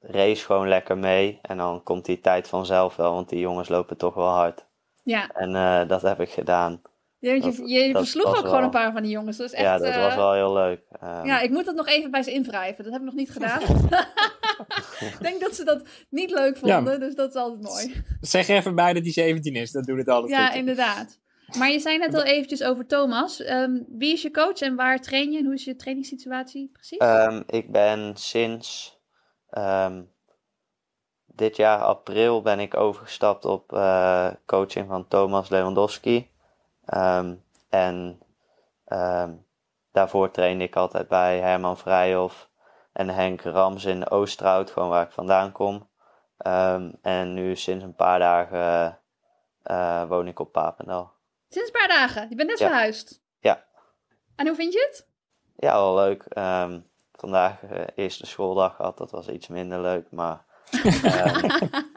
race 0.00 0.44
gewoon 0.44 0.68
lekker 0.68 0.98
mee. 0.98 1.38
En 1.42 1.56
dan 1.56 1.82
komt 1.82 2.04
die 2.04 2.20
tijd 2.20 2.48
vanzelf 2.48 2.96
wel, 2.96 3.12
want 3.12 3.28
die 3.28 3.40
jongens 3.40 3.68
lopen 3.68 3.96
toch 3.96 4.14
wel 4.14 4.28
hard. 4.28 4.64
Ja. 5.02 5.28
En 5.28 5.50
uh, 5.50 5.88
dat 5.88 6.02
heb 6.02 6.20
ik 6.20 6.30
gedaan. 6.30 6.80
Ja, 7.18 7.32
je, 7.32 7.40
dat, 7.40 7.56
je 7.64 7.90
versloeg 7.92 8.26
ook 8.26 8.34
wel... 8.34 8.42
gewoon 8.42 8.62
een 8.62 8.70
paar 8.70 8.92
van 8.92 9.02
die 9.02 9.10
jongens. 9.10 9.36
Dat 9.36 9.46
is 9.46 9.52
echt, 9.52 9.64
ja, 9.64 9.78
dat 9.78 9.88
uh... 9.88 10.02
was 10.02 10.14
wel 10.14 10.32
heel 10.32 10.52
leuk. 10.52 10.80
Um... 11.02 11.26
Ja, 11.26 11.40
ik 11.40 11.50
moet 11.50 11.64
dat 11.64 11.74
nog 11.74 11.88
even 11.88 12.10
bij 12.10 12.22
ze 12.22 12.32
invrijven. 12.32 12.84
Dat 12.84 12.92
heb 12.92 13.02
ik 13.02 13.06
nog 13.06 13.16
niet 13.16 13.30
gedaan. 13.30 13.60
ik 15.12 15.16
denk 15.20 15.40
dat 15.40 15.54
ze 15.54 15.64
dat 15.64 15.82
niet 16.10 16.30
leuk 16.30 16.56
vonden, 16.56 16.92
ja. 16.92 16.98
dus 16.98 17.14
dat 17.14 17.28
is 17.28 17.34
altijd 17.34 17.62
mooi. 17.62 18.04
Zeg 18.20 18.48
even 18.48 18.74
bij 18.74 18.92
dat 18.92 19.02
hij 19.02 19.12
17 19.12 19.54
is, 19.54 19.72
dat 19.72 19.84
doet 19.84 19.98
het 19.98 20.08
altijd 20.08 20.32
Ja, 20.32 20.46
goed. 20.46 20.56
inderdaad. 20.56 21.18
Maar 21.58 21.70
je 21.70 21.78
zei 21.78 21.98
net 21.98 22.14
al 22.14 22.22
eventjes 22.34 22.62
over 22.62 22.86
Thomas. 22.86 23.48
Um, 23.48 23.86
wie 23.88 24.12
is 24.12 24.22
je 24.22 24.30
coach 24.30 24.60
en 24.60 24.76
waar 24.76 25.00
train 25.00 25.32
je? 25.32 25.38
En 25.38 25.44
hoe 25.44 25.54
is 25.54 25.64
je 25.64 25.76
trainingssituatie 25.76 26.70
precies? 26.72 27.02
Um, 27.02 27.42
ik 27.46 27.72
ben 27.72 28.16
sinds 28.16 28.98
um, 29.50 30.10
dit 31.26 31.56
jaar 31.56 31.78
april 31.78 32.42
ben 32.42 32.60
ik 32.60 32.76
overgestapt 32.76 33.44
op 33.44 33.72
uh, 33.72 34.30
coaching 34.46 34.88
van 34.88 35.08
Thomas 35.08 35.48
Lewandowski. 35.48 36.30
En 37.68 38.20
daarvoor 39.92 40.30
trainde 40.30 40.64
ik 40.64 40.76
altijd 40.76 41.08
bij 41.08 41.38
Herman 41.38 41.78
Vrijhof 41.78 42.48
en 42.92 43.08
Henk 43.08 43.42
Rams 43.42 43.84
in 43.84 44.10
Oosterhout, 44.10 44.70
gewoon 44.70 44.88
waar 44.88 45.04
ik 45.04 45.12
vandaan 45.12 45.52
kom. 45.52 45.88
en 47.02 47.34
nu 47.34 47.56
sinds 47.56 47.84
een 47.84 47.94
paar 47.94 48.18
dagen 48.18 48.98
uh, 49.70 50.08
woon 50.08 50.28
ik 50.28 50.38
op 50.38 50.52
Papendal. 50.52 51.12
Sinds 51.48 51.68
een 51.68 51.80
paar 51.80 51.88
dagen. 51.88 52.28
Je 52.28 52.34
bent 52.34 52.48
net 52.48 52.58
ja. 52.58 52.66
verhuisd. 52.66 53.22
Ja. 53.38 53.64
En 54.36 54.46
hoe 54.46 54.56
vind 54.56 54.72
je 54.72 54.86
het? 54.90 55.08
Ja, 55.56 55.72
wel 55.72 55.94
leuk. 55.94 56.24
Vandaag 57.12 57.62
uh, 57.62 57.84
eerste 57.94 58.26
schooldag 58.26 58.76
gehad. 58.76 58.98
Dat 58.98 59.10
was 59.10 59.28
iets 59.28 59.48
minder 59.48 59.80
leuk. 59.80 60.10
Maar 60.10 60.44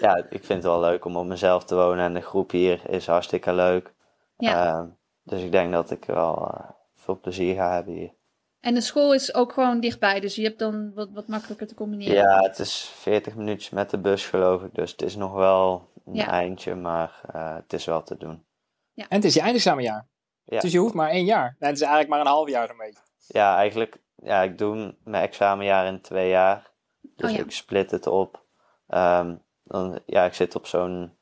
ja, 0.00 0.16
ik 0.16 0.44
vind 0.44 0.48
het 0.48 0.62
wel 0.62 0.80
leuk 0.80 1.04
om 1.04 1.16
op 1.16 1.26
mezelf 1.26 1.64
te 1.64 1.74
wonen. 1.74 2.04
En 2.04 2.14
de 2.14 2.20
groep 2.20 2.50
hier 2.50 2.90
is 2.90 3.06
hartstikke 3.06 3.52
leuk. 3.52 3.94
Ja. 4.36 4.78
Um, 4.78 4.96
dus 5.22 5.42
ik 5.42 5.52
denk 5.52 5.72
dat 5.72 5.90
ik 5.90 6.04
wel 6.04 6.50
uh, 6.54 6.70
veel 6.94 7.20
plezier 7.20 7.54
ga 7.54 7.74
hebben 7.74 7.94
hier. 7.94 8.16
En 8.60 8.74
de 8.74 8.80
school 8.80 9.14
is 9.14 9.34
ook 9.34 9.52
gewoon 9.52 9.80
dichtbij, 9.80 10.20
dus 10.20 10.34
je 10.34 10.42
hebt 10.42 10.58
dan 10.58 10.92
wat, 10.94 11.08
wat 11.12 11.28
makkelijker 11.28 11.66
te 11.66 11.74
combineren. 11.74 12.14
Ja, 12.14 12.40
het 12.40 12.58
is 12.58 12.92
40 12.94 13.34
minuutjes 13.34 13.70
met 13.70 13.90
de 13.90 13.98
bus 13.98 14.26
geloof 14.26 14.62
ik, 14.62 14.74
dus 14.74 14.90
het 14.90 15.02
is 15.02 15.16
nog 15.16 15.32
wel 15.32 15.90
een 16.06 16.14
ja. 16.14 16.26
eindje, 16.26 16.74
maar 16.74 17.20
uh, 17.34 17.54
het 17.54 17.72
is 17.72 17.84
wel 17.84 18.02
te 18.02 18.16
doen. 18.16 18.44
Ja. 18.92 19.04
En 19.08 19.16
het 19.16 19.24
is 19.24 19.34
je 19.34 19.40
eindexamenjaar. 19.40 20.08
Ja. 20.44 20.60
Dus 20.60 20.72
je 20.72 20.78
hoeft 20.78 20.94
maar 20.94 21.10
één 21.10 21.24
jaar. 21.24 21.56
Nee, 21.58 21.70
het 21.70 21.78
is 21.78 21.86
eigenlijk 21.86 22.10
maar 22.10 22.20
een 22.20 22.32
half 22.32 22.48
jaar 22.48 22.74
beetje. 22.78 23.02
Ja, 23.26 23.56
eigenlijk, 23.56 24.00
ja, 24.14 24.42
ik 24.42 24.58
doe 24.58 24.96
mijn 25.04 25.22
examenjaar 25.22 25.86
in 25.86 26.00
twee 26.00 26.28
jaar. 26.28 26.70
Dus 27.00 27.30
oh, 27.30 27.36
ja. 27.36 27.42
ik 27.42 27.50
split 27.50 27.90
het 27.90 28.06
op. 28.06 28.44
Um, 28.88 29.42
dan, 29.68 30.00
ja, 30.06 30.24
ik 30.24 30.34
zit 30.34 30.54
op 30.54 30.66
zo'n 30.66 31.16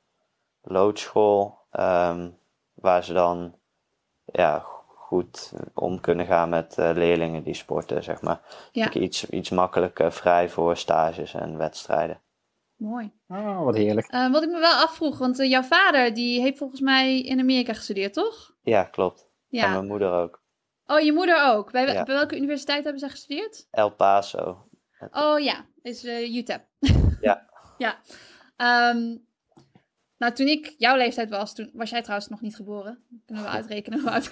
loodschool, 0.63 1.59
um, 1.73 2.39
waar 2.75 3.05
ze 3.05 3.13
dan 3.13 3.55
ja, 4.25 4.65
goed 5.07 5.53
om 5.75 6.01
kunnen 6.01 6.27
gaan 6.27 6.49
met 6.49 6.77
uh, 6.79 6.91
leerlingen 6.95 7.43
die 7.43 7.55
sporten, 7.55 8.03
zeg 8.03 8.21
maar. 8.21 8.41
Ja. 8.73 8.87
Ik 8.87 8.95
iets, 8.95 9.29
iets 9.31 9.51
makkelijker 9.51 10.13
vrij 10.13 10.49
voor 10.49 10.77
stages 10.77 11.35
en 11.35 11.59
wedstrijden. 11.59 12.21
Mooi. 12.77 13.13
Oh, 13.29 13.65
wat 13.65 13.77
heerlijk. 13.77 14.13
Uh, 14.13 14.33
wat 14.33 14.43
ik 14.43 14.51
me 14.51 14.59
wel 14.59 14.83
afvroeg, 14.83 15.19
want 15.19 15.41
uh, 15.41 15.51
jouw 15.51 15.63
vader 15.63 16.15
die 16.15 16.41
heeft 16.41 16.59
volgens 16.59 16.81
mij 16.81 17.21
in 17.21 17.41
Amerika 17.41 17.73
gestudeerd, 17.73 18.13
toch? 18.13 18.55
Ja, 18.63 18.85
klopt. 18.85 19.29
Ja. 19.49 19.65
En 19.65 19.71
mijn 19.71 19.87
moeder 19.87 20.13
ook. 20.13 20.43
Oh, 20.87 21.01
je 21.01 21.13
moeder 21.13 21.45
ook. 21.53 21.73
Bij, 21.73 21.87
ja. 21.87 22.05
bij 22.05 22.15
welke 22.15 22.37
universiteit 22.37 22.83
hebben 22.83 23.01
zij 23.01 23.11
gestudeerd? 23.11 23.67
El 23.71 23.91
Paso. 23.91 24.59
Oh 25.11 25.41
ja, 25.41 25.65
is 25.83 26.05
uh, 26.05 26.37
UTEP. 26.37 26.63
ja. 27.21 27.47
ja. 27.79 27.97
Um, 28.57 29.25
nou, 30.19 30.33
toen 30.33 30.47
ik 30.47 30.75
jouw 30.79 30.97
leeftijd 30.97 31.31
was, 31.31 31.55
toen 31.55 31.71
was 31.73 31.91
jij 31.91 32.03
trouwens 32.03 32.29
nog 32.29 32.41
niet 32.41 32.57
geboren. 32.57 32.99
Kunnen 33.27 33.45
we 33.45 33.51
uitrekenen 33.51 34.01
hoe 34.01 34.11
oud 34.11 34.31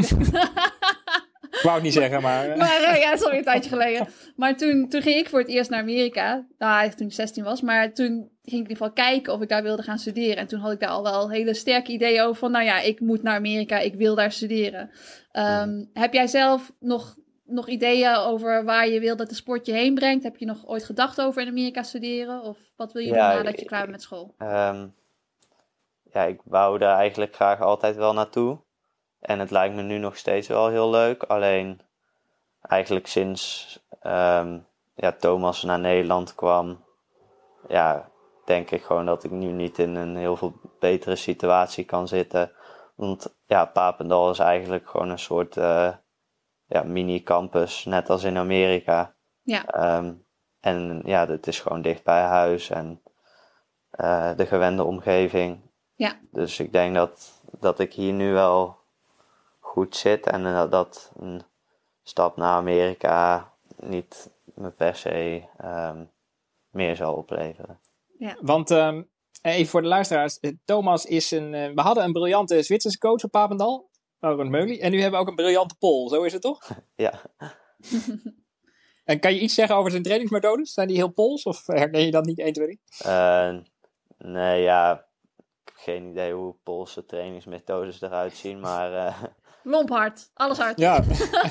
Ik 1.54 1.60
wou 1.62 1.74
het 1.74 1.82
niet 1.84 1.92
zeggen, 1.92 2.22
maar... 2.22 2.48
maar 2.58 2.80
uh, 2.80 3.00
ja, 3.00 3.10
dat 3.10 3.18
is 3.18 3.24
alweer 3.24 3.38
een 3.38 3.44
tijdje 3.44 3.70
geleden. 3.70 4.08
Maar 4.36 4.56
toen, 4.56 4.88
toen 4.88 5.02
ging 5.02 5.16
ik 5.16 5.28
voor 5.28 5.38
het 5.38 5.48
eerst 5.48 5.70
naar 5.70 5.80
Amerika. 5.80 6.46
Nou, 6.58 6.90
toen 6.90 7.06
ik 7.06 7.12
16 7.12 7.44
was. 7.44 7.60
Maar 7.60 7.92
toen 7.92 8.06
ging 8.06 8.28
ik 8.42 8.52
in 8.52 8.58
ieder 8.58 8.76
geval 8.76 8.92
kijken 8.92 9.32
of 9.32 9.40
ik 9.40 9.48
daar 9.48 9.62
wilde 9.62 9.82
gaan 9.82 9.98
studeren. 9.98 10.36
En 10.36 10.46
toen 10.46 10.60
had 10.60 10.72
ik 10.72 10.80
daar 10.80 10.88
al 10.88 11.02
wel 11.02 11.30
hele 11.30 11.54
sterke 11.54 11.92
ideeën 11.92 12.22
over 12.22 12.36
van... 12.36 12.50
Nou 12.50 12.64
ja, 12.64 12.80
ik 12.80 13.00
moet 13.00 13.22
naar 13.22 13.36
Amerika, 13.36 13.78
ik 13.78 13.94
wil 13.94 14.14
daar 14.14 14.32
studeren. 14.32 14.90
Um, 15.32 15.68
mm. 15.68 15.90
Heb 15.92 16.12
jij 16.12 16.26
zelf 16.26 16.72
nog, 16.80 17.16
nog 17.44 17.68
ideeën 17.68 18.16
over 18.16 18.64
waar 18.64 18.88
je 18.88 19.00
wil 19.00 19.16
dat 19.16 19.28
de 19.28 19.34
sport 19.34 19.66
je 19.66 19.72
heen 19.72 19.94
brengt? 19.94 20.24
Heb 20.24 20.36
je 20.36 20.46
nog 20.46 20.66
ooit 20.66 20.84
gedacht 20.84 21.20
over 21.20 21.42
in 21.42 21.48
Amerika 21.48 21.82
studeren? 21.82 22.42
Of 22.42 22.58
wat 22.76 22.92
wil 22.92 23.02
je 23.02 23.08
ja, 23.08 23.34
doen 23.34 23.44
nadat 23.44 23.60
je 23.60 23.66
klaar 23.66 23.80
bent 23.80 23.92
met 23.92 24.02
school? 24.02 24.34
Um, 24.38 24.94
ja, 26.12 26.22
ik 26.22 26.40
wou 26.44 26.78
daar 26.78 26.96
eigenlijk 26.96 27.34
graag 27.34 27.60
altijd 27.60 27.96
wel 27.96 28.12
naartoe. 28.12 28.58
En 29.20 29.38
het 29.38 29.50
lijkt 29.50 29.74
me 29.74 29.82
nu 29.82 29.98
nog 29.98 30.16
steeds 30.16 30.48
wel 30.48 30.68
heel 30.68 30.90
leuk. 30.90 31.22
Alleen 31.22 31.80
eigenlijk 32.60 33.06
sinds 33.06 33.78
um, 34.02 34.66
ja, 34.94 35.12
Thomas 35.18 35.62
naar 35.62 35.78
Nederland 35.78 36.34
kwam, 36.34 36.84
ja, 37.68 38.10
denk 38.44 38.70
ik 38.70 38.82
gewoon 38.82 39.06
dat 39.06 39.24
ik 39.24 39.30
nu 39.30 39.46
niet 39.46 39.78
in 39.78 39.94
een 39.94 40.16
heel 40.16 40.36
veel 40.36 40.54
betere 40.78 41.16
situatie 41.16 41.84
kan 41.84 42.08
zitten. 42.08 42.52
Want 42.94 43.34
ja, 43.46 43.64
Papendal 43.64 44.30
is 44.30 44.38
eigenlijk 44.38 44.88
gewoon 44.88 45.10
een 45.10 45.18
soort 45.18 45.56
uh, 45.56 45.94
ja, 46.74 46.82
mini-campus, 46.82 47.84
net 47.84 48.10
als 48.10 48.24
in 48.24 48.36
Amerika. 48.36 49.14
Ja. 49.42 49.96
Um, 49.96 50.26
en 50.60 51.02
ja, 51.04 51.26
het 51.26 51.46
is 51.46 51.60
gewoon 51.60 51.82
dicht 51.82 52.04
bij 52.04 52.22
huis 52.22 52.70
en 52.70 53.02
uh, 54.00 54.36
de 54.36 54.46
gewende 54.46 54.84
omgeving. 54.84 55.60
Ja. 55.94 56.18
Dus 56.30 56.60
ik 56.60 56.72
denk 56.72 56.94
dat, 56.94 57.42
dat 57.58 57.78
ik 57.78 57.92
hier 57.92 58.12
nu 58.12 58.32
wel 58.32 58.78
goed 59.60 59.96
zit 59.96 60.26
en 60.26 60.42
dat, 60.42 60.70
dat 60.70 61.12
een 61.18 61.42
stap 62.02 62.36
naar 62.36 62.56
Amerika 62.56 63.52
niet 63.76 64.30
me 64.54 64.70
per 64.70 64.96
se 64.96 65.42
um, 65.64 66.10
meer 66.70 66.96
zal 66.96 67.14
opleveren. 67.14 67.80
Ja. 68.18 68.36
Want 68.40 68.70
um, 68.70 69.10
even 69.42 69.66
voor 69.66 69.82
de 69.82 69.88
luisteraars, 69.88 70.40
Thomas 70.64 71.04
is 71.06 71.30
een. 71.30 71.52
Uh, 71.52 71.74
we 71.74 71.80
hadden 71.80 72.04
een 72.04 72.12
briljante 72.12 72.62
Zwitserse 72.62 72.98
coach 72.98 73.24
op 73.24 73.30
Papendal, 73.30 73.90
Laurent 74.24 74.50
Meuli, 74.50 74.78
en 74.78 74.90
nu 74.90 75.00
hebben 75.00 75.20
we 75.20 75.24
ook 75.24 75.30
een 75.30 75.42
briljante 75.42 75.74
Pol, 75.78 76.08
zo 76.08 76.22
is 76.22 76.32
het 76.32 76.42
toch? 76.42 76.70
ja. 76.96 77.20
en 79.04 79.20
kan 79.20 79.34
je 79.34 79.40
iets 79.40 79.54
zeggen 79.54 79.76
over 79.76 79.90
zijn 79.90 80.02
trainingsmethodes? 80.02 80.72
Zijn 80.72 80.88
die 80.88 80.96
heel 80.96 81.12
pols 81.12 81.42
of 81.42 81.66
herken 81.66 82.00
je 82.00 82.10
dat 82.10 82.24
niet 82.24 82.38
1, 82.38 82.52
2, 82.52 82.66
3? 82.66 82.80
nee, 84.18 84.62
ja. 84.62 84.92
Ik 85.64 85.72
heb 85.74 85.76
geen 85.76 86.10
idee 86.10 86.32
hoe 86.32 86.56
Poolse 86.62 87.04
trainingsmethodes 87.04 88.00
eruit 88.00 88.34
zien, 88.36 88.60
maar... 88.60 88.92
Uh... 89.06 89.22
Lomphard, 89.72 90.30
alles 90.34 90.58
hard. 90.58 90.78
Ja, 90.78 91.02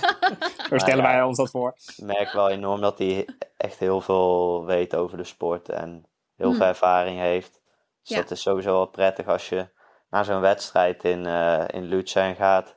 zo 0.70 0.78
stellen 0.78 1.04
wij 1.04 1.24
ons 1.24 1.38
dat 1.38 1.50
voor. 1.50 1.76
Ik 1.96 2.04
merk 2.04 2.32
wel 2.32 2.50
enorm 2.50 2.82
dat 2.82 2.98
hij 2.98 3.28
echt 3.58 3.80
heel 3.80 4.02
veel 4.02 4.66
weet 4.66 4.96
over 4.96 5.18
de 5.18 5.24
sport 5.24 5.70
en 5.70 6.06
heel 6.36 6.48
hmm. 6.48 6.58
veel 6.58 6.66
ervaring 6.66 7.20
heeft. 7.20 7.62
Dus 8.04 8.18
dat 8.18 8.32
is 8.32 8.42
sowieso 8.42 8.72
wel 8.72 8.86
prettig 8.86 9.28
als 9.28 9.50
je 9.50 9.70
naar 10.14 10.26
zo'n 10.26 10.40
wedstrijd 10.40 11.04
in, 11.04 11.26
uh, 11.26 11.64
in 11.68 11.84
Luzern 11.84 12.36
gaat. 12.36 12.76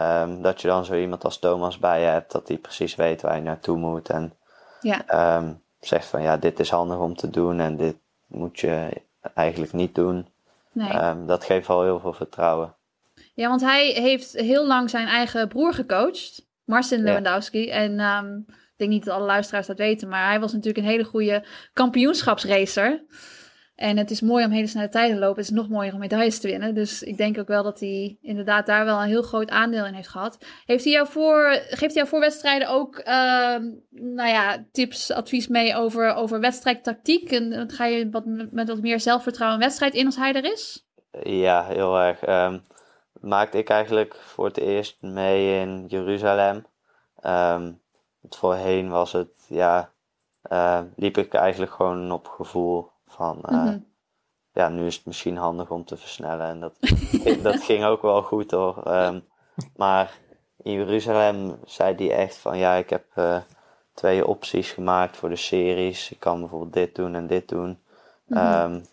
Um, 0.00 0.42
dat 0.42 0.60
je 0.60 0.68
dan 0.68 0.84
zo 0.84 0.94
iemand 0.94 1.24
als 1.24 1.38
Thomas 1.38 1.78
bij 1.78 2.00
je 2.00 2.06
hebt, 2.06 2.32
dat 2.32 2.48
hij 2.48 2.58
precies 2.58 2.94
weet 2.94 3.22
waar 3.22 3.36
je 3.36 3.42
naartoe 3.42 3.76
moet. 3.76 4.08
En 4.08 4.32
ja. 4.80 5.36
um, 5.36 5.62
zegt 5.80 6.06
van 6.06 6.22
ja, 6.22 6.36
dit 6.36 6.60
is 6.60 6.70
handig 6.70 6.98
om 6.98 7.16
te 7.16 7.30
doen 7.30 7.60
en 7.60 7.76
dit 7.76 7.96
moet 8.26 8.60
je 8.60 9.02
eigenlijk 9.34 9.72
niet 9.72 9.94
doen. 9.94 10.28
Nee. 10.72 10.94
Um, 10.94 11.26
dat 11.26 11.44
geeft 11.44 11.66
wel 11.66 11.82
heel 11.82 12.00
veel 12.00 12.12
vertrouwen. 12.12 12.74
Ja, 13.34 13.48
want 13.48 13.60
hij 13.60 13.86
heeft 13.86 14.32
heel 14.32 14.66
lang 14.66 14.90
zijn 14.90 15.06
eigen 15.06 15.48
broer 15.48 15.74
gecoacht, 15.74 16.46
Marcin 16.64 17.02
Lewandowski. 17.02 17.70
En 17.70 18.00
ik 18.48 18.76
denk 18.76 18.90
niet 18.90 19.04
dat 19.04 19.14
alle 19.14 19.26
luisteraars 19.26 19.66
dat 19.66 19.78
weten, 19.78 20.08
maar 20.08 20.26
hij 20.26 20.40
was 20.40 20.52
natuurlijk 20.52 20.84
een 20.84 20.92
hele 20.92 21.04
goede 21.04 21.44
kampioenschapsracer. 21.72 23.04
En 23.74 23.96
het 23.96 24.10
is 24.10 24.20
mooi 24.20 24.44
om 24.44 24.50
hele 24.50 24.66
snelle 24.66 24.88
tijden 24.88 25.14
te 25.14 25.20
lopen. 25.20 25.42
Het 25.42 25.50
is 25.50 25.56
nog 25.56 25.68
mooier 25.68 25.92
om 25.92 25.98
medailles 25.98 26.40
te 26.40 26.46
winnen. 26.46 26.74
Dus 26.74 27.02
ik 27.02 27.16
denk 27.16 27.38
ook 27.38 27.48
wel 27.48 27.62
dat 27.62 27.80
hij 27.80 28.18
inderdaad 28.20 28.66
daar 28.66 28.84
wel 28.84 29.00
een 29.00 29.08
heel 29.08 29.22
groot 29.22 29.50
aandeel 29.50 29.86
in 29.86 29.94
heeft 29.94 30.08
gehad. 30.08 30.38
Hij 30.64 30.76
jou 30.76 31.06
voor, 31.06 31.50
geeft 31.50 31.80
hij 31.80 31.92
jou 31.92 32.08
voor 32.08 32.20
wedstrijden 32.20 32.68
ook 32.68 32.98
uh, 32.98 33.04
nou 33.90 34.28
ja, 34.28 34.64
tips, 34.72 35.10
advies 35.10 35.48
mee 35.48 35.76
over, 35.76 36.14
over 36.14 36.40
wedstrijdtactiek? 36.40 37.32
En 37.32 37.70
ga 37.70 37.84
je 37.84 38.10
wat, 38.10 38.24
met 38.50 38.68
wat 38.68 38.80
meer 38.80 39.00
zelfvertrouwen 39.00 39.58
een 39.58 39.64
wedstrijd 39.66 39.94
in 39.94 40.06
als 40.06 40.16
hij 40.16 40.32
er 40.32 40.52
is? 40.52 40.86
Ja, 41.22 41.64
heel 41.64 42.00
erg. 42.00 42.28
Um, 42.28 42.62
maakte 43.20 43.58
ik 43.58 43.68
eigenlijk 43.68 44.14
voor 44.14 44.44
het 44.44 44.58
eerst 44.58 44.96
mee 45.00 45.60
in 45.60 45.84
Jeruzalem. 45.86 46.66
Um, 47.26 47.80
voorheen 48.28 48.88
was 48.88 49.12
het, 49.12 49.46
ja, 49.48 49.90
liep 50.96 51.16
ik 51.16 51.34
eigenlijk 51.34 51.72
gewoon 51.72 52.12
op 52.12 52.26
gevoel 52.26 52.92
van, 53.14 53.38
uh, 53.42 53.50
mm-hmm. 53.50 53.86
ja, 54.52 54.68
nu 54.68 54.86
is 54.86 54.96
het 54.96 55.06
misschien 55.06 55.36
handig 55.36 55.70
om 55.70 55.84
te 55.84 55.96
versnellen. 55.96 56.46
En 56.46 56.60
dat, 56.60 56.76
dat 57.42 57.62
ging 57.62 57.84
ook 57.84 58.02
wel 58.02 58.22
goed 58.22 58.50
hoor. 58.50 58.82
Um, 58.86 59.24
maar 59.76 60.18
in 60.62 60.72
Jeruzalem 60.72 61.58
zei 61.64 61.94
hij 61.94 62.16
echt 62.16 62.36
van, 62.36 62.58
ja, 62.58 62.74
ik 62.74 62.90
heb 62.90 63.04
uh, 63.14 63.36
twee 63.94 64.26
opties 64.26 64.72
gemaakt 64.72 65.16
voor 65.16 65.28
de 65.28 65.36
series. 65.36 66.10
Ik 66.10 66.20
kan 66.20 66.40
bijvoorbeeld 66.40 66.72
dit 66.72 66.94
doen 66.94 67.14
en 67.14 67.26
dit 67.26 67.48
doen. 67.48 67.78
Mm-hmm. 68.26 68.74
Um, 68.74 68.86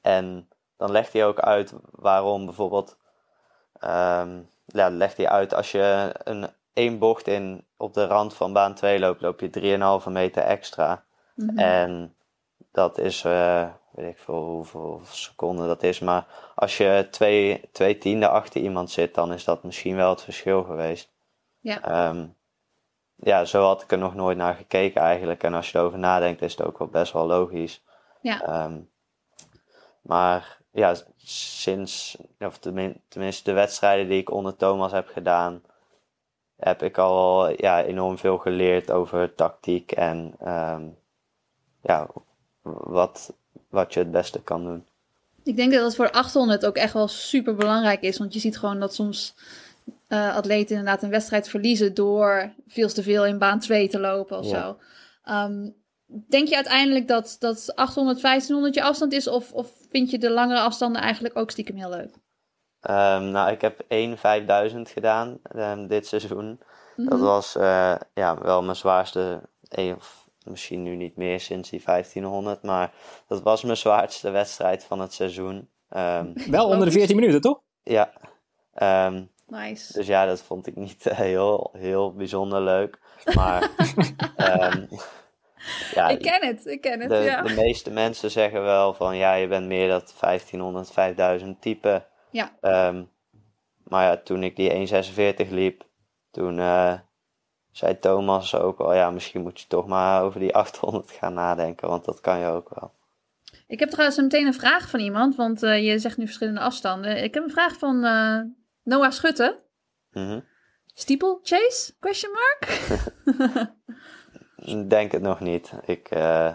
en 0.00 0.48
dan 0.76 0.90
legt 0.90 1.12
hij 1.12 1.26
ook 1.26 1.38
uit 1.38 1.74
waarom 1.90 2.44
bijvoorbeeld, 2.44 2.96
um, 3.84 4.50
ja, 4.64 4.90
legt 4.90 5.16
hij 5.16 5.28
uit 5.28 5.54
als 5.54 5.72
je 5.72 6.14
een 6.24 6.48
één 6.72 6.98
bocht 6.98 7.26
in 7.26 7.64
op 7.76 7.94
de 7.94 8.06
rand 8.06 8.34
van 8.34 8.52
baan 8.52 8.74
2 8.74 8.98
loopt, 8.98 9.20
loop 9.20 9.40
je 9.40 10.00
3,5 10.04 10.12
meter 10.12 10.42
extra. 10.42 11.04
Mm-hmm. 11.34 11.58
En 11.58 12.15
dat 12.76 12.98
is, 12.98 13.24
uh, 13.24 13.68
weet 13.90 14.10
ik 14.10 14.18
veel 14.18 14.44
hoeveel 14.44 15.00
seconden 15.04 15.66
dat 15.66 15.82
is. 15.82 15.98
Maar 15.98 16.26
als 16.54 16.76
je 16.76 17.08
twee, 17.10 17.68
twee 17.72 17.98
tienden 17.98 18.30
achter 18.30 18.60
iemand 18.60 18.90
zit, 18.90 19.14
dan 19.14 19.32
is 19.32 19.44
dat 19.44 19.62
misschien 19.62 19.96
wel 19.96 20.10
het 20.10 20.22
verschil 20.22 20.62
geweest. 20.64 21.10
Ja. 21.60 22.08
Um, 22.08 22.36
ja, 23.14 23.44
zo 23.44 23.62
had 23.62 23.82
ik 23.82 23.92
er 23.92 23.98
nog 23.98 24.14
nooit 24.14 24.36
naar 24.36 24.54
gekeken 24.54 25.00
eigenlijk. 25.00 25.42
En 25.42 25.54
als 25.54 25.70
je 25.70 25.78
erover 25.78 25.98
nadenkt, 25.98 26.42
is 26.42 26.56
het 26.56 26.66
ook 26.66 26.78
wel 26.78 26.88
best 26.88 27.12
wel 27.12 27.26
logisch. 27.26 27.82
Ja. 28.20 28.64
Um, 28.64 28.90
maar 30.02 30.58
ja, 30.70 30.94
sinds, 31.16 32.18
of 32.38 32.58
tenminste 33.08 33.44
de 33.44 33.52
wedstrijden 33.52 34.08
die 34.08 34.20
ik 34.20 34.30
onder 34.30 34.56
Thomas 34.56 34.92
heb 34.92 35.08
gedaan, 35.08 35.62
heb 36.56 36.82
ik 36.82 36.98
al 36.98 37.48
ja, 37.48 37.82
enorm 37.82 38.18
veel 38.18 38.38
geleerd 38.38 38.90
over 38.90 39.34
tactiek 39.34 39.92
en 39.92 40.34
um, 40.48 40.98
ja, 41.82 42.08
wat, 42.72 43.32
wat 43.68 43.94
je 43.94 43.98
het 43.98 44.10
beste 44.10 44.42
kan 44.42 44.64
doen. 44.64 44.86
Ik 45.42 45.56
denk 45.56 45.72
dat 45.72 45.84
het 45.84 45.96
voor 45.96 46.10
800 46.10 46.66
ook 46.66 46.76
echt 46.76 46.92
wel 46.92 47.08
super 47.08 47.54
belangrijk 47.54 48.02
is. 48.02 48.18
Want 48.18 48.32
je 48.32 48.40
ziet 48.40 48.58
gewoon 48.58 48.80
dat 48.80 48.94
soms 48.94 49.34
uh, 50.08 50.36
atleten 50.36 50.76
inderdaad 50.76 51.02
een 51.02 51.10
wedstrijd 51.10 51.48
verliezen 51.48 51.94
door 51.94 52.52
veel 52.66 52.88
te 52.88 53.02
veel 53.02 53.26
in 53.26 53.38
baan 53.38 53.58
2 53.58 53.88
te 53.88 54.00
lopen 54.00 54.38
of 54.38 54.46
zo. 54.46 54.78
Um, 55.30 55.74
denk 56.06 56.48
je 56.48 56.54
uiteindelijk 56.54 57.08
dat, 57.08 57.36
dat 57.38 57.76
800, 57.76 58.20
1500 58.20 58.74
je 58.74 58.82
afstand 58.82 59.12
is? 59.12 59.28
Of, 59.28 59.52
of 59.52 59.72
vind 59.90 60.10
je 60.10 60.18
de 60.18 60.30
langere 60.30 60.60
afstanden 60.60 61.02
eigenlijk 61.02 61.36
ook 61.36 61.50
stiekem 61.50 61.76
heel 61.76 61.90
leuk? 61.90 62.14
Um, 62.90 63.30
nou, 63.30 63.50
ik 63.50 63.60
heb 63.60 63.84
1 63.88 64.18
5000 64.18 64.90
gedaan 64.90 65.38
um, 65.56 65.86
dit 65.86 66.06
seizoen. 66.06 66.46
Mm 66.46 66.58
-hmm. 66.96 67.08
Dat 67.08 67.20
was 67.20 67.56
uh, 67.56 67.94
ja, 68.14 68.38
wel 68.38 68.62
mijn 68.62 68.76
zwaarste, 68.76 69.40
of 69.96 70.25
Misschien 70.50 70.82
nu 70.82 70.96
niet 70.96 71.16
meer 71.16 71.40
sinds 71.40 71.70
die 71.70 71.82
1500, 71.84 72.62
maar 72.62 72.92
dat 73.28 73.42
was 73.42 73.62
mijn 73.62 73.76
zwaarste 73.76 74.30
wedstrijd 74.30 74.84
van 74.84 75.00
het 75.00 75.12
seizoen. 75.12 75.68
Um, 75.96 76.32
Wel 76.50 76.68
onder 76.68 76.86
de 76.86 76.92
14 76.92 77.16
minuten, 77.16 77.40
toch? 77.40 77.60
Ja. 77.82 78.12
Um, 79.06 79.30
nice. 79.46 79.92
Dus 79.92 80.06
ja, 80.06 80.26
dat 80.26 80.42
vond 80.42 80.66
ik 80.66 80.76
niet 80.76 81.04
heel, 81.04 81.70
heel 81.72 82.14
bijzonder 82.14 82.60
leuk. 82.60 82.98
Maar 83.34 83.62
um, 84.36 84.88
ja, 85.94 86.08
ik 86.08 86.18
ken 86.18 86.46
het, 86.46 86.66
ik 86.66 86.80
ken 86.80 87.00
het. 87.00 87.08
De, 87.08 87.16
ja. 87.16 87.42
de 87.42 87.54
meeste 87.54 87.90
mensen 87.90 88.30
zeggen 88.30 88.62
wel 88.62 88.94
van 88.94 89.16
ja, 89.16 89.34
je 89.34 89.48
bent 89.48 89.66
meer 89.66 89.88
dat 89.88 90.14
1500, 90.20 90.90
5000 90.90 91.60
type. 91.60 92.04
Ja. 92.30 92.52
maar 93.84 94.04
ja, 94.04 94.16
toen 94.16 94.42
ik 94.42 94.56
die 94.56 94.88
1,46 95.46 95.50
liep, 95.50 95.84
toen 96.30 96.58
uh, 96.58 96.94
zei 97.76 97.98
Thomas 97.98 98.54
ook 98.54 98.78
al, 98.78 98.94
ja, 98.94 99.10
misschien 99.10 99.42
moet 99.42 99.60
je 99.60 99.66
toch 99.66 99.86
maar 99.86 100.22
over 100.22 100.40
die 100.40 100.54
800 100.64 101.10
gaan 101.10 101.34
nadenken, 101.34 101.88
want 101.88 102.04
dat 102.04 102.20
kan 102.20 102.38
je 102.38 102.46
ook 102.46 102.68
wel. 102.80 102.94
Ik 103.66 103.80
heb 103.80 103.90
trouwens 103.90 104.18
meteen 104.18 104.46
een 104.46 104.54
vraag 104.54 104.90
van 104.90 105.00
iemand, 105.00 105.36
want 105.36 105.62
uh, 105.62 105.86
je 105.86 105.98
zegt 105.98 106.16
nu 106.16 106.24
verschillende 106.24 106.60
afstanden. 106.60 107.22
Ik 107.22 107.34
heb 107.34 107.42
een 107.42 107.50
vraag 107.50 107.78
van 107.78 108.04
uh, 108.04 108.40
Noah 108.82 109.10
Schutte. 109.10 109.62
Mm 110.10 110.28
-hmm. 110.28 110.44
Steeple 110.94 111.38
Chase? 111.42 111.94
Question 112.00 112.32
mark? 112.32 112.90
Denk 114.88 115.12
het 115.12 115.22
nog 115.22 115.40
niet. 115.40 115.72
Ik, 115.84 116.14
uh, 116.14 116.52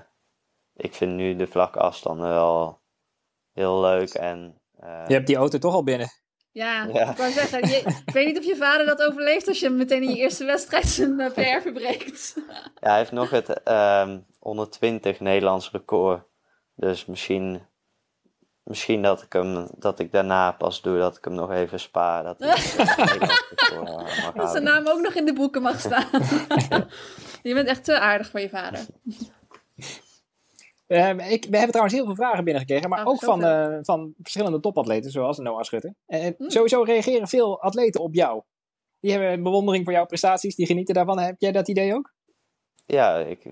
ik 0.73 0.93
vind 0.93 1.15
nu 1.15 1.35
de 1.35 1.47
vlakke 1.47 1.79
afstanden 1.79 2.29
wel 2.29 2.81
heel 3.53 3.81
leuk 3.81 4.13
en... 4.13 4.61
je 4.79 5.13
hebt 5.13 5.27
die 5.27 5.35
auto 5.35 5.57
toch 5.57 5.73
al 5.73 5.83
binnen? 5.83 6.20
Ja, 6.53 6.83
ik 6.83 7.17
wou 7.17 7.31
zeggen, 7.31 7.67
je, 7.67 7.77
ik 8.05 8.13
weet 8.13 8.25
niet 8.25 8.37
of 8.37 8.43
je 8.43 8.55
vader 8.55 8.85
dat 8.85 9.03
overleeft 9.03 9.47
als 9.47 9.59
je 9.59 9.69
meteen 9.69 10.03
in 10.03 10.09
je 10.09 10.17
eerste 10.17 10.45
wedstrijd 10.45 10.87
zijn 10.97 11.19
uh, 11.19 11.31
PR 11.31 11.61
verbreekt. 11.61 12.33
Ja, 12.79 12.89
hij 12.89 12.97
heeft 12.97 13.11
nog 13.11 13.29
het 13.29 13.61
um, 13.67 14.25
120 14.39 15.19
Nederlands 15.19 15.71
record. 15.71 16.23
Dus 16.75 17.05
misschien, 17.05 17.61
misschien 18.63 19.01
dat 19.01 19.21
ik 19.21 19.33
hem 19.33 19.67
dat 19.77 19.99
ik 19.99 20.11
daarna 20.11 20.51
pas 20.51 20.81
doe, 20.81 20.97
dat 20.97 21.17
ik 21.17 21.23
hem 21.23 21.33
nog 21.33 21.51
even 21.51 21.79
spaar. 21.79 22.23
Dat, 22.23 22.35
hij 22.39 22.53
dat 24.35 24.51
zijn 24.51 24.63
naam 24.63 24.87
ook 24.87 25.01
nog 25.01 25.13
in 25.13 25.25
de 25.25 25.33
boeken 25.33 25.61
mag 25.61 25.79
staan. 25.79 26.07
je 27.43 27.53
bent 27.53 27.67
echt 27.67 27.83
te 27.83 27.99
aardig 27.99 28.29
voor 28.29 28.39
je 28.39 28.49
vader. 28.49 28.85
Uh, 30.91 31.31
ik, 31.31 31.43
we 31.43 31.55
hebben 31.55 31.69
trouwens 31.69 31.95
heel 31.95 32.05
veel 32.05 32.15
vragen 32.15 32.43
binnengekregen, 32.43 32.89
maar 32.89 33.05
oh, 33.05 33.07
ook 33.07 33.19
van, 33.19 33.45
uh, 33.45 33.77
van 33.81 34.13
verschillende 34.21 34.59
topatleten, 34.59 35.11
zoals 35.11 35.37
Noah 35.37 35.63
Schutter. 35.63 35.93
En 36.05 36.35
mm. 36.37 36.49
sowieso 36.49 36.81
reageren 36.81 37.27
veel 37.27 37.61
atleten 37.61 38.01
op 38.01 38.13
jou. 38.13 38.41
Die 38.99 39.11
hebben 39.11 39.43
bewondering 39.43 39.83
voor 39.83 39.93
jouw 39.93 40.05
prestaties, 40.05 40.55
die 40.55 40.65
genieten 40.65 40.93
daarvan. 40.93 41.19
Heb 41.19 41.35
jij 41.37 41.51
dat 41.51 41.67
idee 41.67 41.93
ook? 41.93 42.13
Ja, 42.85 43.17
ik, 43.17 43.51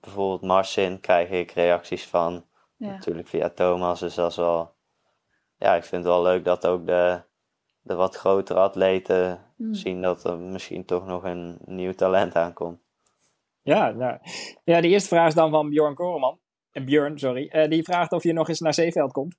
bijvoorbeeld 0.00 0.42
Marcin 0.42 1.00
krijg 1.00 1.30
ik 1.30 1.50
reacties 1.50 2.06
van. 2.06 2.44
Ja. 2.76 2.90
Natuurlijk 2.90 3.28
via 3.28 3.50
Thomas, 3.50 4.00
dus 4.00 4.14
dat 4.14 4.30
is 4.30 4.36
wel... 4.36 4.72
Ja, 5.56 5.74
ik 5.74 5.84
vind 5.84 6.04
het 6.04 6.12
wel 6.12 6.22
leuk 6.22 6.44
dat 6.44 6.66
ook 6.66 6.86
de, 6.86 7.22
de 7.80 7.94
wat 7.94 8.16
grotere 8.16 8.60
atleten 8.60 9.52
mm. 9.56 9.74
zien 9.74 10.02
dat 10.02 10.24
er 10.24 10.38
misschien 10.38 10.84
toch 10.84 11.06
nog 11.06 11.24
een 11.24 11.58
nieuw 11.64 11.92
talent 11.92 12.36
aankomt. 12.36 12.80
Ja, 13.62 13.90
nou, 13.90 14.18
ja, 14.64 14.80
de 14.80 14.88
eerste 14.88 15.08
vraag 15.08 15.28
is 15.28 15.34
dan 15.34 15.50
van 15.50 15.68
Bjorn 15.68 15.94
Koreman. 15.94 16.38
En 16.72 16.84
Björn, 16.84 17.18
sorry, 17.18 17.50
uh, 17.52 17.68
die 17.68 17.82
vraagt 17.82 18.12
of 18.12 18.22
je 18.22 18.32
nog 18.32 18.48
eens 18.48 18.60
naar 18.60 18.74
Zeeveld 18.74 19.12
komt. 19.12 19.36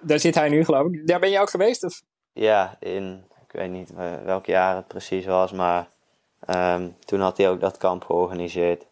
Daar 0.00 0.18
zit 0.18 0.34
hij 0.34 0.48
nu, 0.48 0.64
geloof 0.64 0.92
ik. 0.92 1.06
Daar 1.06 1.20
ben 1.20 1.30
je 1.30 1.40
ook 1.40 1.50
geweest? 1.50 1.84
Of? 1.84 2.02
Ja, 2.32 2.76
in, 2.80 3.24
ik 3.46 3.52
weet 3.52 3.70
niet 3.70 3.92
welk 4.24 4.46
jaar 4.46 4.76
het 4.76 4.88
precies 4.88 5.26
was, 5.26 5.52
maar 5.52 5.88
um, 6.48 6.96
toen 6.98 7.20
had 7.20 7.36
hij 7.36 7.50
ook 7.50 7.60
dat 7.60 7.76
kamp 7.76 8.04
georganiseerd. 8.04 8.86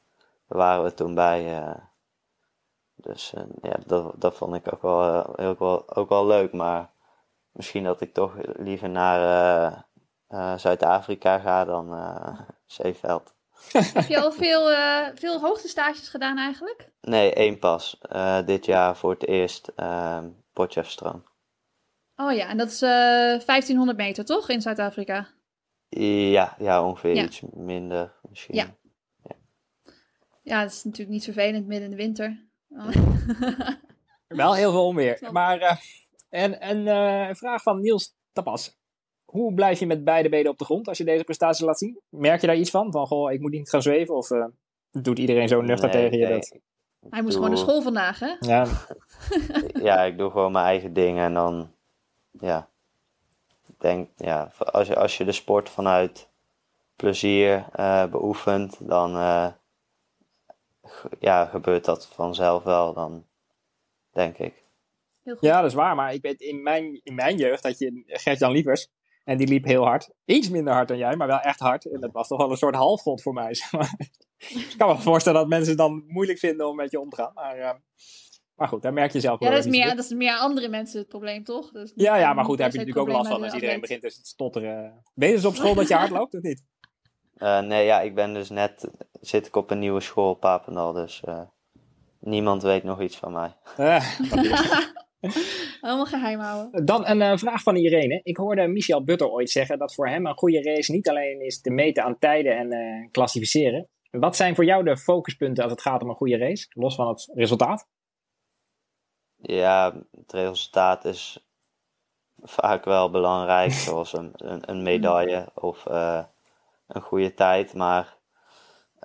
Daar 0.49 0.59
waren 0.59 0.84
we 0.84 0.94
toen 0.94 1.14
bij. 1.14 1.61
Uh, 1.61 1.74
dus 2.94 3.34
ja, 3.62 3.76
dat, 3.86 4.12
dat 4.16 4.36
vond 4.36 4.55
ik 4.55 4.72
ook 4.72 4.82
wel, 4.82 5.32
heel, 5.36 5.57
wel, 5.59 5.97
ook 5.97 6.09
wel 6.09 6.26
leuk. 6.26 6.53
Maar 6.53 6.90
misschien 7.53 7.84
dat 7.84 8.01
ik 8.01 8.14
toch 8.14 8.36
liever 8.57 8.88
naar 8.88 9.84
Zuid-Afrika 10.57 11.38
ga 11.38 11.64
dan, 11.64 11.97
Zeeveld. 12.66 13.36
Heb 13.72 14.07
je 14.07 14.20
al 14.20 14.32
veel, 14.32 14.70
uh, 14.70 15.07
veel 15.14 15.40
hoogtestages 15.40 16.09
gedaan 16.09 16.38
eigenlijk? 16.38 16.90
Nee, 17.00 17.34
één 17.34 17.59
pas. 17.59 17.98
Uh, 18.12 18.46
dit 18.46 18.66
jaar 18.66 18.96
voor 18.96 19.11
het 19.11 19.26
eerst 19.26 19.72
uh, 19.76 20.24
Potchefstroom. 20.52 21.24
Oh 22.16 22.32
ja, 22.32 22.48
en 22.48 22.57
dat 22.57 22.68
is 22.68 22.78
1500 22.78 23.98
meter 23.98 24.24
toch 24.24 24.48
in 24.48 24.61
Zuid-Afrika? 24.61 25.28
Ja, 25.88 26.54
ja, 26.59 26.84
ongeveer 26.84 27.14
ja. 27.14 27.22
iets 27.22 27.42
minder 27.52 28.14
misschien. 28.28 28.54
Ja. 28.54 28.76
ja. 29.22 29.36
Ja, 30.42 30.62
dat 30.62 30.70
is 30.70 30.84
natuurlijk 30.84 31.12
niet 31.12 31.24
vervelend 31.24 31.66
midden 31.66 31.90
in 31.90 31.96
de 31.96 32.02
winter. 32.02 32.46
Wel 34.26 34.54
heel 34.54 34.70
veel 34.70 34.86
onweer. 34.86 35.28
Maar, 35.30 35.61
uh, 35.61 35.76
en 36.28 36.68
een 36.70 36.86
uh, 36.86 37.34
vraag 37.34 37.62
van 37.62 37.80
Niels 37.80 38.14
Tapas. 38.32 38.75
Hoe 39.37 39.55
blijf 39.55 39.78
je 39.78 39.87
met 39.87 40.05
beide 40.05 40.28
benen 40.28 40.51
op 40.51 40.59
de 40.59 40.64
grond 40.64 40.89
als 40.89 40.99
je 40.99 41.05
deze 41.05 41.24
prestaties 41.24 41.64
laat 41.64 41.78
zien? 41.78 42.01
Merk 42.09 42.41
je 42.41 42.47
daar 42.47 42.57
iets 42.57 42.70
van? 42.70 42.93
Van, 42.93 43.07
goh, 43.07 43.32
ik 43.32 43.41
moet 43.41 43.51
niet 43.51 43.68
gaan 43.68 43.82
zweven? 43.82 44.14
Of 44.14 44.30
uh, 44.30 44.45
doet 44.91 45.18
iedereen 45.18 45.49
zo 45.49 45.61
nuchter 45.61 45.89
nee, 45.89 46.03
tegen 46.03 46.18
je? 46.18 46.26
Nee. 46.26 46.34
Dat... 46.34 46.59
Hij 47.11 47.22
moest 47.22 47.34
doe... 47.34 47.43
gewoon 47.43 47.49
naar 47.49 47.59
school 47.59 47.82
vandaag, 47.82 48.18
hè? 48.18 48.37
Ja. 48.41 48.66
ja, 49.89 50.03
ik 50.03 50.18
doe 50.18 50.30
gewoon 50.30 50.53
mijn 50.53 50.64
eigen 50.64 50.93
dingen 50.93 51.24
en 51.24 51.34
dan, 51.34 51.70
ja, 52.30 52.68
denk, 53.78 54.09
ja, 54.16 54.53
als 54.59 54.87
je, 54.87 54.97
als 54.97 55.16
je 55.16 55.24
de 55.24 55.32
sport 55.32 55.68
vanuit 55.68 56.28
plezier 56.97 57.66
uh, 57.78 58.07
beoefent, 58.07 58.89
dan 58.89 59.16
uh, 59.16 59.49
ja, 61.18 61.45
gebeurt 61.45 61.84
dat 61.84 62.07
vanzelf 62.07 62.62
wel, 62.62 62.93
dan 62.93 63.24
denk 64.12 64.39
ik. 64.39 64.64
Ja, 65.41 65.61
dat 65.61 65.70
is 65.70 65.74
waar, 65.74 65.95
maar 65.95 66.14
ik 66.14 66.22
weet 66.22 66.41
in 66.41 66.62
mijn, 66.62 67.01
in 67.03 67.14
mijn 67.14 67.37
jeugd 67.37 67.62
had 67.62 67.78
je 67.78 68.03
Gert-Jan 68.07 68.53
Lievers. 68.53 68.89
En 69.26 69.36
die 69.36 69.48
liep 69.48 69.64
heel 69.64 69.84
hard. 69.84 70.10
Iets 70.24 70.48
minder 70.48 70.72
hard 70.72 70.88
dan 70.88 70.96
jij, 70.96 71.16
maar 71.16 71.26
wel 71.26 71.40
echt 71.40 71.60
hard. 71.60 71.90
En 71.90 72.00
dat 72.00 72.12
was 72.12 72.28
toch 72.28 72.38
wel 72.38 72.50
een 72.50 72.56
soort 72.56 72.74
halfgod 72.74 73.22
voor 73.22 73.32
mij. 73.32 73.50
ik 74.38 74.74
kan 74.76 74.88
me 74.88 74.98
voorstellen 74.98 75.40
dat 75.40 75.48
mensen 75.48 75.68
het 75.68 75.78
dan 75.78 76.04
moeilijk 76.06 76.38
vinden 76.38 76.68
om 76.68 76.76
met 76.76 76.90
je 76.90 77.00
om 77.00 77.10
te 77.10 77.16
gaan. 77.16 77.30
Maar, 77.34 77.58
uh, 77.58 77.70
maar 78.54 78.68
goed, 78.68 78.82
daar 78.82 78.92
merk 78.92 79.12
je 79.12 79.20
zelf 79.20 79.40
ja, 79.40 79.46
wel. 79.46 79.56
dat 79.56 79.66
is, 79.66 79.70
meer, 79.70 79.96
dat 79.96 80.04
is 80.04 80.10
meer 80.10 80.36
andere 80.36 80.68
mensen 80.68 80.98
het 80.98 81.08
probleem, 81.08 81.44
toch? 81.44 81.70
Dus 81.70 81.92
ja, 81.94 82.16
ja, 82.16 82.32
maar 82.32 82.44
goed, 82.44 82.58
daar 82.58 82.66
heb 82.66 82.76
je 82.76 82.84
natuurlijk 82.84 83.08
ook 83.08 83.16
last 83.16 83.30
van 83.30 83.42
als 83.42 83.54
iedereen 83.54 83.80
begint 83.80 84.00
te 84.00 84.10
stotteren. 84.10 85.02
Weten 85.14 85.40
ze 85.40 85.48
op 85.48 85.54
school 85.54 85.74
dat 85.74 85.88
je 85.88 85.94
hard 85.94 86.10
loopt, 86.10 86.34
of 86.34 86.42
niet? 86.42 86.64
Uh, 87.36 87.60
nee, 87.70 87.84
ja, 87.84 88.00
ik 88.00 88.14
ben 88.14 88.34
dus 88.34 88.50
net, 88.50 88.88
zit 89.20 89.46
ik 89.46 89.56
op 89.56 89.70
een 89.70 89.78
nieuwe 89.78 90.00
school, 90.00 90.34
Papendal, 90.34 90.92
dus 90.92 91.22
uh, 91.28 91.40
niemand 92.20 92.62
weet 92.62 92.82
nog 92.82 93.00
iets 93.00 93.16
van 93.16 93.32
mij. 93.32 93.56
Allemaal 95.80 96.06
geheim 96.06 96.40
houden. 96.40 96.84
Dan 96.84 97.06
een 97.06 97.20
uh, 97.20 97.36
vraag 97.36 97.62
van 97.62 97.76
Irene. 97.76 98.20
Ik 98.22 98.36
hoorde 98.36 98.66
Michel 98.66 99.04
Butter 99.04 99.28
ooit 99.28 99.50
zeggen 99.50 99.78
dat 99.78 99.94
voor 99.94 100.08
hem 100.08 100.26
een 100.26 100.36
goede 100.36 100.62
race 100.62 100.92
niet 100.92 101.08
alleen 101.08 101.40
is 101.40 101.60
te 101.60 101.70
meten 101.70 102.04
aan 102.04 102.18
tijden 102.18 102.56
en 102.56 102.74
uh, 102.74 103.10
klassificeren. 103.10 103.88
Wat 104.10 104.36
zijn 104.36 104.54
voor 104.54 104.64
jou 104.64 104.84
de 104.84 104.96
focuspunten 104.96 105.62
als 105.62 105.72
het 105.72 105.82
gaat 105.82 106.02
om 106.02 106.08
een 106.08 106.14
goede 106.14 106.36
race, 106.36 106.66
los 106.70 106.94
van 106.94 107.08
het 107.08 107.30
resultaat? 107.34 107.88
Ja, 109.36 109.94
het 110.10 110.32
resultaat 110.32 111.04
is 111.04 111.46
vaak 112.36 112.84
wel 112.84 113.10
belangrijk, 113.10 113.72
zoals 113.86 114.12
een, 114.12 114.32
een, 114.36 114.70
een 114.70 114.82
medaille 114.82 115.48
of 115.54 115.84
uh, 115.88 116.24
een 116.86 117.02
goede 117.02 117.34
tijd. 117.34 117.74
Maar 117.74 118.16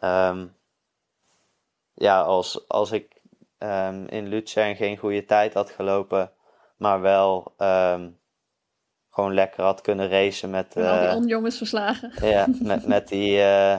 um, 0.04 0.56
ja, 1.94 2.22
als, 2.22 2.68
als 2.68 2.92
ik 2.92 3.21
um, 3.64 4.08
in 4.08 4.28
Luzern 4.28 4.76
geen 4.76 4.98
goede 4.98 5.26
tijd 5.26 5.54
had 5.54 5.70
gelopen, 5.70 6.32
maar 6.78 7.02
wel 7.02 7.54
um, 7.58 8.20
gewoon 9.10 9.34
lekker 9.34 9.64
had 9.64 9.82
kunnen 9.82 10.10
racen 10.10 10.50
met... 10.50 10.76
Uh, 10.78 10.92
al 10.92 11.00
die 11.00 11.16
onjongens 11.16 11.58
verslagen. 11.58 12.28
Ja, 12.28 12.48
met, 12.62 12.88
met, 12.88 13.08
die, 13.08 13.32
uh, 13.32 13.78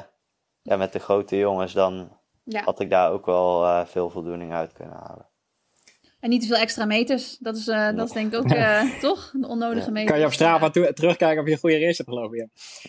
ja, 0.63 0.77
met 0.77 0.93
de 0.93 0.99
grote 0.99 1.37
jongens, 1.37 1.73
dan 1.73 2.19
ja. 2.45 2.63
had 2.63 2.81
ik 2.81 2.91
daar 2.91 3.11
ook 3.11 3.27
wel 3.27 3.65
uh, 3.65 3.85
veel 3.85 4.11
voldoening 4.11 4.53
uit 4.53 4.73
kunnen 4.73 4.97
halen. 4.97 5.27
En 6.21 6.31
niet 6.31 6.41
te 6.41 6.47
veel 6.47 6.57
extra 6.57 6.85
meters. 6.85 7.37
Dat 7.39 7.57
is, 7.57 7.69
uh, 7.69 7.97
dat 7.97 8.07
is 8.07 8.13
denk 8.13 8.33
ik 8.33 8.39
ook, 8.39 8.53
uh, 8.53 9.01
toch? 9.01 9.31
De 9.33 9.47
onnodige 9.47 9.91
meters. 9.91 10.11
Kan 10.11 10.21
je 10.21 10.27
op 10.27 10.33
Strava 10.33 10.71
ja. 10.73 10.93
terugkijken 10.93 11.41
of 11.41 11.47
je 11.47 11.53
een 11.53 11.59
goede 11.59 11.79
race 11.79 12.03
hebt 12.03 12.09
gelopen, 12.09 12.37
ja. 12.39 12.47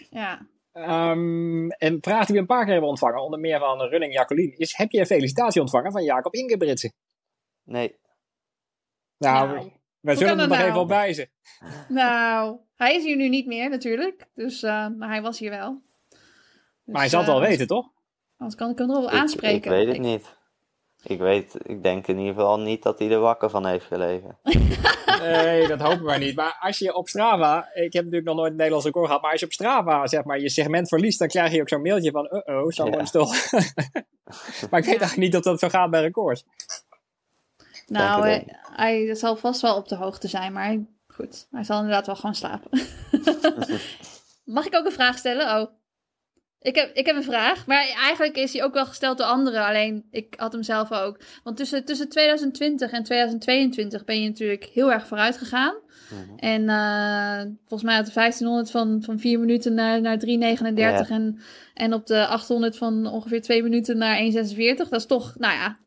Ja. 0.09 0.47
Um, 0.73 1.71
en 1.71 1.97
vraag 2.01 2.25
die 2.25 2.35
we 2.35 2.41
een 2.41 2.47
paar 2.47 2.63
keer 2.63 2.71
hebben 2.71 2.89
ontvangen, 2.89 3.23
onder 3.23 3.39
meer 3.39 3.59
van 3.59 3.81
Running 3.81 4.13
Jacqueline, 4.13 4.55
is: 4.55 4.77
heb 4.77 4.91
je 4.91 4.99
een 4.99 5.05
felicitatie 5.05 5.61
ontvangen 5.61 5.91
van 5.91 6.03
Jacob 6.03 6.33
Ingebritsen? 6.33 6.93
Nee. 7.63 7.95
Nou, 9.17 9.47
nou 9.47 9.71
wij 9.99 10.15
zullen 10.15 10.39
er 10.39 10.47
nog 10.47 10.57
nou? 10.57 10.69
even 10.69 10.79
op 10.79 10.87
wijzen. 10.87 11.29
Nou, 11.87 12.59
hij 12.75 12.95
is 12.95 13.03
hier 13.03 13.15
nu 13.15 13.29
niet 13.29 13.45
meer 13.45 13.69
natuurlijk, 13.69 14.29
dus, 14.33 14.63
uh, 14.63 14.87
maar 14.97 15.09
hij 15.09 15.21
was 15.21 15.39
hier 15.39 15.49
wel. 15.49 15.81
Dus, 16.09 16.19
maar 16.83 17.01
hij 17.01 17.09
zal 17.09 17.19
het 17.19 17.29
wel 17.29 17.39
weten, 17.39 17.67
toch? 17.67 17.91
Anders 18.37 18.59
kan 18.59 18.69
ik 18.69 18.77
hem 18.77 18.89
er 18.89 18.99
wel 18.99 19.09
aanspreken. 19.09 19.57
Ik, 19.57 19.63
ik 19.65 19.71
weet 19.71 19.87
het 19.87 19.99
niet. 19.99 20.37
Ik 21.03 21.19
weet, 21.19 21.55
ik 21.63 21.83
denk 21.83 22.07
in 22.07 22.17
ieder 22.17 22.33
geval 22.33 22.59
niet 22.59 22.83
dat 22.83 22.99
hij 22.99 23.11
er 23.11 23.19
wakker 23.19 23.49
van 23.49 23.65
heeft 23.65 23.85
gelegen. 23.85 24.37
nee, 25.21 25.67
dat 25.67 25.81
hopen 25.81 26.05
we 26.05 26.17
niet. 26.17 26.35
Maar 26.35 26.57
als 26.59 26.77
je 26.77 26.95
op 26.95 27.07
Strava, 27.07 27.69
ik 27.73 27.93
heb 27.93 28.03
natuurlijk 28.03 28.25
nog 28.25 28.35
nooit 28.35 28.49
een 28.49 28.55
Nederlands 28.55 28.85
record 28.85 29.05
gehad, 29.05 29.21
maar 29.21 29.31
als 29.31 29.39
je 29.39 29.45
op 29.45 29.53
Strava 29.53 30.07
zeg 30.07 30.23
maar 30.23 30.39
je 30.39 30.49
segment 30.49 30.87
verliest, 30.87 31.19
dan 31.19 31.27
krijg 31.27 31.51
je 31.51 31.61
ook 31.61 31.69
zo'n 31.69 31.81
mailtje 31.81 32.11
van, 32.11 32.25
uh-oh, 32.25 32.69
someone 32.69 32.97
ja. 32.97 33.05
stole. 33.05 33.25
maar 34.69 34.79
ik 34.79 34.85
weet 34.85 34.99
eigenlijk 34.99 35.17
niet 35.17 35.35
of 35.35 35.41
dat 35.41 35.59
zo 35.59 35.69
gaat 35.69 35.89
bij 35.89 36.01
records. 36.01 36.45
Nou, 37.87 38.21
hij, 38.21 38.45
hij, 38.75 39.15
zal 39.15 39.35
vast 39.35 39.61
wel 39.61 39.75
op 39.75 39.87
de 39.87 39.95
hoogte 39.95 40.27
zijn, 40.27 40.53
maar 40.53 40.77
goed, 41.07 41.47
hij 41.51 41.63
zal 41.63 41.77
inderdaad 41.77 42.05
wel 42.05 42.15
gewoon 42.15 42.35
slapen. 42.35 42.69
Mag 44.43 44.65
ik 44.65 44.75
ook 44.75 44.85
een 44.85 44.91
vraag 44.91 45.17
stellen? 45.17 45.61
Oh. 45.61 45.67
Ik 46.63 46.75
heb, 46.75 46.91
ik 46.93 47.05
heb 47.05 47.15
een 47.15 47.23
vraag, 47.23 47.67
maar 47.67 47.93
eigenlijk 47.97 48.37
is 48.37 48.53
hij 48.53 48.63
ook 48.63 48.73
wel 48.73 48.85
gesteld 48.85 49.17
door 49.17 49.27
anderen. 49.27 49.65
Alleen, 49.65 50.05
ik 50.11 50.33
had 50.37 50.53
hem 50.53 50.63
zelf 50.63 50.91
ook. 50.91 51.19
Want 51.43 51.57
tussen, 51.57 51.85
tussen 51.85 52.09
2020 52.09 52.91
en 52.91 53.03
2022 53.03 54.05
ben 54.05 54.21
je 54.21 54.27
natuurlijk 54.27 54.63
heel 54.63 54.91
erg 54.91 55.07
vooruit 55.07 55.37
gegaan. 55.37 55.75
Mm-hmm. 56.09 56.37
En 56.37 56.61
uh, 56.61 57.51
volgens 57.57 57.83
mij 57.83 57.95
had 57.95 58.05
de 58.05 58.13
1500 58.13 58.71
van, 58.71 59.01
van 59.03 59.19
4 59.19 59.39
minuten 59.39 59.73
naar, 59.73 60.01
naar 60.01 60.19
3,39. 60.19 60.23
Yeah. 60.27 61.11
En, 61.11 61.39
en 61.73 61.93
op 61.93 62.07
de 62.07 62.25
800 62.25 62.77
van 62.77 63.07
ongeveer 63.07 63.41
2 63.41 63.63
minuten 63.63 63.97
naar 63.97 64.19
1,46. 64.19 64.29
Dat 64.75 64.91
is 64.91 65.05
toch, 65.05 65.33
nou 65.37 65.53
ja, 65.53 65.77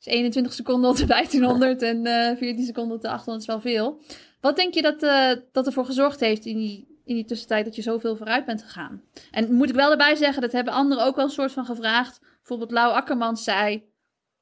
is 0.00 0.06
21 0.06 0.52
seconden 0.52 0.90
op 0.90 0.96
de 0.96 1.06
1500 1.06 1.82
en 1.82 2.06
uh, 2.06 2.36
14 2.36 2.64
seconden 2.64 2.96
op 2.96 3.02
de 3.02 3.08
800 3.08 3.40
is 3.40 3.46
wel 3.46 3.60
veel. 3.60 4.00
Wat 4.40 4.56
denk 4.56 4.74
je 4.74 4.82
dat, 4.82 5.02
uh, 5.02 5.30
dat 5.52 5.66
ervoor 5.66 5.84
gezorgd 5.84 6.20
heeft 6.20 6.44
in 6.46 6.56
die 6.56 6.89
in 7.10 7.16
die 7.16 7.24
tussentijd 7.24 7.64
dat 7.64 7.76
je 7.76 7.82
zoveel 7.82 8.16
vooruit 8.16 8.44
bent 8.44 8.62
gegaan. 8.62 9.02
En 9.30 9.52
moet 9.52 9.68
ik 9.68 9.74
wel 9.74 9.90
erbij 9.90 10.14
zeggen, 10.14 10.42
dat 10.42 10.52
hebben 10.52 10.72
anderen 10.72 11.04
ook 11.04 11.16
wel 11.16 11.24
een 11.24 11.30
soort 11.30 11.52
van 11.52 11.64
gevraagd. 11.64 12.20
Bijvoorbeeld 12.36 12.70
Lau 12.70 12.92
Akkerman 12.92 13.36
zei, 13.36 13.84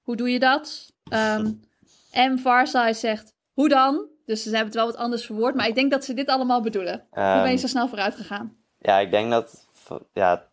hoe 0.02 0.16
doe 0.16 0.30
je 0.30 0.38
dat? 0.38 0.92
Um, 1.12 1.60
M. 2.32 2.38
Varsai 2.38 2.94
zegt, 2.94 3.34
hoe 3.52 3.68
dan? 3.68 4.06
Dus 4.26 4.42
ze 4.42 4.48
hebben 4.48 4.66
het 4.66 4.74
wel 4.74 4.86
wat 4.86 4.96
anders 4.96 5.26
verwoord, 5.26 5.54
maar 5.54 5.66
ik 5.66 5.74
denk 5.74 5.90
dat 5.90 6.04
ze 6.04 6.14
dit 6.14 6.28
allemaal 6.28 6.60
bedoelen. 6.60 6.94
Um, 6.94 7.32
hoe 7.32 7.42
ben 7.42 7.50
je 7.50 7.56
zo 7.56 7.66
snel 7.66 7.88
vooruit 7.88 8.14
gegaan? 8.14 8.56
Ja, 8.78 8.98
ik 8.98 9.10
denk 9.10 9.30
dat 9.30 9.66
ja, 10.12 10.46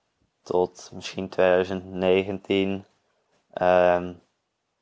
tot 0.43 0.91
misschien 0.93 1.30
2019 1.30 2.70
um, 3.61 4.20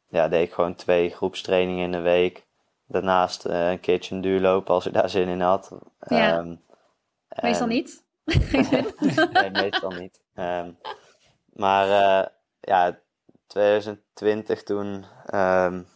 ja, 0.07 0.27
deed 0.27 0.47
ik 0.47 0.53
gewoon 0.53 0.75
twee 0.75 1.09
groepstrainingen 1.09 1.83
in 1.83 1.91
de 1.91 2.01
week. 2.01 2.43
Daarnaast 2.87 3.45
uh, 3.45 3.71
een 3.71 3.79
keertje 3.79 4.15
een 4.15 4.21
duurlopen 4.21 4.73
als 4.73 4.85
ik 4.85 4.93
daar 4.93 5.09
zin 5.09 5.27
in 5.27 5.41
had. 5.41 5.71
Ja. 6.07 6.37
Um, 6.37 6.59
Meestal 7.41 7.67
niet. 7.67 8.03
nee, 9.31 9.51
meestal 9.51 9.91
niet. 9.91 10.21
Um, 10.35 10.77
maar 11.53 11.87
uh, 11.87 12.27
ja, 12.59 12.99
2020 13.47 14.63
toen 14.63 15.05
um, 15.33 15.87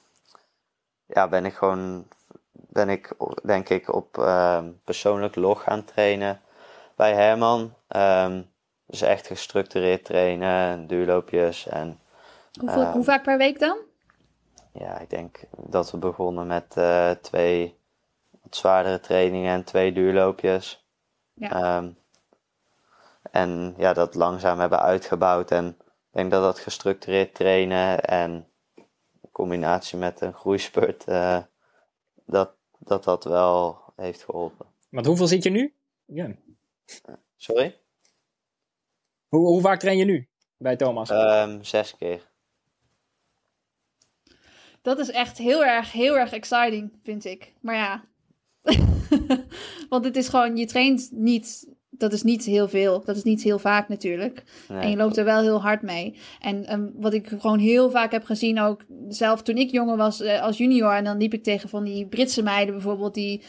ja, 1.06 1.28
ben 1.30 1.46
ik 1.46 1.54
gewoon, 1.54 2.08
ben 2.52 2.90
ik 2.90 3.14
denk 3.44 3.70
ik 3.70 3.94
op 3.94 4.12
persoonlijk 4.84 5.36
log 5.36 5.64
gaan 5.64 5.84
trainen 5.84 6.42
bij 6.96 7.14
Herman. 7.14 7.74
dus 8.86 9.02
echt 9.02 9.28
gestructureerd 9.28 10.06
trainen, 10.06 10.88
duurloopjes 10.88 11.68
en... 11.68 12.00
Hoeveel, 12.60 12.86
hoe 12.86 13.04
vaak 13.04 13.24
per 13.24 13.38
week 13.38 13.60
dan? 13.60 13.78
Ja, 14.80 15.00
ik 15.00 15.10
denk 15.10 15.40
dat 15.58 15.92
we 15.92 15.98
begonnen 15.98 16.48
met 16.48 16.76
uh, 16.78 17.12
twee 17.12 17.80
wat 18.42 18.56
zwaardere 18.56 19.00
trainingen 19.00 19.54
en 19.54 19.64
twee 19.64 19.92
duurloopjes. 19.92 20.87
Ja. 21.38 21.78
Um, 21.78 21.98
en 23.32 23.74
ja, 23.78 23.94
dat 23.94 24.16
langzaam 24.16 24.60
hebben 24.60 24.80
uitgebouwd. 24.80 25.52
En 25.52 25.68
ik 25.68 26.12
denk 26.12 26.32
dat 26.32 26.42
dat 26.42 26.60
gestructureerd 26.60 27.36
trainen 27.36 28.04
en 28.04 28.48
in 29.22 29.30
combinatie 29.32 29.98
met 29.98 30.22
een 30.22 30.34
groeispurt, 30.34 31.08
uh, 31.08 31.40
dat, 32.26 32.52
dat 32.80 33.04
dat 33.04 33.24
wel 33.24 33.82
heeft 33.96 34.24
geholpen. 34.24 34.66
Want 34.90 35.06
hoeveel 35.06 35.28
zit 35.28 35.44
je 35.44 35.50
nu? 35.50 35.74
Ja. 36.06 36.36
Sorry? 37.36 37.76
Hoe, 39.28 39.48
hoe 39.48 39.62
vaak 39.62 39.80
train 39.80 39.98
je 39.98 40.06
nu 40.06 40.28
bij 40.58 40.76
Thomas? 40.76 41.10
Um, 41.10 41.64
zes 41.64 41.96
keer. 41.96 42.22
Dat 44.82 45.00
is 45.00 45.12
echt 45.12 45.38
heel 45.38 45.66
erg, 45.66 45.92
heel 45.92 46.18
erg 46.18 46.32
exciting, 46.32 47.00
vind 47.04 47.26
ik. 47.26 47.54
Maar 47.62 47.76
ja, 47.76 48.04
Want 49.90 50.06
het 50.06 50.16
is 50.16 50.28
gewoon, 50.28 50.58
je 50.58 50.66
traint 50.66 51.10
niet 51.12 51.76
dat 51.98 52.14
is 52.14 52.24
niet 52.24 52.46
heel 52.46 52.68
veel. 52.68 53.04
Dat 53.06 53.16
is 53.16 53.24
niet 53.24 53.44
heel 53.44 53.60
vaak 53.60 53.88
natuurlijk. 53.88 54.44
En 54.68 54.90
je 54.90 54.96
loopt 54.96 55.18
er 55.18 55.26
wel 55.26 55.42
heel 55.42 55.62
hard 55.62 55.82
mee. 55.82 56.16
En 56.40 56.74
um, 56.74 56.92
wat 56.96 57.14
ik 57.14 57.28
gewoon 57.28 57.60
heel 57.60 57.92
vaak 57.92 58.12
heb 58.12 58.24
gezien, 58.24 58.60
ook 58.62 58.86
zelf 59.10 59.42
toen 59.42 59.58
ik 59.58 59.72
jonger 59.72 59.98
was 59.98 60.22
uh, 60.22 60.42
als 60.42 60.58
junior. 60.58 60.94
En 60.94 61.04
dan 61.04 61.18
liep 61.18 61.34
ik 61.34 61.44
tegen 61.44 61.70
van 61.70 61.84
die 61.84 62.08
Britse 62.08 62.44
meiden 62.44 62.74
bijvoorbeeld, 62.74 63.14
die, 63.14 63.44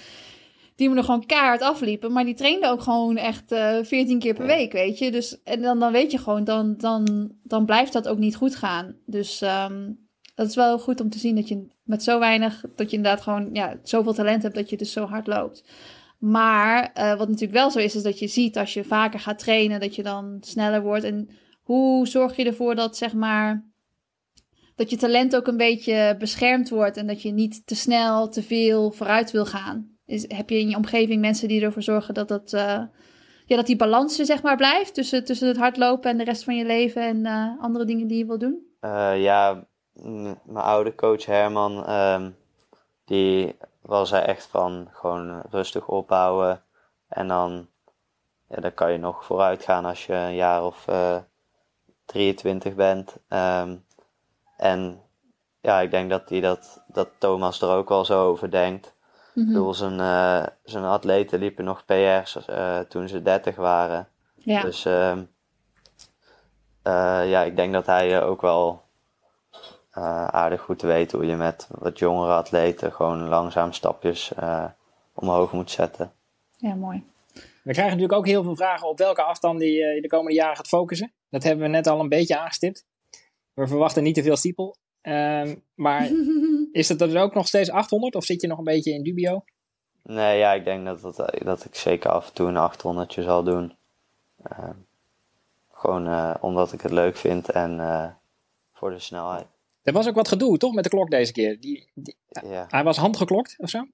die 0.77 0.89
me 0.89 0.97
er 0.97 1.05
gewoon 1.05 1.27
keihard 1.27 1.63
afliepen. 1.63 2.13
Maar 2.13 2.25
die 2.25 2.35
trainden 2.35 2.71
ook 2.71 2.83
gewoon 2.83 3.17
echt 3.17 3.53
uh, 3.53 3.79
eh, 3.79 3.85
14 3.85 4.19
keer 4.19 4.35
per 4.35 4.47
week, 4.47 4.73
weet 4.73 4.99
je. 4.99 5.11
Dus, 5.11 5.43
en 5.43 5.63
dan, 5.63 5.79
dan 5.79 5.93
weet 5.93 6.11
je 6.11 6.19
gewoon, 6.19 6.45
dan, 6.45 6.75
dan, 6.77 7.33
dan 7.43 7.65
blijft 7.65 7.93
dat 7.93 8.09
ook 8.09 8.19
niet 8.19 8.37
goed 8.37 8.57
gaan. 8.57 8.97
Dus 9.07 9.41
um, 9.41 10.08
dat 10.39 10.49
is 10.49 10.55
wel 10.55 10.78
goed 10.78 11.01
om 11.01 11.11
te 11.11 11.18
zien 11.18 11.34
dat 11.34 11.49
je 11.49 11.66
met 11.82 12.03
zo 12.03 12.18
weinig, 12.18 12.64
dat 12.76 12.91
je 12.91 12.97
inderdaad 12.97 13.22
gewoon 13.22 13.49
ja, 13.53 13.76
zoveel 13.82 14.12
talent 14.12 14.43
hebt 14.43 14.55
dat 14.55 14.70
je 14.70 14.76
dus 14.76 14.93
zo 14.93 15.05
hard 15.05 15.26
loopt. 15.26 15.64
Maar 16.18 16.91
uh, 16.99 17.16
wat 17.16 17.28
natuurlijk 17.28 17.59
wel 17.59 17.70
zo 17.70 17.78
is, 17.78 17.95
is 17.95 18.03
dat 18.03 18.18
je 18.18 18.26
ziet 18.26 18.59
als 18.59 18.74
je 18.74 18.84
vaker 18.84 19.20
gaat 19.20 19.39
trainen, 19.39 19.80
dat 19.80 19.95
je 19.95 20.03
dan 20.03 20.39
sneller 20.41 20.82
wordt. 20.82 21.05
En 21.05 21.28
hoe 21.62 22.07
zorg 22.07 22.36
je 22.36 22.45
ervoor 22.45 22.74
dat, 22.74 22.97
zeg 22.97 23.14
maar, 23.14 23.64
dat 24.76 24.91
je 24.91 24.97
talent 24.97 25.36
ook 25.36 25.47
een 25.47 25.57
beetje 25.57 26.16
beschermd 26.18 26.68
wordt 26.68 26.97
en 26.97 27.07
dat 27.07 27.22
je 27.22 27.30
niet 27.30 27.66
te 27.66 27.74
snel, 27.74 28.28
te 28.28 28.43
veel 28.43 28.91
vooruit 28.91 29.30
wil 29.30 29.47
gaan? 29.47 29.97
Is, 30.07 30.24
heb 30.28 30.51
je 30.51 30.59
in 30.59 30.68
je 30.68 30.76
omgeving 30.76 31.20
mensen 31.20 31.49
die 31.49 31.62
ervoor 31.62 31.82
zorgen 31.82 32.14
dat, 32.14 32.28
dat, 32.28 32.53
uh, 32.53 32.82
ja, 33.47 33.57
dat 33.57 33.66
die 33.66 33.76
balans 33.76 34.18
er 34.18 34.26
zeg 34.26 34.43
maar 34.43 34.57
blijft 34.57 34.95
tussen, 34.95 35.24
tussen 35.24 35.49
het 35.49 35.57
hardlopen 35.57 36.11
en 36.11 36.18
de 36.18 36.24
rest 36.24 36.45
van 36.45 36.57
je 36.57 36.64
leven 36.64 37.03
en 37.03 37.18
uh, 37.18 37.62
andere 37.62 37.84
dingen 37.84 38.07
die 38.07 38.18
je 38.18 38.26
wil 38.26 38.39
doen? 38.39 38.66
ja, 39.16 39.68
mijn 40.03 40.65
oude 40.65 40.95
coach 40.95 41.25
Herman, 41.25 41.91
um, 41.91 42.37
die 43.05 43.57
was 43.81 44.13
er 44.13 44.23
echt 44.23 44.47
van 44.47 44.89
gewoon 44.93 45.43
rustig 45.51 45.87
opbouwen. 45.87 46.63
En 47.09 47.29
dan, 47.29 47.69
ja, 48.49 48.61
dan 48.61 48.75
kan 48.75 48.93
je 48.93 48.99
nog 48.99 49.25
vooruit 49.25 49.63
gaan 49.65 49.85
als 49.85 50.07
je 50.07 50.15
een 50.15 50.35
jaar 50.35 50.65
of 50.65 50.87
uh, 50.89 51.17
eh, 51.17 51.23
23 52.05 52.75
bent. 52.75 53.17
Um, 53.29 53.85
en 54.57 55.03
ja, 55.61 55.81
ik 55.81 55.91
denk 55.91 56.11
dat, 56.11 56.29
die 56.29 56.41
dat, 56.41 56.85
dat 56.87 57.09
Thomas 57.19 57.61
er 57.61 57.69
ook 57.69 57.89
wel 57.89 58.05
zo 58.05 58.27
over 58.27 58.51
denkt. 58.51 58.95
Mm 59.35 59.43
-hmm. 59.43 59.43
Ik 59.43 59.49
bedoel, 59.49 59.75
zijn, 59.75 59.99
uh, 59.99 60.47
zijn 60.65 60.85
atleten 60.85 61.39
liepen 61.39 61.65
nog 61.65 61.85
PR's 61.85 62.39
uh, 62.51 62.79
toen 62.79 63.09
ze 63.09 63.23
30 63.23 63.57
waren. 63.57 64.09
Ja. 64.35 64.63
Dus 64.63 64.87
uh, 64.87 65.19
ja, 67.31 67.43
ik 67.43 67.57
denk 67.57 67.73
dat 67.73 67.87
hij 67.87 68.23
ook 68.23 68.41
wel 68.41 68.88
uh, 69.99 70.27
aardig 70.27 70.61
goed 70.61 70.79
te 70.79 70.87
weten 70.87 71.19
hoe 71.19 71.27
je 71.27 71.37
met 71.37 71.69
wat 71.71 71.99
jongere 71.99 72.33
atleten 72.33 72.93
gewoon 72.93 73.29
langzaam 73.29 73.73
stapjes 73.73 74.33
uh, 74.41 74.65
omhoog 75.13 75.53
moet 75.53 75.71
zetten. 75.71 76.13
Ja, 76.57 76.75
mooi. 76.75 77.03
We 77.63 77.75
krijgen 77.75 77.85
natuurlijk 77.85 78.13
ook 78.13 78.27
heel 78.27 78.43
veel 78.43 78.57
vragen 78.57 78.89
op 78.89 78.99
welke 78.99 79.23
afstand 79.23 79.59
die 79.59 79.73
je 79.73 80.01
de 80.01 80.09
komende 80.09 80.35
jaren 80.37 80.57
gaat 80.57 80.69
focussen. 80.69 81.13
Dat 81.31 81.43
hebben 81.43 81.65
we 81.65 81.71
net 81.71 81.87
al 81.87 82.01
een 82.01 82.09
beetje 82.09 82.39
aangestipt. 82.39 82.87
We 83.55 83.67
verwachten 83.67 84.03
niet 84.03 84.15
te 84.15 84.23
veel 84.23 84.37
stiepel. 84.37 84.77
Uh, 85.03 85.53
maar 85.75 86.11
is 86.73 86.89
het 86.89 87.01
er 87.01 87.21
ook 87.21 87.35
nog 87.35 87.47
steeds 87.47 87.71
800 87.71 88.15
of 88.15 88.25
zit 88.25 88.41
je 88.41 88.47
nog 88.47 88.59
een 88.59 88.65
beetje 88.65 88.93
in 88.93 89.03
dubio? 89.03 89.45
Nee, 90.03 90.39
ja, 90.39 90.53
ik 90.53 90.65
denk 90.65 90.85
dat, 90.85 91.01
dat, 91.01 91.39
dat 91.45 91.65
ik 91.65 91.75
zeker 91.75 92.11
af 92.11 92.29
en 92.29 92.35
toe 92.35 92.49
een 92.49 92.57
800 92.57 93.13
zal 93.13 93.43
doen. 93.43 93.77
Ehm, 94.43 94.77
gewoon 95.73 96.07
uh, 96.07 96.35
omdat 96.41 96.73
ik 96.73 96.81
het 96.81 96.93
leuk 96.93 97.17
vind 97.17 97.51
en 97.51 97.81
voor 98.73 98.91
de 98.91 98.99
snelheid. 98.99 99.47
Er 99.89 99.95
was 99.95 100.09
ook 100.09 100.14
wat 100.14 100.28
gedoe, 100.28 100.59
toch, 100.59 100.74
met 100.74 100.84
de 100.84 100.91
klok 100.91 101.11
deze 101.11 101.32
keer? 101.32 101.61
Die, 101.61 101.91
die 101.95 102.16
ja. 102.28 102.66
Hij 102.68 102.84
was 102.84 102.97
handgeklokt 102.97 103.55
of 103.59 103.68
zo? 103.68 103.86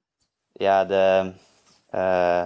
Ja, 0.52 0.84
de, 0.84 1.32
uh, 1.90 2.44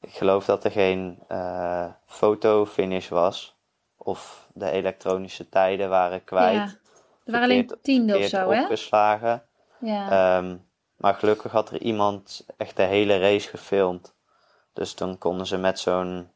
ik 0.00 0.10
geloof 0.10 0.44
dat 0.44 0.64
er 0.64 0.70
geen 0.70 1.18
uh, 1.28 1.86
fotofinish 2.06 3.08
was. 3.08 3.56
Of 3.96 4.48
de 4.54 4.70
elektronische 4.70 5.48
tijden 5.48 5.88
waren 5.88 6.24
kwijt. 6.24 6.54
Ja. 6.54 6.64
Er 7.24 7.32
waren 7.32 7.42
alleen 7.42 7.70
tiende 7.82 8.18
of 8.18 8.24
zo, 8.24 8.50
hè? 8.50 8.62
opgeslagen. 8.62 9.42
Ja. 9.80 10.36
Um, 10.36 10.66
maar 10.96 11.14
gelukkig 11.14 11.52
had 11.52 11.70
er 11.70 11.80
iemand 11.80 12.46
echt 12.56 12.76
de 12.76 12.82
hele 12.82 13.18
race 13.18 13.48
gefilmd. 13.48 14.14
Dus 14.72 14.94
dan 14.94 15.18
konden 15.18 15.46
ze 15.46 15.56
met 15.56 15.78
zo'n 15.78 16.28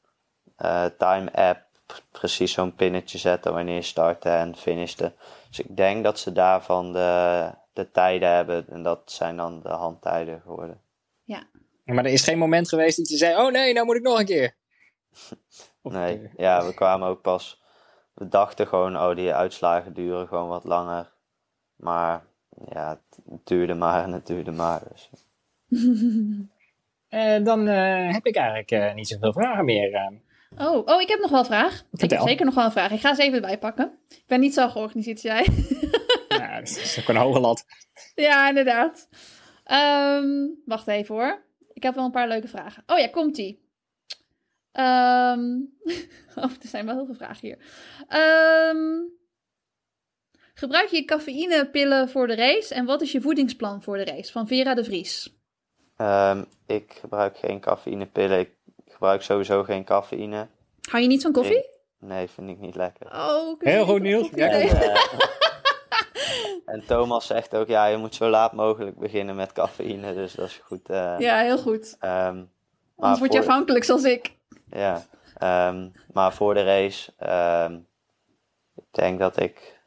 uh, 0.58 0.84
time 0.84 1.32
app 1.32 1.66
precies 2.10 2.52
zo'n 2.52 2.74
pinnetje 2.74 3.18
zetten 3.18 3.52
wanneer 3.52 3.74
je 3.74 3.82
startte 3.82 4.28
en 4.28 4.56
finishte. 4.56 5.12
Dus 5.48 5.60
ik 5.60 5.76
denk 5.76 6.04
dat 6.04 6.18
ze 6.18 6.32
daarvan 6.32 6.92
de, 6.92 7.50
de 7.72 7.90
tijden 7.90 8.34
hebben 8.34 8.68
en 8.68 8.82
dat 8.82 9.12
zijn 9.12 9.36
dan 9.36 9.60
de 9.62 9.68
handtijden 9.68 10.40
geworden. 10.40 10.80
Ja. 11.24 11.46
Maar 11.84 12.04
er 12.04 12.12
is 12.12 12.24
geen 12.24 12.38
moment 12.38 12.68
geweest 12.68 12.96
dat 12.96 13.08
je 13.08 13.16
zei, 13.16 13.36
oh 13.36 13.52
nee, 13.52 13.72
nou 13.72 13.86
moet 13.86 13.96
ik 13.96 14.02
nog 14.02 14.18
een 14.18 14.26
keer. 14.26 14.54
nee, 15.82 16.30
ja, 16.36 16.66
we 16.66 16.74
kwamen 16.74 17.08
ook 17.08 17.22
pas, 17.22 17.62
we 18.14 18.28
dachten 18.28 18.66
gewoon, 18.66 18.96
oh 18.96 19.16
die 19.16 19.34
uitslagen 19.34 19.92
duren 19.92 20.28
gewoon 20.28 20.48
wat 20.48 20.64
langer. 20.64 21.12
Maar 21.76 22.22
ja, 22.68 23.00
het 23.30 23.46
duurde 23.46 23.74
maar 23.74 24.04
en 24.04 24.12
het 24.12 24.26
duurde 24.26 24.50
maar. 24.50 24.82
Dus. 24.88 25.10
en 27.08 27.44
dan 27.44 27.68
uh, 27.68 28.12
heb 28.12 28.26
ik 28.26 28.36
eigenlijk 28.36 28.70
uh, 28.70 28.94
niet 28.94 29.08
zoveel 29.08 29.32
vragen 29.32 29.64
meer. 29.64 30.20
Oh, 30.56 30.86
oh, 30.86 31.00
ik 31.00 31.08
heb 31.08 31.20
nog 31.20 31.30
wel 31.30 31.38
een 31.38 31.44
vraag. 31.44 31.84
Ik 31.92 32.10
heb 32.10 32.20
zeker 32.20 32.44
nog 32.44 32.54
wel 32.54 32.64
een 32.64 32.72
vraag. 32.72 32.90
Ik 32.90 33.00
ga 33.00 33.14
ze 33.14 33.22
even 33.22 33.40
bijpakken. 33.40 33.98
Ik 34.08 34.24
ben 34.26 34.40
niet 34.40 34.54
zo 34.54 34.68
georganiseerd 34.68 35.16
als 35.16 35.22
jij. 35.22 35.46
ja, 36.38 36.58
dat 36.58 36.68
is 36.68 36.98
ook 37.00 37.08
een 37.08 37.16
hoge 37.16 37.40
lat. 37.40 37.64
Ja, 38.14 38.48
inderdaad. 38.48 39.08
Um, 39.66 40.62
wacht 40.64 40.86
even 40.86 41.14
hoor. 41.14 41.42
Ik 41.72 41.82
heb 41.82 41.94
wel 41.94 42.04
een 42.04 42.10
paar 42.10 42.28
leuke 42.28 42.48
vragen. 42.48 42.82
Oh 42.86 42.98
ja, 42.98 43.08
komt-ie. 43.08 43.66
Um, 44.72 45.72
oh, 46.42 46.50
er 46.62 46.68
zijn 46.68 46.86
wel 46.86 46.94
heel 46.94 47.06
veel 47.06 47.14
vragen 47.14 47.46
hier. 47.46 47.58
Um, 48.70 49.12
gebruik 50.54 50.88
je 50.88 51.04
cafeïnepillen 51.04 52.08
voor 52.08 52.26
de 52.26 52.34
race? 52.34 52.74
En 52.74 52.84
wat 52.84 53.02
is 53.02 53.12
je 53.12 53.20
voedingsplan 53.20 53.82
voor 53.82 53.96
de 53.96 54.04
race? 54.04 54.32
Van 54.32 54.46
Vera 54.46 54.74
de 54.74 54.84
Vries. 54.84 55.36
ik 56.66 56.92
gebruik 56.92 57.38
geen 57.38 57.60
cafeïnepillen. 57.60 58.38
Ik 58.38 58.57
gebruik 58.98 59.22
sowieso 59.22 59.64
geen 59.64 59.84
cafeïne. 59.84 60.48
Hou 60.90 61.02
je 61.02 61.08
niet 61.08 61.22
van 61.22 61.32
koffie? 61.32 61.66
Nee, 61.98 62.28
vind 62.28 62.48
ik 62.50 62.58
niet 62.58 62.74
lekker. 62.74 63.06
Oh, 63.06 63.60
Heel 63.60 63.84
goed 63.84 64.02
nieuws. 64.02 64.28
Ja. 64.34 64.48
en 66.72 66.84
Thomas 66.86 67.26
zegt 67.26 67.56
ook, 67.56 67.66
ja, 67.66 67.86
je 67.86 67.96
moet 67.96 68.14
zo 68.14 68.28
laat 68.28 68.52
mogelijk 68.52 68.98
beginnen 68.98 69.36
met 69.36 69.52
cafeïne, 69.52 70.14
dus 70.14 70.32
dat 70.32 70.46
is 70.46 70.60
goed. 70.64 70.90
Uh, 70.90 71.14
ja, 71.18 71.38
heel 71.38 71.58
goed. 71.58 71.96
Um, 72.00 72.50
Anders 72.96 73.18
word 73.18 73.32
je 73.32 73.38
afhankelijk 73.38 73.84
zoals 73.84 74.04
ik. 74.04 74.36
Ja, 74.70 75.02
um, 75.68 75.92
maar 76.12 76.32
voor 76.32 76.54
de 76.54 76.64
race, 76.64 77.12
um, 77.66 77.86
ik 78.74 78.84
denk 78.90 79.18
dat 79.18 79.40
ik 79.40 79.80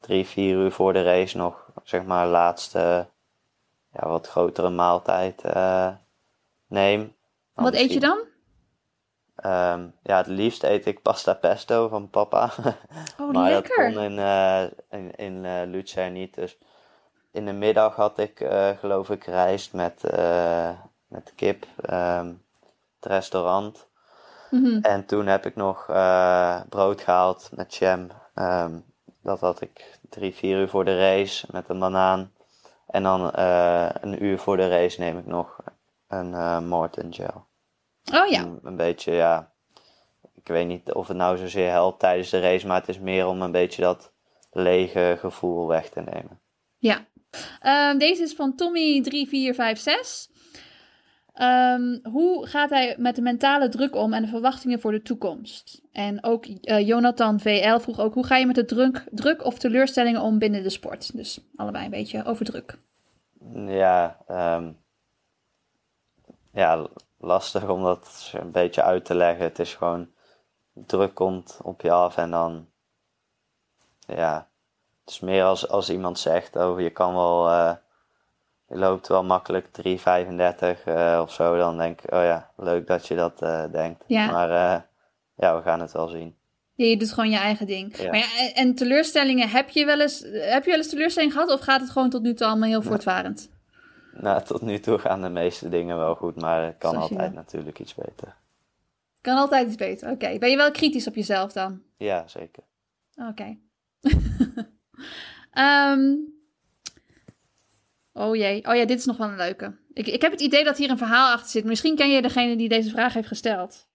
drie, 0.00 0.26
vier 0.26 0.56
uur 0.56 0.72
voor 0.72 0.92
de 0.92 1.02
race 1.02 1.36
nog, 1.36 1.72
zeg 1.82 2.04
maar, 2.04 2.26
laatste, 2.26 3.06
ja, 3.92 4.08
wat 4.08 4.28
grotere 4.28 4.70
maaltijd 4.70 5.44
uh, 5.44 5.90
neem. 6.66 7.18
Wat 7.60 7.74
eet 7.74 7.92
je 7.92 8.00
dan? 8.00 8.18
Um, 9.44 9.94
ja, 10.02 10.16
het 10.16 10.26
liefst 10.26 10.62
eet 10.62 10.86
ik 10.86 11.02
pasta 11.02 11.34
pesto 11.34 11.88
van 11.88 12.10
papa. 12.10 12.50
Oh, 13.18 13.32
maar 13.32 13.50
lekker. 13.50 13.84
dat 13.84 13.94
kon 13.94 14.02
in, 14.02 14.18
uh, 14.18 14.62
in, 14.90 15.14
in 15.16 15.44
uh, 15.44 15.60
Luzern 15.64 16.12
niet. 16.12 16.34
Dus 16.34 16.58
in 17.32 17.44
de 17.44 17.52
middag 17.52 17.96
had 17.96 18.18
ik, 18.18 18.40
uh, 18.40 18.68
geloof 18.68 19.10
ik, 19.10 19.24
rijst 19.24 19.72
met, 19.72 20.02
met 21.08 21.32
kip. 21.34 21.66
Um, 21.90 22.42
het 23.00 23.12
restaurant. 23.12 23.88
Mm 24.50 24.64
-hmm. 24.64 24.82
En 24.82 25.06
toen 25.06 25.26
heb 25.26 25.46
ik 25.46 25.56
nog 25.56 25.86
brood 26.68 27.00
gehaald 27.00 27.50
met 27.54 27.74
jam. 27.74 28.08
Um, 28.34 28.84
dat 29.22 29.40
had 29.40 29.60
ik 29.60 29.98
drie, 30.08 30.34
vier 30.34 30.58
uur 30.58 30.68
voor 30.68 30.84
de 30.84 30.98
race 30.98 31.46
met 31.50 31.68
een 31.68 31.78
banaan. 31.78 32.32
En 32.86 33.02
dan 33.02 33.30
een 34.00 34.24
uur 34.24 34.38
voor 34.38 34.56
de 34.56 34.68
race 34.68 35.00
neem 35.00 35.18
ik 35.18 35.26
nog 35.26 35.56
een 36.08 36.66
Morton 36.68 37.14
gel. 37.14 37.48
Oh 38.14 38.26
ja. 38.26 38.58
Een, 38.62 38.76
beetje, 38.76 39.12
ja. 39.12 39.52
Ik 40.34 40.48
weet 40.48 40.66
niet 40.66 40.92
of 40.92 41.08
het 41.08 41.16
nou 41.16 41.36
zozeer 41.36 41.70
helpt 41.70 42.00
tijdens 42.00 42.30
de 42.30 42.40
race, 42.40 42.66
maar 42.66 42.78
het 42.78 42.88
is 42.88 42.98
meer 42.98 43.26
om 43.26 43.42
een 43.42 43.52
beetje 43.52 43.82
dat 43.82 44.12
lege 44.52 45.16
gevoel 45.18 45.66
weg 45.66 45.88
te 45.88 46.00
nemen. 46.00 46.40
Ja. 46.78 47.06
Um, 47.90 47.98
deze 47.98 48.22
is 48.22 48.34
van 48.34 48.54
Tommy3456. 48.62 50.30
Um, 51.34 52.00
hoe 52.02 52.46
gaat 52.46 52.70
hij 52.70 52.94
met 52.98 53.16
de 53.16 53.22
mentale 53.22 53.68
druk 53.68 53.96
om 53.96 54.12
en 54.12 54.22
de 54.22 54.28
verwachtingen 54.28 54.80
voor 54.80 54.92
de 54.92 55.02
toekomst? 55.02 55.82
En 55.92 56.24
ook 56.24 56.46
uh, 56.46 56.86
Jonathan 56.86 57.40
VL 57.40 57.78
vroeg 57.78 58.00
ook: 58.00 58.14
hoe 58.14 58.26
ga 58.26 58.36
je 58.36 58.46
met 58.46 58.54
de 58.54 58.64
druk, 58.64 59.04
druk 59.10 59.44
of 59.44 59.58
teleurstellingen 59.58 60.20
om 60.20 60.38
binnen 60.38 60.62
de 60.62 60.70
sport? 60.70 61.16
Dus 61.16 61.40
allebei 61.56 61.84
een 61.84 61.90
beetje 61.90 62.24
over 62.24 62.44
druk. 62.44 62.78
Ja, 63.66 64.18
um, 64.28 64.76
ja 66.52 66.88
lastig 67.20 67.68
om 67.68 67.82
dat 67.82 68.32
een 68.32 68.50
beetje 68.50 68.82
uit 68.82 69.04
te 69.04 69.14
leggen. 69.14 69.44
Het 69.44 69.58
is 69.58 69.74
gewoon 69.74 70.08
druk 70.72 71.14
komt 71.14 71.58
op 71.62 71.80
je 71.80 71.90
af 71.90 72.16
en 72.16 72.30
dan 72.30 72.68
ja, 74.06 74.48
het 75.04 75.10
is 75.10 75.20
meer 75.20 75.44
als, 75.44 75.68
als 75.68 75.90
iemand 75.90 76.18
zegt, 76.18 76.56
oh 76.56 76.80
je 76.80 76.90
kan 76.90 77.14
wel 77.14 77.48
uh, 77.48 77.72
je 78.68 78.76
loopt 78.76 79.08
wel 79.08 79.24
makkelijk 79.24 79.66
3,35 79.66 79.74
uh, 80.86 81.18
of 81.22 81.32
zo, 81.32 81.56
dan 81.56 81.78
denk 81.78 82.00
ik, 82.00 82.12
oh 82.12 82.22
ja, 82.22 82.50
leuk 82.56 82.86
dat 82.86 83.06
je 83.06 83.14
dat 83.14 83.42
uh, 83.42 83.64
denkt. 83.72 84.04
Ja. 84.06 84.30
Maar 84.30 84.48
ja, 85.36 85.56
we 85.56 85.62
gaan 85.62 85.80
het 85.80 85.92
wel 85.92 86.08
zien. 86.08 86.36
Ja, 86.74 86.86
je 86.86 86.96
doet 86.96 87.12
gewoon 87.12 87.30
je 87.30 87.36
eigen 87.36 87.66
ding. 87.66 87.96
Ja. 87.96 88.10
Maar 88.10 88.18
ja, 88.18 88.52
en 88.54 88.74
teleurstellingen, 88.74 89.48
heb 89.48 89.68
je, 89.68 89.84
wel 89.84 90.00
eens, 90.00 90.20
heb 90.32 90.64
je 90.64 90.70
wel 90.70 90.78
eens 90.78 90.88
teleurstelling 90.88 91.32
gehad 91.32 91.50
of 91.50 91.60
gaat 91.60 91.80
het 91.80 91.90
gewoon 91.90 92.10
tot 92.10 92.22
nu 92.22 92.34
toe 92.34 92.46
allemaal 92.46 92.68
heel 92.68 92.82
voortvarend? 92.82 93.50
Nou, 94.12 94.42
tot 94.42 94.60
nu 94.60 94.80
toe 94.80 94.98
gaan 94.98 95.22
de 95.22 95.28
meeste 95.28 95.68
dingen 95.68 95.96
wel 95.96 96.14
goed, 96.14 96.40
maar 96.40 96.64
het 96.64 96.78
kan 96.78 96.92
Zoals 96.92 97.10
altijd 97.10 97.34
natuurlijk 97.34 97.78
iets 97.78 97.94
beter. 97.94 98.36
Kan 99.20 99.36
altijd 99.36 99.66
iets 99.66 99.76
beter. 99.76 100.10
Oké, 100.10 100.38
ben 100.38 100.50
je 100.50 100.56
wel 100.56 100.70
kritisch 100.70 101.06
op 101.06 101.14
jezelf 101.14 101.52
dan? 101.52 101.82
Ja, 101.96 102.28
zeker. 102.28 102.62
Oké. 103.28 103.56
Ehm, 105.50 106.14
oh 108.12 108.36
jee. 108.36 108.66
Oh 108.66 108.74
ja, 108.74 108.84
dit 108.84 108.98
is 108.98 109.04
nog 109.04 109.16
wel 109.16 109.28
een 109.28 109.36
leuke. 109.36 109.76
Ik, 109.92 110.06
ik 110.06 110.22
heb 110.22 110.30
het 110.30 110.40
idee 110.40 110.64
dat 110.64 110.76
hier 110.76 110.90
een 110.90 110.98
verhaal 110.98 111.32
achter 111.32 111.50
zit. 111.50 111.64
Misschien 111.64 111.96
ken 111.96 112.10
je 112.10 112.22
degene 112.22 112.56
die 112.56 112.68
deze 112.68 112.90
vraag 112.90 113.12
heeft 113.12 113.28
gesteld. 113.28 113.88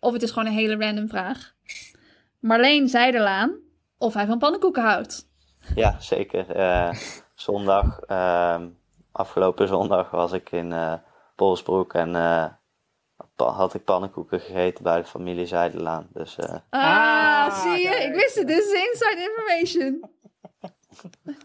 Of 0.00 0.12
het 0.12 0.22
is 0.22 0.30
gewoon 0.30 0.46
een 0.48 0.58
hele 0.58 0.76
random 0.76 1.08
vraag. 1.08 1.54
Marleen 2.38 2.88
Zijderlaan 2.88 3.58
of 3.98 4.14
hij 4.14 4.26
van 4.26 4.38
pannenkoeken 4.38 4.82
houdt. 4.82 5.28
Ja, 5.74 6.00
zeker. 6.00 6.50
Eh, 6.50 6.94
zondag, 7.34 8.00
ehm, 8.00 8.68
afgelopen 9.12 9.68
zondag 9.68 10.10
was 10.10 10.32
ik 10.32 10.50
in 10.52 10.72
eh 10.72 10.92
Polsbroek 11.36 11.94
en 11.94 12.14
eh, 12.16 12.44
had 13.36 13.74
ik 13.74 13.84
pannenkoeken 13.84 14.40
gegeten 14.40 14.84
bij 14.84 14.96
de 14.96 15.04
familie 15.04 15.46
Zijdelaan. 15.46 16.08
Dus 16.12 16.36
eh, 16.36 16.54
Ah, 16.70 16.82
Ah, 16.82 17.60
zie 17.62 17.70
je? 17.82 17.88
kijk. 17.88 18.02
Ik 18.04 18.14
wist 18.14 18.34
het. 18.34 18.46
Dit 18.46 18.58
is 18.58 18.72
inside 18.72 19.28
information. 19.28 20.10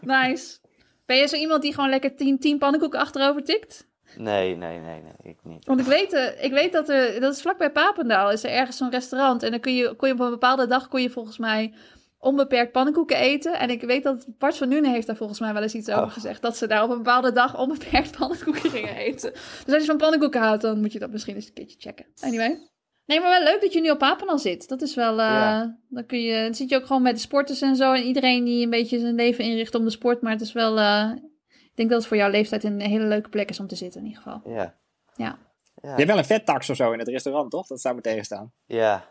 nice. 0.00 0.58
Ben 1.06 1.16
je 1.16 1.26
zo 1.26 1.36
iemand 1.36 1.62
die 1.62 1.74
gewoon 1.74 1.90
lekker 1.90 2.16
tien, 2.16 2.38
tien 2.38 2.58
pannenkoeken 2.58 3.00
achterover 3.00 3.44
tikt? 3.44 3.86
nee, 4.16 4.56
nee, 4.56 4.78
nee, 4.78 5.02
nee, 5.02 5.12
ik 5.22 5.38
niet. 5.42 5.66
Want 5.66 5.80
ik 5.80 5.86
weet, 5.86 6.12
eh, 6.12 6.44
ik 6.44 6.52
weet 6.52 6.72
dat 6.72 6.88
er, 6.88 7.20
dat 7.20 7.32
is 7.34 7.40
vlakbij 7.42 7.70
Papendaal, 7.70 8.30
is 8.30 8.44
er 8.44 8.50
ergens 8.50 8.76
zo'n 8.76 8.90
restaurant. 8.90 9.42
En 9.42 9.50
dan 9.50 9.60
kun 9.60 9.74
je, 9.74 9.94
kon 9.94 10.08
je 10.08 10.14
op 10.14 10.20
een 10.20 10.30
bepaalde 10.30 10.66
dag, 10.66 10.88
kon 10.88 11.02
je 11.02 11.10
volgens 11.10 11.38
mij 11.38 11.74
onbeperkt 12.18 12.72
pannenkoeken 12.72 13.16
eten. 13.16 13.58
En 13.58 13.70
ik 13.70 13.82
weet 13.82 14.02
dat 14.02 14.26
Bart 14.38 14.56
van 14.56 14.68
Nuenen 14.68 14.92
heeft 14.92 15.06
daar 15.06 15.16
volgens 15.16 15.40
mij 15.40 15.52
wel 15.52 15.62
eens 15.62 15.74
iets 15.74 15.88
over 15.90 16.04
Oh. 16.04 16.12
gezegd. 16.12 16.42
Dat 16.42 16.56
ze 16.56 16.66
daar 16.66 16.82
op 16.82 16.90
een 16.90 16.96
bepaalde 16.96 17.32
dag 17.32 17.58
onbeperkt 17.58 18.16
pannenkoeken 18.18 18.70
gingen 18.70 18.96
eten. 19.06 19.32
Dus 19.64 19.74
als 19.74 19.80
je 19.82 19.88
van 19.88 19.96
pannenkoeken 19.96 20.40
houdt, 20.40 20.62
dan 20.62 20.80
moet 20.80 20.92
je 20.92 20.98
dat 20.98 21.10
misschien 21.10 21.34
eens 21.34 21.46
een 21.46 21.52
keertje 21.52 21.76
checken. 21.80 22.06
Anyway. 22.20 22.68
Nee, 23.06 23.20
maar 23.20 23.30
wel 23.30 23.42
leuk 23.52 23.60
dat 23.60 23.72
je 23.72 23.80
nu 23.80 23.90
op 23.90 23.98
Papendaal 23.98 24.38
zit. 24.38 24.68
Dat 24.68 24.82
is 24.82 24.94
wel, 24.94 25.10
eh, 25.10 25.16
Ja. 25.26 25.78
dan 25.88 26.06
kun 26.06 26.20
je, 26.20 26.42
dan 26.42 26.54
zit 26.54 26.68
je 26.68 26.76
ook 26.76 26.86
gewoon 26.86 27.02
met 27.02 27.14
de 27.14 27.20
sporters 27.20 27.60
en 27.60 27.76
zo. 27.76 27.92
En 27.92 28.02
iedereen 28.02 28.44
die 28.44 28.64
een 28.64 28.70
beetje 28.70 28.98
zijn 28.98 29.14
leven 29.14 29.44
inricht 29.44 29.74
om 29.74 29.84
de 29.84 29.90
sport. 29.90 30.22
Maar 30.22 30.32
het 30.32 30.40
is 30.40 30.52
wel, 30.52 30.78
eh, 30.78 31.10
ik 31.48 31.72
denk 31.74 31.88
dat 31.90 31.98
het 31.98 32.06
voor 32.08 32.16
jouw 32.16 32.30
leeftijd 32.30 32.64
een 32.64 32.80
hele 32.80 33.04
leuke 33.04 33.28
plek 33.28 33.48
is 33.50 33.60
om 33.60 33.66
te 33.66 33.76
zitten 33.76 34.00
in 34.00 34.06
ieder 34.06 34.22
geval. 34.22 34.40
Ja. 34.52 34.74
Ja. 35.16 35.38
Je 35.82 35.88
hebt 35.88 36.06
wel 36.06 36.18
een 36.18 36.24
vettax 36.24 36.70
of 36.70 36.76
zo 36.76 36.92
in 36.92 36.98
het 36.98 37.08
restaurant, 37.08 37.50
toch? 37.50 37.66
Dat 37.66 37.80
zou 37.80 37.94
me 37.94 38.00
tegenstaan. 38.00 38.52
Ja, 38.64 39.04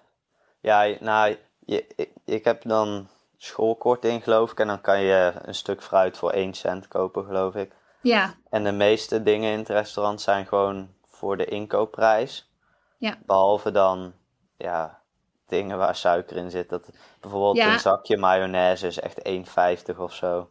ja 0.62 0.96
nou, 1.00 1.36
je, 1.66 1.88
ik, 1.96 2.12
ik 2.26 2.44
heb 2.44 2.62
dan 2.64 3.08
schoolkorting 3.38 4.24
geloof 4.24 4.52
ik 4.52 4.60
en 4.60 4.68
dan 4.68 4.82
kan 4.82 5.02
je 5.02 5.34
een 5.42 5.56
stuk 5.56 5.84
fruit 5.84 6.18
voor 6.18 6.32
1 6.32 6.54
cent 6.54 6.88
kopen 6.88 7.26
geloof 7.26 7.56
ik. 7.56 7.72
Ja, 8.02 8.34
En 8.50 8.64
de 8.64 8.72
meeste 8.72 9.24
dingen 9.24 9.52
in 9.52 9.60
het 9.60 9.70
restaurant 9.70 10.22
zijn 10.22 10.46
gewoon 10.46 10.90
voor 11.10 11.38
de 11.38 11.46
inkoopprijs. 11.46 12.50
Ja. 12.98 13.18
Behalve 13.26 13.72
dan, 13.72 14.14
ja, 14.58 15.00
dingen 15.48 15.78
waar 15.78 15.96
suiker 15.96 16.38
in 16.38 16.52
zit. 16.52 16.70
Dat, 16.70 16.90
bijvoorbeeld 17.20 17.56
Ja. 17.58 17.74
een 17.74 17.80
zakje 17.80 18.18
mayonaise 18.18 18.88
is 18.88 19.00
echt 19.00 19.22
1,50 19.24 19.98
of 20.00 20.14
zo. 20.14 20.50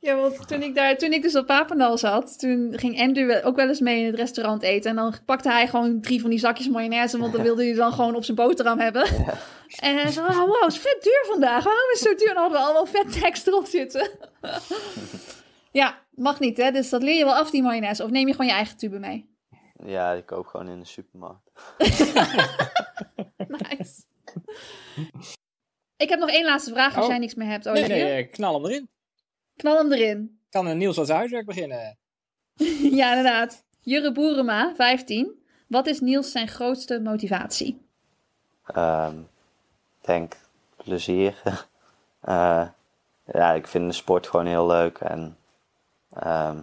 Ja, 0.00 0.16
want 0.16 0.48
toen 0.48 0.62
ik, 0.62 0.74
daar, 0.74 0.96
toen 0.96 1.12
ik 1.12 1.22
dus 1.22 1.36
op 1.36 1.46
Papendal 1.46 1.98
zat, 1.98 2.38
toen 2.38 2.72
ging 2.76 3.00
Andrew 3.00 3.46
ook 3.46 3.56
wel 3.56 3.68
eens 3.68 3.80
mee 3.80 3.98
in 4.00 4.06
het 4.06 4.14
restaurant 4.14 4.62
eten. 4.62 4.90
En 4.90 4.96
dan 4.96 5.14
pakte 5.24 5.50
hij 5.50 5.68
gewoon 5.68 6.00
drie 6.00 6.20
van 6.20 6.30
die 6.30 6.38
zakjes 6.38 6.68
mayonaise, 6.68 7.18
want 7.18 7.32
dan 7.32 7.42
wilde 7.42 7.64
hij 7.64 7.74
dan 7.74 7.92
gewoon 7.92 8.14
op 8.14 8.24
zijn 8.24 8.36
boterham 8.36 8.78
hebben. 8.78 9.06
En 9.80 9.96
hij 9.96 10.10
zei, 10.12 10.26
oh, 10.26 10.36
wow, 10.38 10.62
het 10.62 10.72
is 10.72 10.78
vet 10.78 11.02
duur 11.02 11.24
vandaag. 11.26 11.64
Waarom 11.64 11.90
is 11.92 12.00
het 12.00 12.08
zo 12.08 12.14
duur? 12.14 12.28
En 12.28 12.34
dan 12.34 12.42
hadden 12.42 12.60
we 12.60 12.64
allemaal 12.66 12.86
vet 12.86 13.20
tekst 13.20 13.46
erop 13.46 13.66
zitten. 13.66 14.10
ja, 15.80 15.98
mag 16.10 16.40
niet 16.40 16.56
hè, 16.56 16.70
dus 16.70 16.88
dat 16.88 17.02
leer 17.02 17.16
je 17.18 17.24
wel 17.24 17.34
af, 17.34 17.50
die 17.50 17.62
mayonaise. 17.62 18.04
Of 18.04 18.10
neem 18.10 18.26
je 18.26 18.32
gewoon 18.32 18.46
je 18.46 18.52
eigen 18.52 18.76
tube 18.76 18.98
mee? 18.98 19.34
Ja, 19.84 20.12
ik 20.12 20.26
koop 20.26 20.46
gewoon 20.46 20.68
in 20.68 20.80
de 20.80 20.86
supermarkt. 20.86 21.50
Nice. 23.48 24.02
Ik 25.96 26.08
heb 26.08 26.18
nog 26.18 26.30
één 26.30 26.44
laatste 26.44 26.70
vraag 26.70 26.94
als 26.96 27.04
Oh. 27.04 27.10
jij 27.10 27.18
niks 27.20 27.34
meer 27.34 27.48
hebt, 27.48 27.64
Nee, 27.64 27.74
Olivier. 27.74 28.04
nee, 28.04 28.24
eh, 28.24 28.30
knal 28.32 28.54
hem 28.54 28.64
erin. 28.70 28.88
Knal 29.56 29.76
hem 29.76 29.92
erin. 29.92 30.38
Kan 30.50 30.66
een 30.66 30.78
Niels 30.78 30.98
als 30.98 31.08
huiswerk 31.08 31.46
beginnen. 31.46 31.98
Ja, 33.00 33.08
inderdaad. 33.08 33.64
Jurre 33.80 34.12
Boerema, 34.12 34.74
15. 34.74 35.42
Wat 35.68 35.86
is 35.86 36.00
Niels 36.00 36.30
zijn 36.30 36.48
grootste 36.48 37.00
motivatie? 37.00 37.86
Ehm, 38.66 39.18
ik 40.00 40.06
denk 40.06 40.36
plezier. 40.76 41.42
Eh, 42.20 42.68
ja, 43.32 43.52
ik 43.52 43.66
vind 43.66 43.86
de 43.88 43.94
sport 43.94 44.26
gewoon 44.26 44.46
heel 44.46 44.66
leuk. 44.66 44.98
En 44.98 45.36
ehm, 46.12 46.58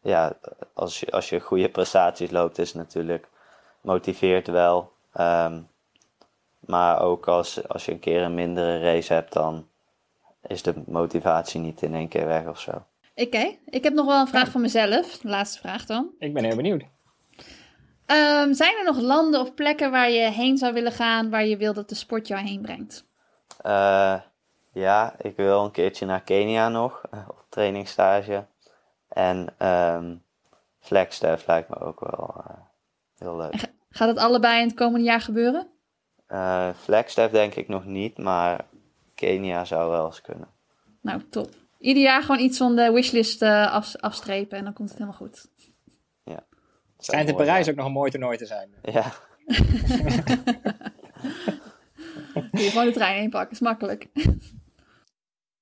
ja, 0.00 0.36
als 0.72 1.00
je, 1.00 1.10
als 1.10 1.28
je 1.28 1.40
goede 1.40 1.68
prestaties 1.68 2.30
loopt, 2.30 2.58
is 2.58 2.68
het 2.68 2.76
natuurlijk 2.76 3.28
motiveert 3.80 4.46
wel. 4.46 4.92
Ehm, 5.12 5.60
maar 6.60 7.00
ook 7.00 7.28
als, 7.28 7.68
als 7.68 7.84
je 7.84 7.92
een 7.92 7.98
keer 7.98 8.22
een 8.22 8.34
mindere 8.34 8.80
race 8.80 9.12
hebt, 9.12 9.32
dan 9.32 9.68
is 10.46 10.62
de 10.62 10.74
motivatie 10.86 11.60
niet 11.60 11.82
in 11.82 11.94
één 11.94 12.08
keer 12.08 12.26
weg 12.26 12.46
of 12.46 12.60
zo. 12.60 12.84
Oké, 13.14 13.56
ik 13.66 13.84
heb 13.84 13.92
nog 13.92 14.06
wel 14.06 14.20
een 14.20 14.28
vraag 14.28 14.50
van 14.50 14.60
mezelf. 14.60 15.18
De 15.18 15.28
laatste 15.28 15.58
vraag 15.58 15.86
dan. 15.86 16.10
Ik 16.18 16.34
ben 16.34 16.44
heel 16.44 16.56
benieuwd. 16.56 16.82
Ehm, 18.06 18.52
zijn 18.52 18.76
er 18.78 18.84
nog 18.84 19.00
landen 19.00 19.40
of 19.40 19.54
plekken 19.54 19.90
waar 19.90 20.10
je 20.10 20.30
heen 20.30 20.58
zou 20.58 20.72
willen 20.72 20.92
gaan, 20.92 21.30
waar 21.30 21.46
je 21.46 21.56
wil 21.56 21.72
dat 21.72 21.88
de 21.88 21.94
sport 21.94 22.26
jou 22.26 22.40
heen 22.40 22.60
brengt? 22.60 23.04
Eh, 23.62 24.20
ja, 24.72 25.14
ik 25.18 25.36
wil 25.36 25.64
een 25.64 25.70
keertje 25.70 26.06
naar 26.06 26.22
Kenia 26.22 26.68
nog, 26.68 27.02
eh, 27.10 27.28
op 27.28 27.44
trainingsstage. 27.48 28.46
En 29.08 29.54
ehm 29.58 30.14
Flagstaff 30.80 31.46
lijkt 31.46 31.68
me 31.68 31.78
ook 31.78 32.00
wel 32.00 32.34
eh, 32.46 32.56
heel 33.18 33.36
leuk. 33.36 33.72
Gaat 33.90 34.08
het 34.08 34.18
allebei 34.18 34.60
in 34.60 34.66
het 34.66 34.76
komende 34.76 35.06
jaar 35.06 35.20
gebeuren? 35.20 35.68
Eh 36.26 36.68
Flagstaff 36.82 37.32
denk 37.32 37.54
ik 37.54 37.68
nog 37.68 37.84
niet, 37.84 38.18
maar 38.18 38.64
Kenia 39.20 39.64
zou 39.64 39.90
wel 39.90 40.06
eens 40.06 40.20
kunnen. 40.20 40.48
Nou, 41.00 41.22
top. 41.30 41.50
Ieder 41.78 42.02
jaar 42.02 42.22
gewoon 42.22 42.40
iets 42.40 42.58
van 42.58 42.76
de 42.76 42.92
wishlist 42.92 43.42
eh, 43.42 43.72
af- 43.72 43.96
afstrepen 43.96 44.58
en 44.58 44.64
dan 44.64 44.72
komt 44.72 44.88
het 44.88 44.98
helemaal 44.98 45.18
goed. 45.18 45.48
Het 46.96 47.08
schijnt 47.08 47.28
in 47.28 47.36
Parijs 47.36 47.68
ook 47.68 47.74
nog 47.74 47.86
een 47.86 47.92
mooi 47.92 48.10
toernooi 48.10 48.36
te 48.36 48.46
zijn. 48.46 48.74
Ja, 48.82 49.12
Kun 52.50 52.62
je 52.62 52.70
gewoon 52.70 52.84
de 52.84 52.92
trein 52.92 53.22
inpakken, 53.22 53.50
is 53.50 53.60
makkelijk. 53.60 54.08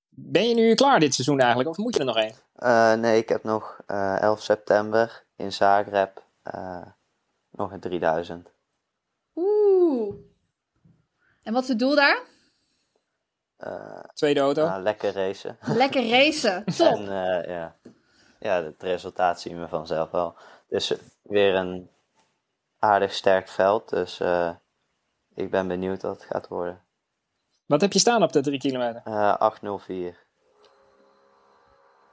Ben 0.09 0.49
je 0.49 0.55
nu 0.55 0.75
klaar 0.75 1.01
dit 1.01 1.15
seizoen 1.15 1.39
eigenlijk? 1.41 1.69
Of 1.71 1.77
moet 1.77 1.95
je 1.95 2.01
er 2.01 2.07
nog 2.07 2.17
één? 2.17 2.33
Eh, 2.55 2.95
nee, 2.95 3.19
ik 3.19 3.29
heb 3.29 3.45
nog 3.45 3.81
eh 3.87 4.21
11 4.21 4.43
september 4.43 5.25
in 5.37 5.53
Zagreb 5.53 6.23
eh, 6.43 6.87
nog 7.51 7.73
een 7.73 7.81
3000. 7.81 8.51
Oeh. 9.35 10.15
En 11.43 11.53
wat 11.53 11.63
is 11.63 11.69
het 11.69 11.79
doel 11.79 11.95
daar? 11.95 12.23
Eh, 13.59 14.01
Tweede 14.15 14.41
auto? 14.41 14.67
nou, 14.67 14.83
lekker 14.83 15.13
racen. 15.13 15.59
Lekker 15.61 16.09
racen. 16.17 16.65
Top. 16.65 16.97
En 16.97 17.03
eh, 17.03 17.49
ja. 17.49 17.77
ja, 18.39 18.63
het 18.63 18.83
resultaat 18.83 19.41
zien 19.41 19.61
we 19.61 19.69
vanzelf 19.69 20.11
wel. 20.11 20.35
Dus 20.69 20.95
weer 21.23 21.55
een 21.55 21.91
aardig 22.79 23.13
sterk 23.13 23.49
veld. 23.49 23.89
Dus 23.89 24.21
eh, 24.21 24.51
ik 25.35 25.51
ben 25.51 25.69
benieuwd 25.69 26.03
wat 26.03 26.17
het 26.17 26.25
gaat 26.25 26.49
worden. 26.49 26.83
Wat 27.67 27.81
heb 27.81 27.93
je 27.93 27.99
staan 27.99 28.23
op 28.23 28.33
de 28.33 28.41
drie 28.41 28.59
kilometer? 28.59 29.03
Eh 29.05 29.37
804. 29.37 30.27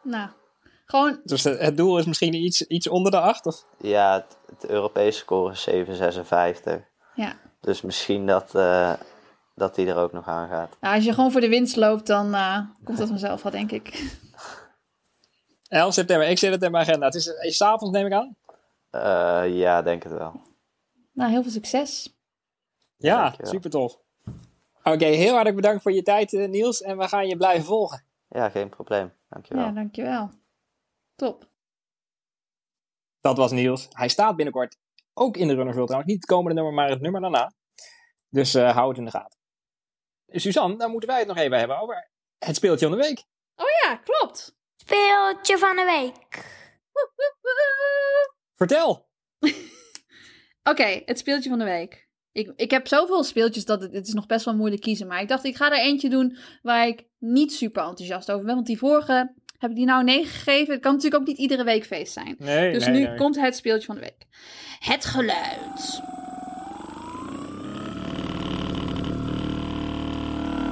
Nou, 0.01 0.29
gewoon 0.85 1.19
Dus 1.23 1.43
het, 1.43 1.59
het 1.59 1.77
doel 1.77 1.97
is 1.97 2.05
misschien 2.05 2.33
iets, 2.33 2.61
iets 2.61 2.87
onder 2.87 3.11
de 3.11 3.19
acht? 3.19 3.45
Of? 3.45 3.65
Ja, 3.77 4.13
het, 4.13 4.37
het 4.45 4.69
Europese 4.69 5.17
score 5.19 5.51
is 5.51 5.69
7,56. 6.79 6.85
Ja. 7.15 7.35
Dus 7.61 7.81
misschien 7.81 8.25
dat, 8.25 8.55
eh, 8.55 8.93
dat 9.55 9.75
die 9.75 9.87
er 9.87 9.95
ook 9.97 10.11
nog 10.11 10.27
aan 10.27 10.47
gaat. 10.49 10.77
Nou, 10.81 10.95
als 10.95 11.03
je 11.05 11.13
gewoon 11.13 11.31
voor 11.31 11.41
de 11.41 11.49
winst 11.49 11.75
loopt, 11.75 12.07
dan 12.07 12.33
eh, 12.33 12.59
komt 12.83 12.97
dat 12.97 13.07
vanzelf 13.07 13.43
wel, 13.43 13.51
denk 13.51 13.71
ik. 13.71 13.93
11 15.67 15.93
september, 15.93 16.27
ik 16.27 16.37
zet 16.37 16.51
het 16.51 16.63
in 16.63 16.71
mijn 16.71 16.83
agenda. 16.87 17.05
Het 17.05 17.15
is, 17.15 17.27
is 17.27 17.57
's 17.57 17.61
avonds 17.61 17.97
neem 17.97 18.05
ik 18.05 18.13
aan? 18.13 18.35
Eh, 18.89 19.57
ja, 19.57 19.81
denk 19.81 20.03
het 20.03 20.11
wel. 20.11 20.41
Nou, 21.11 21.31
heel 21.31 21.41
veel 21.41 21.51
succes. 21.51 22.15
Ja, 22.97 23.21
Dankjewel. 23.21 23.51
super 23.51 23.69
tof. 23.69 23.99
Oké, 24.83 25.05
heel 25.05 25.29
hartelijk 25.29 25.55
bedankt 25.55 25.81
voor 25.81 25.91
je 25.91 26.03
tijd 26.03 26.33
eh, 26.33 26.47
Niels. 26.49 26.81
En 26.81 26.97
we 26.97 27.07
gaan 27.07 27.27
je 27.27 27.37
blijven 27.37 27.65
volgen. 27.65 28.03
Ja, 28.29 28.49
geen 28.49 28.69
probleem. 28.69 29.13
Dankjewel. 29.29 29.63
Ja, 29.63 29.71
dankjewel. 29.71 30.29
Top. 31.15 31.47
Dat 33.21 33.37
was 33.37 33.51
Niels. 33.51 33.87
Hij 33.91 34.07
staat 34.07 34.35
binnenkort 34.35 34.77
ook 35.13 35.37
in 35.37 35.47
de 35.47 35.53
Runners 35.53 35.73
World 35.75 35.87
trouwens. 35.87 36.13
Niet 36.13 36.21
het 36.21 36.31
komende 36.31 36.53
nummer, 36.55 36.73
maar 36.73 36.89
het 36.89 37.01
nummer 37.01 37.21
daarna. 37.21 37.53
Dus 38.29 38.53
eh, 38.53 38.73
hou 38.75 38.89
het 38.89 38.97
in 38.97 39.05
de 39.05 39.11
gaten. 39.11 39.39
Suzanne, 40.39 40.77
dan 40.77 40.91
moeten 40.91 41.09
wij 41.09 41.19
het 41.19 41.27
nog 41.27 41.37
even 41.37 41.57
hebben 41.57 41.79
over 41.79 42.09
het 42.37 42.55
speeltje 42.55 42.87
van 42.87 42.97
de 42.97 43.03
week. 43.03 43.23
Ja, 43.55 43.95
klopt. 43.95 44.55
Speeltje 44.75 45.57
van 45.57 45.75
de 45.75 45.83
week. 45.83 46.45
Vertel. 48.55 49.09
Oké, 50.71 51.01
het 51.05 51.19
speeltje 51.19 51.49
van 51.49 51.59
de 51.59 51.65
week. 51.65 52.07
Ik, 52.31 52.51
ik 52.55 52.71
heb 52.71 52.87
zoveel 52.87 53.23
speeltjes 53.23 53.65
dat 53.65 53.81
het, 53.81 53.93
het 53.93 54.07
is 54.07 54.13
nog 54.13 54.25
best 54.25 54.45
wel 54.45 54.55
moeilijk 54.55 54.81
kiezen. 54.81 55.07
Maar 55.07 55.21
ik 55.21 55.27
dacht, 55.27 55.43
ik 55.43 55.55
ga 55.55 55.71
er 55.71 55.77
eentje 55.77 56.09
doen 56.09 56.37
waar 56.61 56.87
ik 56.87 57.03
niet 57.17 57.53
super 57.53 57.83
enthousiast 57.83 58.31
over 58.31 58.45
ben. 58.45 58.55
Want 58.55 58.67
die 58.67 58.77
vorige 58.77 59.33
heb 59.57 59.69
ik 59.69 59.75
die 59.75 59.85
nou 59.85 60.03
9 60.03 60.25
gegeven. 60.25 60.73
Het 60.73 60.81
kan 60.81 60.93
natuurlijk 60.93 61.21
ook 61.21 61.27
niet 61.27 61.37
iedere 61.37 61.63
week 61.63 61.85
feest 61.85 62.13
zijn. 62.13 62.35
Nee, 62.37 62.73
Dus 62.73 62.85
nee, 62.85 62.99
nu 62.99 63.07
nee. 63.07 63.17
komt 63.17 63.35
het 63.35 63.55
speeltje 63.55 63.85
van 63.85 63.95
de 63.95 64.01
week. 64.01 64.25
Het 64.79 65.05
geluid. 65.05 66.01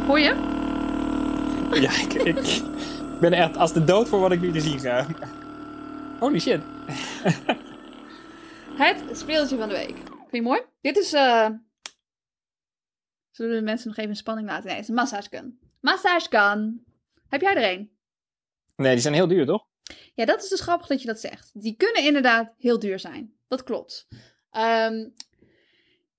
Hoor 0.07 0.19
je? 0.19 0.51
Ja, 1.81 1.91
ik, 2.01 2.13
ik 2.13 3.19
ben 3.19 3.33
echt 3.33 3.57
als 3.57 3.73
de 3.73 3.83
dood 3.83 4.07
voor 4.09 4.19
wat 4.19 4.31
ik 4.31 4.41
nu 4.41 4.51
te 4.51 4.61
zien 4.61 4.79
ga. 4.79 5.05
Holy 6.19 6.39
shit. 6.39 6.61
Het 8.77 9.17
speeltje 9.17 9.57
van 9.57 9.67
de 9.69 9.75
week. 9.75 9.95
Vind 10.07 10.31
je 10.31 10.41
mooi? 10.41 10.61
Dit 10.81 10.97
is. 10.97 11.13
eh 11.13 11.47
Zullen 13.31 13.51
we 13.51 13.57
de 13.57 13.63
mensen 13.65 13.87
nog 13.87 13.97
even 13.97 14.09
in 14.09 14.15
spanning 14.15 14.47
laten? 14.47 14.65
Nee, 14.65 14.73
het 14.73 14.83
is 14.83 14.89
een 14.89 14.95
massage 14.95 15.29
gun. 15.29 15.59
Massage 15.79 16.27
gun. 16.29 16.85
Heb 17.29 17.41
jij 17.41 17.55
er 17.55 17.71
een? 17.73 17.91
Nee, 18.75 18.91
die 18.91 19.01
zijn 19.01 19.13
heel 19.13 19.27
duur, 19.27 19.45
toch? 19.45 19.65
Ja, 20.15 20.25
dat 20.25 20.43
is 20.43 20.49
dus 20.49 20.61
grappig 20.61 20.87
dat 20.87 21.01
je 21.01 21.07
dat 21.07 21.19
zegt. 21.19 21.49
Die 21.53 21.75
kunnen 21.75 22.03
inderdaad 22.03 22.53
heel 22.57 22.79
duur 22.79 22.99
zijn. 22.99 23.33
Dat 23.47 23.63
klopt. 23.63 24.07
Ehm, 24.49 25.07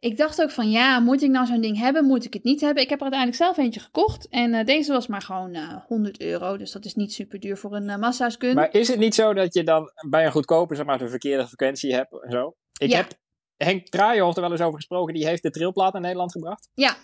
ik 0.04 0.16
dacht 0.16 0.42
ook 0.42 0.50
van 0.50 0.70
ja, 0.70 0.98
moet 1.00 1.22
ik 1.22 1.30
nou 1.30 1.46
zo'n 1.46 1.60
ding 1.60 1.78
hebben? 1.78 2.04
Moet 2.04 2.24
ik 2.24 2.32
het 2.32 2.44
niet 2.44 2.60
hebben? 2.60 2.82
Ik 2.82 2.88
heb 2.88 2.98
er 2.98 3.04
uiteindelijk 3.04 3.42
zelf 3.42 3.56
eentje 3.58 3.80
gekocht. 3.80 4.28
En 4.28 4.54
eh, 4.54 4.64
deze 4.64 4.92
was 4.92 5.06
maar 5.06 5.22
gewoon 5.22 5.54
eh 5.54 5.76
100 5.86 6.20
euro. 6.20 6.56
Dus 6.56 6.72
dat 6.72 6.84
is 6.84 6.94
niet 6.94 7.12
super 7.12 7.40
duur 7.40 7.56
voor 7.56 7.74
een 7.76 8.14
gun. 8.38 8.54
Maar 8.54 8.74
is 8.74 8.88
het 8.88 8.98
niet 8.98 9.14
zo 9.14 9.34
dat 9.34 9.54
je 9.54 9.64
dan 9.64 9.90
bij 10.08 10.24
een 10.24 10.32
goedkope, 10.32 10.74
zeg 10.74 10.86
maar, 10.86 10.98
de 10.98 11.08
verkeerde 11.08 11.46
frequentie 11.46 11.94
hebt 11.94 12.22
en 12.24 12.30
zo? 12.30 12.54
Ik 12.78 12.90
Ja. 12.90 12.96
heb 12.96 13.12
Henk 13.56 13.88
Traaihoff 13.88 14.36
er 14.36 14.42
wel 14.42 14.50
eens 14.50 14.60
over 14.60 14.74
gesproken. 14.74 15.14
Die 15.14 15.26
heeft 15.26 15.42
de 15.42 15.50
trilplaat 15.50 15.92
naar 15.92 16.02
Nederland 16.02 16.32
gebracht. 16.32 16.68
Ja. 16.74 16.96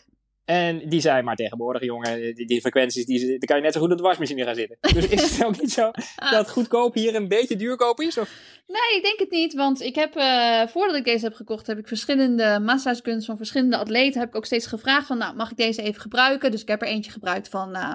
En 0.50 0.88
die 0.88 1.00
zei, 1.00 1.22
maar 1.22 1.36
tegenwoordig, 1.36 1.82
jongen, 1.82 2.34
die, 2.34 2.46
die 2.46 2.60
frequenties, 2.60 3.06
die, 3.06 3.18
die 3.18 3.44
kan 3.44 3.56
je 3.56 3.62
net 3.62 3.72
zo 3.72 3.80
goed 3.80 3.90
op 3.90 3.96
de 3.96 4.02
wasmachine 4.02 4.44
gaan 4.44 4.54
zitten. 4.54 4.76
Dus 4.94 5.06
is 5.06 5.36
het 5.36 5.46
ook 5.46 5.60
niet 5.60 5.72
zo 5.72 5.90
dat 6.30 6.50
goedkoop 6.50 6.94
hier 6.94 7.14
een 7.14 7.28
beetje 7.28 7.56
duurkoop 7.56 8.00
is? 8.00 8.18
Of? 8.18 8.30
Nee, 8.66 8.96
ik 8.96 9.02
denk 9.02 9.18
het 9.18 9.30
niet. 9.30 9.54
Want 9.54 9.80
ik 9.80 9.94
heb, 9.94 10.16
eh, 10.16 10.66
voordat 10.66 10.96
ik 10.96 11.04
deze 11.04 11.24
heb 11.24 11.34
gekocht, 11.34 11.66
heb 11.66 11.78
ik 11.78 11.88
verschillende 11.88 12.60
massageguns 12.62 13.26
van 13.26 13.36
verschillende 13.36 13.76
atleten. 13.76 14.20
Heb 14.20 14.28
ik 14.28 14.36
ook 14.36 14.46
steeds 14.46 14.66
gevraagd 14.66 15.06
van, 15.06 15.18
nou, 15.18 15.36
mag 15.36 15.50
ik 15.50 15.56
deze 15.56 15.82
even 15.82 16.00
gebruiken? 16.00 16.50
Dus 16.50 16.62
ik 16.62 16.68
heb 16.68 16.82
er 16.82 16.88
eentje 16.88 17.10
gebruikt 17.10 17.48
van, 17.48 17.74
eh, 17.74 17.92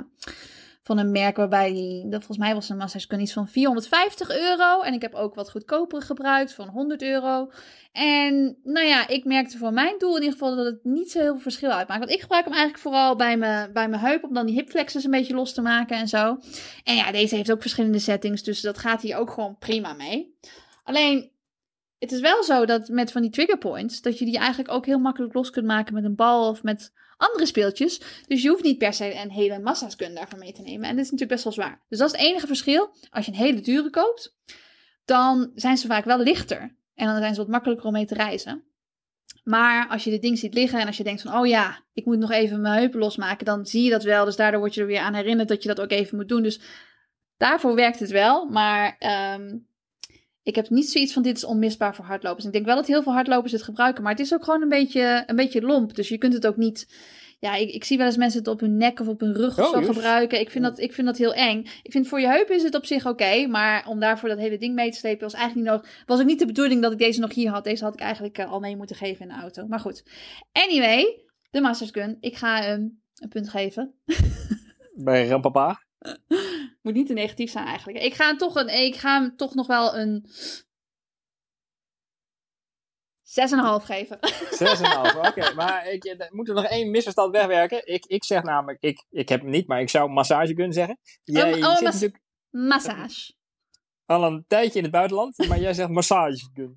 van 0.86 0.98
een 0.98 1.12
merk 1.12 1.36
waarbij 1.36 1.74
die, 1.74 2.02
dat 2.10 2.20
volgens 2.24 2.38
mij 2.38 2.54
was 2.54 2.70
een 2.70 2.78
massagegun 2.78 3.20
iets 3.20 3.34
van 3.34 3.48
450 3.48 4.38
euro. 4.38 4.82
En 4.82 4.94
ik 4.94 5.02
heb 5.02 5.14
ook 5.14 5.36
wat 5.36 5.52
goedkopere 5.52 6.02
gebruikt 6.02 6.54
van 6.54 6.68
100 6.68 7.02
euro. 7.02 7.52
En 7.92 8.58
nou 8.64 8.86
ja, 8.86 9.08
ik 9.08 9.26
merkte 9.26 9.58
voor 9.58 9.74
mijn 9.74 9.96
doel 9.98 10.16
in 10.16 10.22
ieder 10.22 10.38
geval 10.38 10.56
dat 10.56 10.66
het 10.66 10.84
niet 10.84 11.12
zo 11.12 11.20
heel 11.20 11.32
veel 11.32 11.42
verschil 11.42 11.70
uitmaakt. 11.70 12.00
Want 12.00 12.12
ik 12.12 12.22
gebruik 12.22 12.44
hem 12.44 12.54
eigenlijk 12.54 12.84
vooral 12.84 13.16
bij 13.16 13.38
mijn, 13.38 13.74
bij 13.74 13.90
mijn 13.90 14.02
heup 14.02 14.24
om 14.24 14.34
dan 14.34 14.46
die 14.46 14.56
hipflexes 14.56 15.04
een 15.04 15.12
beetje 15.12 15.36
los 15.36 15.54
te 15.54 15.62
maken 15.62 15.98
en 15.98 16.08
zo. 16.08 16.38
En 16.84 16.96
ja, 16.96 17.12
deze 17.12 17.36
heeft 17.36 17.52
ook 17.52 17.62
verschillende 17.62 18.00
settings, 18.00 18.44
dus 18.44 18.62
dat 18.62 18.78
gaat 18.78 19.02
hier 19.02 19.18
ook 19.18 19.32
gewoon 19.32 19.58
prima 19.58 19.94
mee. 19.94 20.38
Alleen, 20.84 21.32
het 22.00 22.12
is 22.12 22.20
wel 22.20 22.44
zo 22.44 22.66
dat 22.66 22.88
met 22.88 23.12
van 23.12 23.22
die 23.22 23.32
trigger 23.32 23.58
points, 23.58 24.02
dat 24.02 24.20
je 24.20 24.26
die 24.26 24.38
eigenlijk 24.38 24.72
ook 24.72 24.86
heel 24.86 25.00
makkelijk 25.00 25.34
los 25.34 25.50
kunt 25.50 25.66
maken 25.66 25.94
met 25.94 26.04
een 26.04 26.16
bal 26.16 26.50
of 26.50 26.64
met 26.64 26.94
andere 27.18 27.46
speeltjes. 27.46 28.02
Dus 28.28 28.42
je 28.42 28.50
hoeft 28.50 28.64
niet 28.64 28.78
per 28.78 28.94
se 28.94 29.16
een 29.16 29.32
hele 29.32 29.60
massa's 29.60 29.98
daarvoor 29.98 30.40
mee 30.40 30.54
te 30.54 30.62
nemen. 30.62 30.90
En 30.90 30.96
dit 30.96 31.06
is 31.06 31.12
natuurlijk 31.12 31.42
best 31.42 31.44
wel 31.44 31.54
zwaar. 31.54 31.86
Dus 31.90 32.00
dat 32.00 32.14
is 32.14 32.20
het 32.20 32.28
enige 32.30 32.48
verschil. 32.48 32.96
Als 33.10 33.26
je 33.26 33.32
een 33.32 33.38
hele 33.38 33.62
dure 33.62 33.90
koopt, 33.90 34.38
dan 35.06 35.52
zijn 35.56 35.78
ze 35.78 35.88
vaak 35.88 36.06
wel 36.06 36.20
lichter. 36.20 36.60
En 36.94 37.06
dan 37.06 37.18
zijn 37.18 37.34
ze 37.34 37.40
wat 37.40 37.50
makkelijker 37.50 37.86
om 37.86 37.94
mee 37.94 38.06
te 38.06 38.14
reizen. 38.14 38.64
Maar 39.44 39.88
als 39.88 40.04
je 40.04 40.10
dit 40.10 40.22
ding 40.22 40.38
ziet 40.38 40.54
liggen 40.54 40.80
en 40.80 40.88
als 40.88 40.98
je 40.98 41.04
denkt 41.04 41.22
van, 41.22 41.38
oh 41.38 41.48
ja, 41.48 41.84
ik 41.94 42.06
moet 42.06 42.18
nog 42.18 42.32
even 42.32 42.62
mijn 42.62 42.80
heupen 42.80 43.00
losmaken, 43.00 43.46
dan 43.46 43.66
zie 43.66 43.84
je 43.84 43.90
dat 43.90 44.04
wel. 44.04 44.26
Dus 44.26 44.36
daardoor 44.36 44.60
word 44.60 44.74
je 44.74 44.82
er 44.82 44.88
weer 44.88 45.00
aan 45.00 45.14
herinnerd 45.14 45.48
dat 45.48 45.62
je 45.62 45.68
dat 45.68 45.82
ook 45.82 45.92
even 45.92 46.18
moet 46.18 46.30
doen. 46.30 46.44
Dus 46.44 46.60
daarvoor 47.38 47.76
werkt 47.76 48.00
het 48.00 48.12
wel. 48.12 48.46
Maar 48.46 48.96
ehm, 49.00 49.58
ik 50.46 50.56
heb 50.56 50.70
niet 50.70 50.90
zoiets 50.90 51.14
van, 51.14 51.22
dit 51.22 51.38
is 51.38 51.44
onmisbaar 51.44 51.96
voor 51.96 52.06
hardlopers. 52.06 52.46
Ik 52.46 52.52
denk 52.52 52.66
wel 52.66 52.76
dat 52.76 52.88
heel 52.88 53.04
veel 53.04 53.14
hardlopers 53.14 53.52
het 53.52 53.64
gebruiken, 53.64 54.04
maar 54.04 54.12
het 54.12 54.22
is 54.22 54.34
ook 54.34 54.44
gewoon 54.44 54.62
een 54.62 54.70
beetje, 54.70 55.24
een 55.26 55.36
beetje 55.36 55.62
lomp. 55.62 55.96
Dus 55.96 56.10
je 56.10 56.18
kunt 56.18 56.34
het 56.34 56.48
ook 56.48 56.58
niet... 56.58 56.88
Ja, 57.40 57.56
ik, 57.56 57.70
ik 57.70 57.84
zie 57.84 57.98
wel 57.98 58.06
eens 58.06 58.18
mensen 58.18 58.40
het 58.40 58.48
op 58.48 58.60
hun 58.60 58.78
nek 58.78 59.00
of 59.00 59.08
op 59.08 59.20
hun 59.20 59.34
rug 59.34 59.60
of 59.60 59.66
Oh, 59.66 59.74
zo 59.74 59.94
gebruiken. 59.94 60.40
Ik 60.40 60.50
vind, 60.50 60.64
dat, 60.64 60.80
ik 60.80 60.94
vind 60.94 61.08
dat 61.08 61.18
heel 61.18 61.34
eng. 61.34 61.66
Ik 61.84 61.92
vind 61.92 62.08
voor 62.08 62.20
je 62.20 62.28
heupen 62.28 62.56
is 62.56 62.64
het 62.64 62.76
op 62.76 62.86
zich 62.86 63.08
oké. 63.08 63.48
maar 63.48 63.88
om 63.88 64.00
daarvoor 64.00 64.30
dat 64.30 64.38
hele 64.38 64.58
ding 64.58 64.76
mee 64.76 64.92
te 64.92 64.98
slepen 64.98 65.24
was 65.24 65.34
eigenlijk 65.34 65.66
niet 65.66 65.76
nodig. 65.76 66.04
Was 66.06 66.20
ook 66.20 66.26
niet 66.26 66.40
de 66.40 66.46
bedoeling 66.46 66.82
dat 66.82 66.92
ik 66.92 66.98
deze 66.98 67.20
nog 67.20 67.34
hier 67.34 67.50
had. 67.50 67.64
Deze 67.64 67.84
had 67.84 67.94
ik 67.94 68.00
eigenlijk 68.00 68.38
eh, 68.38 68.52
al 68.52 68.60
mee 68.60 68.78
moeten 68.78 68.96
geven 68.96 69.22
in 69.22 69.34
de 69.34 69.42
auto. 69.42 69.68
Maar 69.68 69.80
goed. 69.80 70.04
Anyway, 70.52 71.24
de 71.52 71.62
Masters 71.62 71.92
Gun. 71.92 72.18
Ik 72.20 72.36
ga 72.36 72.62
hem 72.62 73.02
een 73.16 73.30
punt 73.30 73.50
geven. 73.50 73.94
Bij 74.96 75.28
Rampapa? 75.28 75.80
Moet 76.86 76.94
niet 76.94 77.08
te 77.08 77.14
negatief 77.14 77.52
zijn 77.52 77.66
eigenlijk. 77.66 78.04
Ik 78.04 78.14
ga 78.14 78.26
hem 78.28 78.38
toch, 78.38 78.56
een, 78.56 78.70
ik 78.70 78.96
ga 78.96 79.20
hem 79.22 79.36
toch 79.36 79.54
nog 79.56 79.68
wel 79.68 79.96
een 79.96 80.26
6,5 83.80 83.86
geven. 83.86 84.18
6,5, 85.14 85.18
oké. 85.28 85.54
Maar 85.54 85.88
ik, 85.88 86.04
eh, 86.04 86.32
moet 86.32 86.48
er 86.50 86.56
nog 86.56 86.66
één 86.66 86.92
misverstand 86.92 87.32
wegwerken. 87.32 87.88
Ik, 87.88 88.06
ik 88.06 88.24
zeg 88.24 88.44
namelijk, 88.44 88.82
ik, 88.82 89.06
ik 89.10 89.30
heb 89.30 89.42
hem 89.42 89.50
niet, 89.50 89.68
maar 89.68 89.82
ik 89.82 89.90
zou 89.90 90.10
massagegun 90.10 90.74
zeggen. 90.74 91.00
Jij 91.24 91.54
Oh, 91.54 91.70
oh, 91.70 91.76
zit 91.76 91.84
mas- 91.84 92.10
Massage. 92.50 93.34
al 94.06 94.24
een 94.24 94.46
tijdje 94.48 94.78
in 94.78 94.84
het 94.84 94.94
buitenland, 94.94 95.48
maar 95.48 95.60
jij 95.60 95.74
zegt 95.74 95.90
massagegun. 95.90 96.76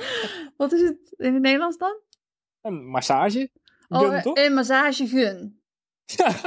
Wat 0.56 0.72
is 0.72 0.80
het 0.80 1.14
in 1.16 1.32
het 1.32 1.42
Nederlands 1.42 1.76
dan? 1.76 2.00
Een 2.60 2.86
massage? 2.86 3.50
Oh, 3.88 4.00
Gun, 4.08 4.22
toch? 4.22 4.36
een 4.36 4.54
massagegun. 4.54 5.62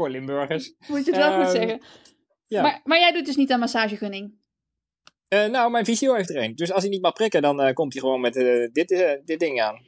Voor 0.00 0.10
Limburgers. 0.10 0.74
Moet 0.88 1.04
je 1.04 1.10
het 1.12 1.20
wel 1.20 1.32
goed 1.32 1.42
Ehm, 1.54 1.56
zeggen. 1.56 1.80
ja. 2.46 2.62
Maar, 2.62 2.80
maar 2.84 2.98
jij 2.98 3.12
doet 3.12 3.26
dus 3.26 3.36
niet 3.36 3.50
aan 3.52 3.58
massagegunning. 3.60 4.38
Eh, 5.28 5.46
nou, 5.46 5.70
mijn 5.70 5.84
visio 5.84 6.14
heeft 6.14 6.30
er 6.30 6.36
een. 6.36 6.54
Dus 6.54 6.72
als 6.72 6.82
hij 6.82 6.90
niet 6.90 7.02
mag 7.02 7.12
prikken, 7.12 7.42
dan 7.42 7.60
eh, 7.60 7.72
komt 7.72 7.92
hij 7.92 8.02
gewoon 8.02 8.20
met 8.20 8.36
eh, 8.36 8.68
dit, 8.72 8.88
dit 9.24 9.40
ding 9.40 9.60
aan. 9.60 9.80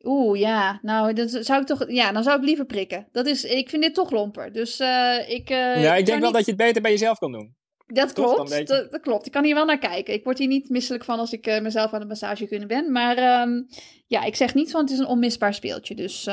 Oeh, 0.00 0.38
ja. 0.38 0.78
Nou, 0.82 1.12
dat 1.12 1.30
zou 1.30 1.60
ik 1.60 1.66
toch. 1.66 1.90
Ja, 1.90 2.12
dan 2.12 2.22
zou 2.22 2.38
ik 2.38 2.44
liever 2.44 2.66
prikken. 2.66 3.08
Dat 3.12 3.26
is, 3.26 3.44
ik 3.44 3.68
vind 3.68 3.82
dit 3.82 3.94
toch 3.94 4.10
lomper. 4.10 4.52
Dus 4.52 4.80
ik. 5.28 5.48
ja, 5.48 5.94
ik 5.94 6.06
denk 6.06 6.06
wel 6.06 6.18
niet- 6.18 6.32
dat 6.32 6.44
je 6.44 6.52
het 6.52 6.60
beter 6.60 6.82
bij 6.82 6.90
jezelf 6.90 7.18
kan 7.18 7.32
doen. 7.32 7.56
Dat 7.86 8.14
toch? 8.14 8.36
Dan 8.36 8.46
klopt. 8.46 8.66
Dat, 8.68 8.90
dat 8.90 9.00
klopt. 9.00 9.26
Ik 9.26 9.32
kan 9.32 9.44
hier 9.44 9.54
wel 9.54 9.64
naar 9.64 9.78
kijken. 9.78 10.14
Ik 10.14 10.24
word 10.24 10.38
hier 10.38 10.48
niet 10.48 10.68
misselijk 10.68 11.04
van 11.04 11.18
als 11.18 11.32
ik 11.32 11.60
mezelf 11.62 11.92
aan 11.92 12.00
de 12.00 12.06
massage 12.06 12.46
kunnen 12.46 12.68
ben. 12.68 12.92
Maar 12.92 13.16
ehm, 13.16 13.62
ja, 14.06 14.22
ik 14.24 14.36
zeg 14.36 14.54
niet 14.54 14.70
van 14.70 14.80
het 14.80 14.90
is 14.90 14.98
een 14.98 15.06
onmisbaar 15.06 15.54
speeltje. 15.54 15.94
Dus, 15.94 16.28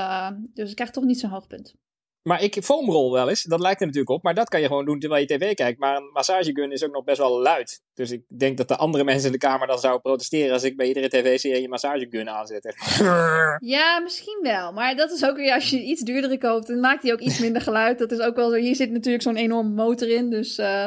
dus 0.53 0.69
ik 0.69 0.75
krijg 0.75 0.91
toch 0.91 1.03
niet 1.03 1.19
zo'n 1.19 1.30
hoog 1.30 1.47
punt. 1.47 1.75
Maar 2.22 2.43
ik 2.43 2.63
foamroll 2.63 3.11
wel 3.11 3.30
eens. 3.30 3.43
Dat 3.43 3.59
lijkt 3.59 3.80
er 3.80 3.86
natuurlijk 3.86 4.15
op. 4.15 4.24
Maar 4.24 4.34
dat 4.34 4.49
kan 4.49 4.61
je 4.61 4.67
gewoon 4.67 4.86
doen 4.86 4.99
terwijl 4.99 5.22
je 5.22 5.38
tv 5.38 5.53
kijkt. 5.53 5.80
Maar 5.80 5.95
een 5.95 6.09
massagegun 6.13 6.72
is 6.72 6.84
ook 6.84 6.93
nog 6.93 7.03
best 7.03 7.17
wel 7.17 7.39
luid. 7.41 7.82
Dus 8.00 8.12
ik 8.12 8.24
denk 8.28 8.58
dat 8.58 8.68
de 8.68 8.76
andere 8.76 9.04
mensen 9.04 9.26
in 9.26 9.32
de 9.32 9.38
kamer 9.38 9.68
dan 9.68 9.80
zouden 9.80 10.02
protesteren 10.02 10.54
als 10.54 10.64
ik 10.64 10.78
bij 10.78 10.88
iedere 10.88 11.10
tv-serie 11.10 11.64
een 11.64 11.70
massagegun 11.70 12.30
aanzet. 12.30 12.76
Ja, 13.60 14.00
misschien 14.00 14.39
wel. 14.41 14.72
Maar 14.72 14.95
dat 14.95 15.12
is 15.12 15.26
ook 15.26 15.36
weer 15.36 15.54
als 15.54 15.70
je 15.70 15.82
iets 15.82 16.02
duurdere 16.02 16.38
koopt, 16.38 16.68
dan 16.68 16.80
maakt 16.80 17.04
hij 17.04 17.14
ook 17.14 17.20
iets 17.20 17.39
minder 17.39 17.62
geluid. 17.62 18.00
Dat 18.00 18.12
is 18.12 18.20
ook 18.20 18.36
wel 18.36 18.50
zo. 18.50 18.56
Hier 18.56 18.76
zit 18.76 18.91
natuurlijk 18.91 19.24
zo'n 19.24 19.36
enorme 19.36 19.70
motor 19.70 20.10
in. 20.10 20.30
Dus, 20.30 20.58
eh, 20.58 20.86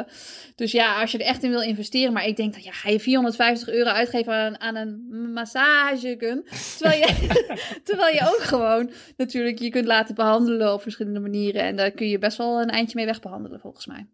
dus 0.55 0.71
ja, 0.71 1.01
als 1.01 1.11
je 1.11 1.17
er 1.17 1.25
echt 1.25 1.43
in 1.43 1.49
wil 1.49 1.61
investeren. 1.61 2.13
Maar 2.13 2.25
ik 2.25 2.35
denk 2.35 2.53
dat 2.53 2.63
ja, 2.63 2.71
ga 2.71 2.89
je 2.89 2.99
450 2.99 3.69
euro 3.69 3.89
uitgeven 3.89 4.33
aan, 4.33 4.59
aan 4.59 4.75
een 4.75 5.31
massagegun. 5.33 6.45
Terwijl 6.77 6.99
je, 6.99 7.07
terwijl 7.83 8.13
je 8.13 8.21
ook 8.21 8.41
gewoon 8.41 8.91
natuurlijk 9.17 9.59
je 9.59 9.69
kunt 9.69 9.85
laten 9.85 10.15
behandelen 10.15 10.73
op 10.73 10.81
verschillende 10.81 11.19
manieren. 11.19 11.61
En 11.61 11.75
daar 11.75 11.91
kun 11.91 12.07
je 12.07 12.17
best 12.17 12.37
wel 12.37 12.61
een 12.61 12.69
eindje 12.69 12.95
mee 12.95 13.05
wegbehandelen, 13.05 13.59
volgens 13.59 13.85
mij. 13.85 14.07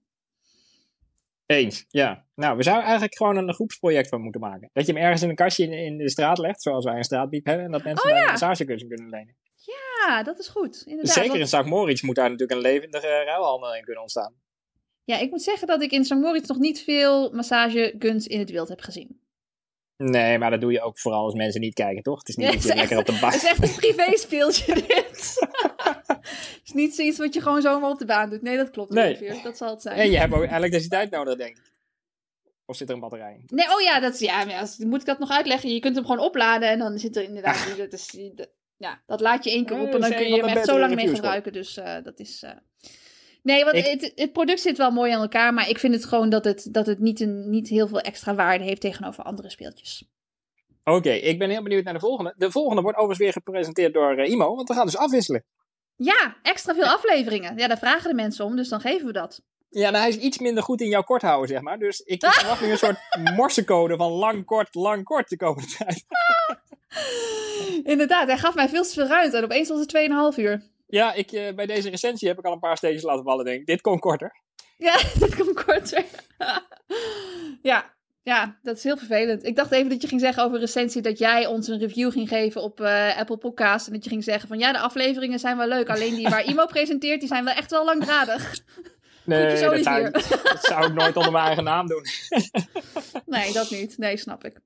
Eens, 1.50 1.86
ja. 1.88 2.26
Nou, 2.36 2.58
we 2.58 2.64
zouden 2.64 2.86
eigenlijk 2.86 3.18
gewoon 3.18 3.38
een 3.38 3.54
groepsproject 3.54 4.08
van 4.10 4.22
moeten 4.22 4.42
maken. 4.42 4.70
Dat 4.74 4.86
je 4.86 4.94
hem 4.94 5.02
ergens 5.02 5.22
in 5.22 5.30
een 5.30 5.36
kastje 5.36 5.64
in, 5.64 5.72
in 5.72 5.98
de 5.98 6.10
straat 6.10 6.38
legt, 6.38 6.62
zoals 6.62 6.86
wij 6.86 6.96
een 6.98 7.04
straatbiep 7.04 7.46
hebben. 7.46 7.66
En 7.66 7.72
dat 7.72 7.84
mensen 7.84 8.06
Oh, 8.06 8.12
daar 8.12 8.20
ja. 8.22 8.26
een 8.26 8.32
massagegun 8.32 8.88
kunnen 8.88 9.10
lenen. 9.10 9.36
Ja, 9.66 10.24
dat 10.24 10.40
is 10.40 10.48
goed. 10.48 10.84
Inderdaad. 10.86 11.14
Zeker 11.14 11.30
want- 11.30 11.40
in 11.40 11.48
St. 11.48 11.66
Moritz 11.66 12.02
moet 12.02 12.16
daar 12.16 12.30
natuurlijk 12.30 12.60
een 12.60 12.72
levendige 12.72 13.08
ruilhandel 13.08 13.76
in 13.76 13.84
kunnen 13.84 14.02
ontstaan. 14.02 14.34
Ja, 15.04 15.18
ik 15.20 15.30
moet 15.30 15.42
zeggen 15.42 15.68
dat 15.68 15.82
ik 15.82 15.92
in 15.92 16.06
St. 16.06 16.14
Moritz 16.14 16.48
nog 16.48 16.58
niet 16.58 16.84
veel 16.84 17.32
massageguns 17.34 18.28
in 18.28 18.40
het 18.40 18.52
wild 18.52 18.70
heb 18.70 18.82
gezien. 18.82 19.22
Nee, 20.04 20.38
maar 20.38 20.50
dat 20.52 20.62
doe 20.62 20.72
je 20.72 20.82
ook 20.82 21.00
vooral 21.00 21.24
als 21.24 21.34
mensen 21.34 21.62
niet 21.62 21.74
kijken, 21.74 22.04
toch? 22.04 22.20
Het 22.20 22.28
is 22.30 22.36
niet 22.36 22.46
Ja, 22.46 22.52
dat 22.52 22.62
het 22.64 22.72
je 22.72 22.74
is 22.74 22.80
lekker 22.80 22.98
op 22.98 23.06
de 23.06 23.12
Het 23.12 23.22
baan... 23.22 23.34
is 23.34 23.44
echt 23.46 23.64
een 23.64 23.76
privé 23.94 24.18
speeltje 24.18 24.74
dit. 24.74 25.36
Het 26.08 26.62
is 26.64 26.72
niet 26.74 26.96
zoiets 26.96 27.18
wat 27.18 27.34
je 27.34 27.42
gewoon 27.42 27.62
zomaar 27.62 27.90
op 27.90 28.00
de 28.00 28.06
baan 28.06 28.30
doet. 28.30 28.42
Nee, 28.42 28.58
dat 28.58 28.70
klopt. 28.70 28.92
Nee. 28.94 29.10
ongeveer. 29.10 29.44
Dat 29.44 29.58
zal 29.58 29.70
het 29.70 29.82
zijn. 29.82 29.98
En 29.98 30.12
je 30.12 30.18
hebt 30.18 30.34
ook 30.34 30.44
elektriciteit 30.52 31.12
nodig, 31.12 31.36
denk 31.38 31.58
ik. 31.58 31.74
Of 32.66 32.76
zit 32.76 32.88
er 32.90 32.94
een 32.96 33.00
batterij 33.02 33.34
in? 33.34 33.44
Nee, 33.48 33.66
oh 33.74 33.82
ja, 33.82 34.00
dat 34.00 34.14
is, 34.14 34.20
ja, 34.20 34.46
maar 34.46 34.60
als, 34.60 34.78
moet 34.78 35.00
ik 35.00 35.06
dat 35.06 35.20
nog 35.20 35.30
uitleggen? 35.32 35.74
Je 35.74 35.80
kunt 35.80 35.96
hem 35.96 36.06
gewoon 36.06 36.26
opladen 36.26 36.70
en 36.70 36.80
dan 36.80 37.00
zit 37.00 37.16
er 37.16 37.24
inderdaad... 37.24 37.74
Dat, 37.78 37.94
is, 37.94 38.30
dat- 38.36 38.50
ja, 38.78 39.02
dat 39.06 39.20
laat 39.22 39.44
je 39.44 39.50
één 39.52 39.66
keer 39.66 39.76
Eh, 39.78 39.82
op 39.82 39.94
en 39.94 40.00
dan 40.02 40.12
kun 40.12 40.30
je 40.30 40.36
hem 40.36 40.46
echt 40.46 40.66
zo 40.66 40.80
lang 40.80 40.96
mee 40.96 41.08
gebruiken. 41.16 41.54
Dus 41.54 41.78
eh, 41.78 42.04
dat 42.04 42.20
is... 42.20 42.44
eh, 42.44 42.52
Nee, 43.44 43.64
want 43.64 43.76
Ik- 43.76 43.86
het, 43.86 44.12
het 44.16 44.34
product 44.34 44.60
zit 44.62 44.78
wel 44.78 44.92
mooi 44.92 45.12
aan 45.12 45.22
elkaar, 45.22 45.54
maar 45.54 45.70
ik 45.70 45.80
vind 45.80 45.94
het 45.94 46.06
gewoon 46.06 46.30
dat 46.30 46.44
het, 46.46 46.68
dat 46.72 46.86
het 46.86 47.00
niet, 47.00 47.20
een, 47.20 47.50
niet 47.50 47.68
heel 47.70 47.88
veel 47.88 48.00
extra 48.00 48.36
waarde 48.36 48.64
heeft 48.64 48.82
tegenover 48.82 49.24
andere 49.24 49.50
speeltjes. 49.50 50.04
Oké, 50.84 51.10
ik 51.12 51.40
ben 51.40 51.50
heel 51.50 51.64
benieuwd 51.64 51.84
naar 51.84 51.94
de 51.94 52.00
volgende. 52.00 52.34
De 52.38 52.52
volgende 52.52 52.82
wordt 52.82 52.98
overigens 52.98 53.26
weer 53.26 53.44
gepresenteerd 53.44 53.94
door 53.94 54.18
eh, 54.18 54.32
Imo, 54.32 54.56
want 54.56 54.68
we 54.68 54.74
gaan 54.74 54.86
dus 54.86 54.98
afwisselen. 54.98 55.44
Ja, 55.96 56.36
extra 56.44 56.74
veel 56.74 56.86
afleveringen. 56.86 57.58
Ja, 57.58 57.68
daar 57.68 57.78
vragen 57.78 58.10
de 58.10 58.16
mensen 58.16 58.46
om, 58.46 58.56
dus 58.56 58.70
dan 58.70 58.80
geven 58.82 59.06
we 59.06 59.14
dat. 59.14 59.42
Ja, 59.70 59.90
nou, 59.90 59.96
hij 60.04 60.10
is 60.10 60.18
iets 60.18 60.40
minder 60.40 60.64
goed 60.64 60.82
in 60.82 60.88
jouw 60.90 61.02
kort 61.04 61.22
houden, 61.22 61.48
zeg 61.50 61.62
maar. 61.62 61.78
Dus 61.80 62.00
ik 62.00 62.26
verwacht 62.26 62.62
nu 62.62 62.72
een 62.72 62.78
soort 62.78 62.98
morsecode 63.36 63.96
van 63.98 64.12
lang, 64.12 64.46
kort, 64.46 64.76
lang, 64.76 65.04
kort 65.04 65.30
de 65.30 65.38
komende 65.38 65.68
tijd. 65.78 66.06
Inderdaad, 67.84 68.28
hij 68.28 68.38
gaf 68.38 68.56
mij 68.56 68.70
veel 68.70 68.84
te 68.84 68.90
veel 68.94 69.08
ruimte 69.08 69.38
en 69.38 69.44
opeens 69.44 69.70
was 69.70 69.80
het 69.80 69.98
2,5 70.36 70.40
uur. 70.40 70.62
Ja, 70.92 71.14
ik, 71.14 71.32
eh, 71.32 71.54
bij 71.54 71.66
deze 71.66 71.90
recensie 71.90 72.28
heb 72.28 72.40
ik 72.40 72.46
al 72.46 72.54
een 72.54 72.60
paar 72.60 72.78
steentjes 72.78 73.04
laten 73.04 73.24
vallen, 73.24 73.46
denk 73.46 73.60
ik. 73.60 73.66
Dit 73.66 73.82
kon 73.82 74.00
korter. 74.00 74.42
Ja, 74.78 74.98
dat 75.20 75.36
komt 75.36 75.64
korter. 75.64 76.06
ja, 77.62 77.94
ja, 78.22 78.60
dat 78.62 78.78
is 78.78 78.84
heel 78.84 78.98
vervelend. 78.98 79.46
Ik 79.46 79.56
dacht 79.56 79.72
even 79.72 79.90
dat 79.90 80.02
je 80.02 80.08
ging 80.08 80.22
zeggen 80.22 80.44
over 80.44 80.60
recensie 80.60 81.02
dat 81.02 81.18
jij 81.18 81.46
ons 81.46 81.68
een 81.68 81.80
review 81.80 82.12
ging 82.12 82.28
geven 82.28 82.62
op 82.62 82.82
eh, 82.82 83.18
Apple 83.18 83.38
Podcast. 83.38 83.88
En 83.88 83.94
dat 83.94 84.04
je 84.04 84.10
ging 84.10 84.24
zeggen 84.24 84.48
van 84.48 84.60
ja, 84.60 84.72
de 84.72 84.80
afleveringen 84.80 85.40
zijn 85.40 85.58
wel 85.58 85.68
leuk. 85.68 85.90
Alleen 85.90 86.16
die 86.16 86.30
waar 86.30 86.46
Imo 86.50 86.66
presenteert, 86.66 87.20
die 87.20 87.30
zijn 87.30 87.44
wel 87.46 87.54
echt 87.54 87.72
wel 87.72 87.86
langdradig. 87.86 88.60
Nee, 89.24 89.50
dat 89.50 89.58
zou, 89.58 89.72
Olivier. 89.72 90.12
dat 90.12 90.60
zou 90.62 90.86
ik 90.86 90.94
nooit 90.94 91.16
onder 91.16 91.32
mijn 91.32 91.46
eigen 91.46 91.64
naam 91.64 91.88
doen. 91.88 92.06
Nee, 93.26 93.54
dat 93.54 93.70
niet. 93.70 93.98
Nee, 93.98 94.18
snap 94.18 94.44
ik. 94.44 94.60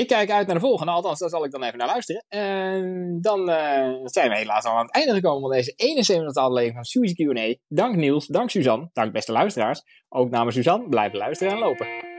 Ik 0.00 0.06
kijk 0.06 0.30
uit 0.30 0.46
naar 0.46 0.54
de 0.54 0.62
volgende, 0.62 0.92
althans, 0.92 1.18
daar 1.18 1.28
zal 1.28 1.44
ik 1.44 1.50
dan 1.50 1.62
even 1.62 1.78
naar 1.78 1.86
luisteren. 1.86 2.24
En 2.28 3.18
dan 3.20 3.50
eh, 3.50 3.90
zijn 4.04 4.30
we 4.30 4.36
helaas 4.36 4.64
al 4.64 4.72
aan 4.72 4.84
het 4.84 4.94
einde 4.94 5.14
gekomen 5.14 5.40
van 5.40 5.50
deze 5.50 5.72
71 5.76 6.42
aflevering 6.42 6.74
van 6.74 6.84
Suzy 6.84 7.14
Q&A. 7.14 7.54
Dank 7.68 7.96
Niels, 7.96 8.26
dank 8.26 8.50
Suzanne, 8.50 8.90
dank 8.92 9.12
beste 9.12 9.32
luisteraars. 9.32 9.82
Ook 10.08 10.30
namens 10.30 10.56
Suzanne, 10.56 10.88
blijven 10.88 11.18
luisteren 11.18 11.52
en 11.52 11.58
lopen. 11.58 12.09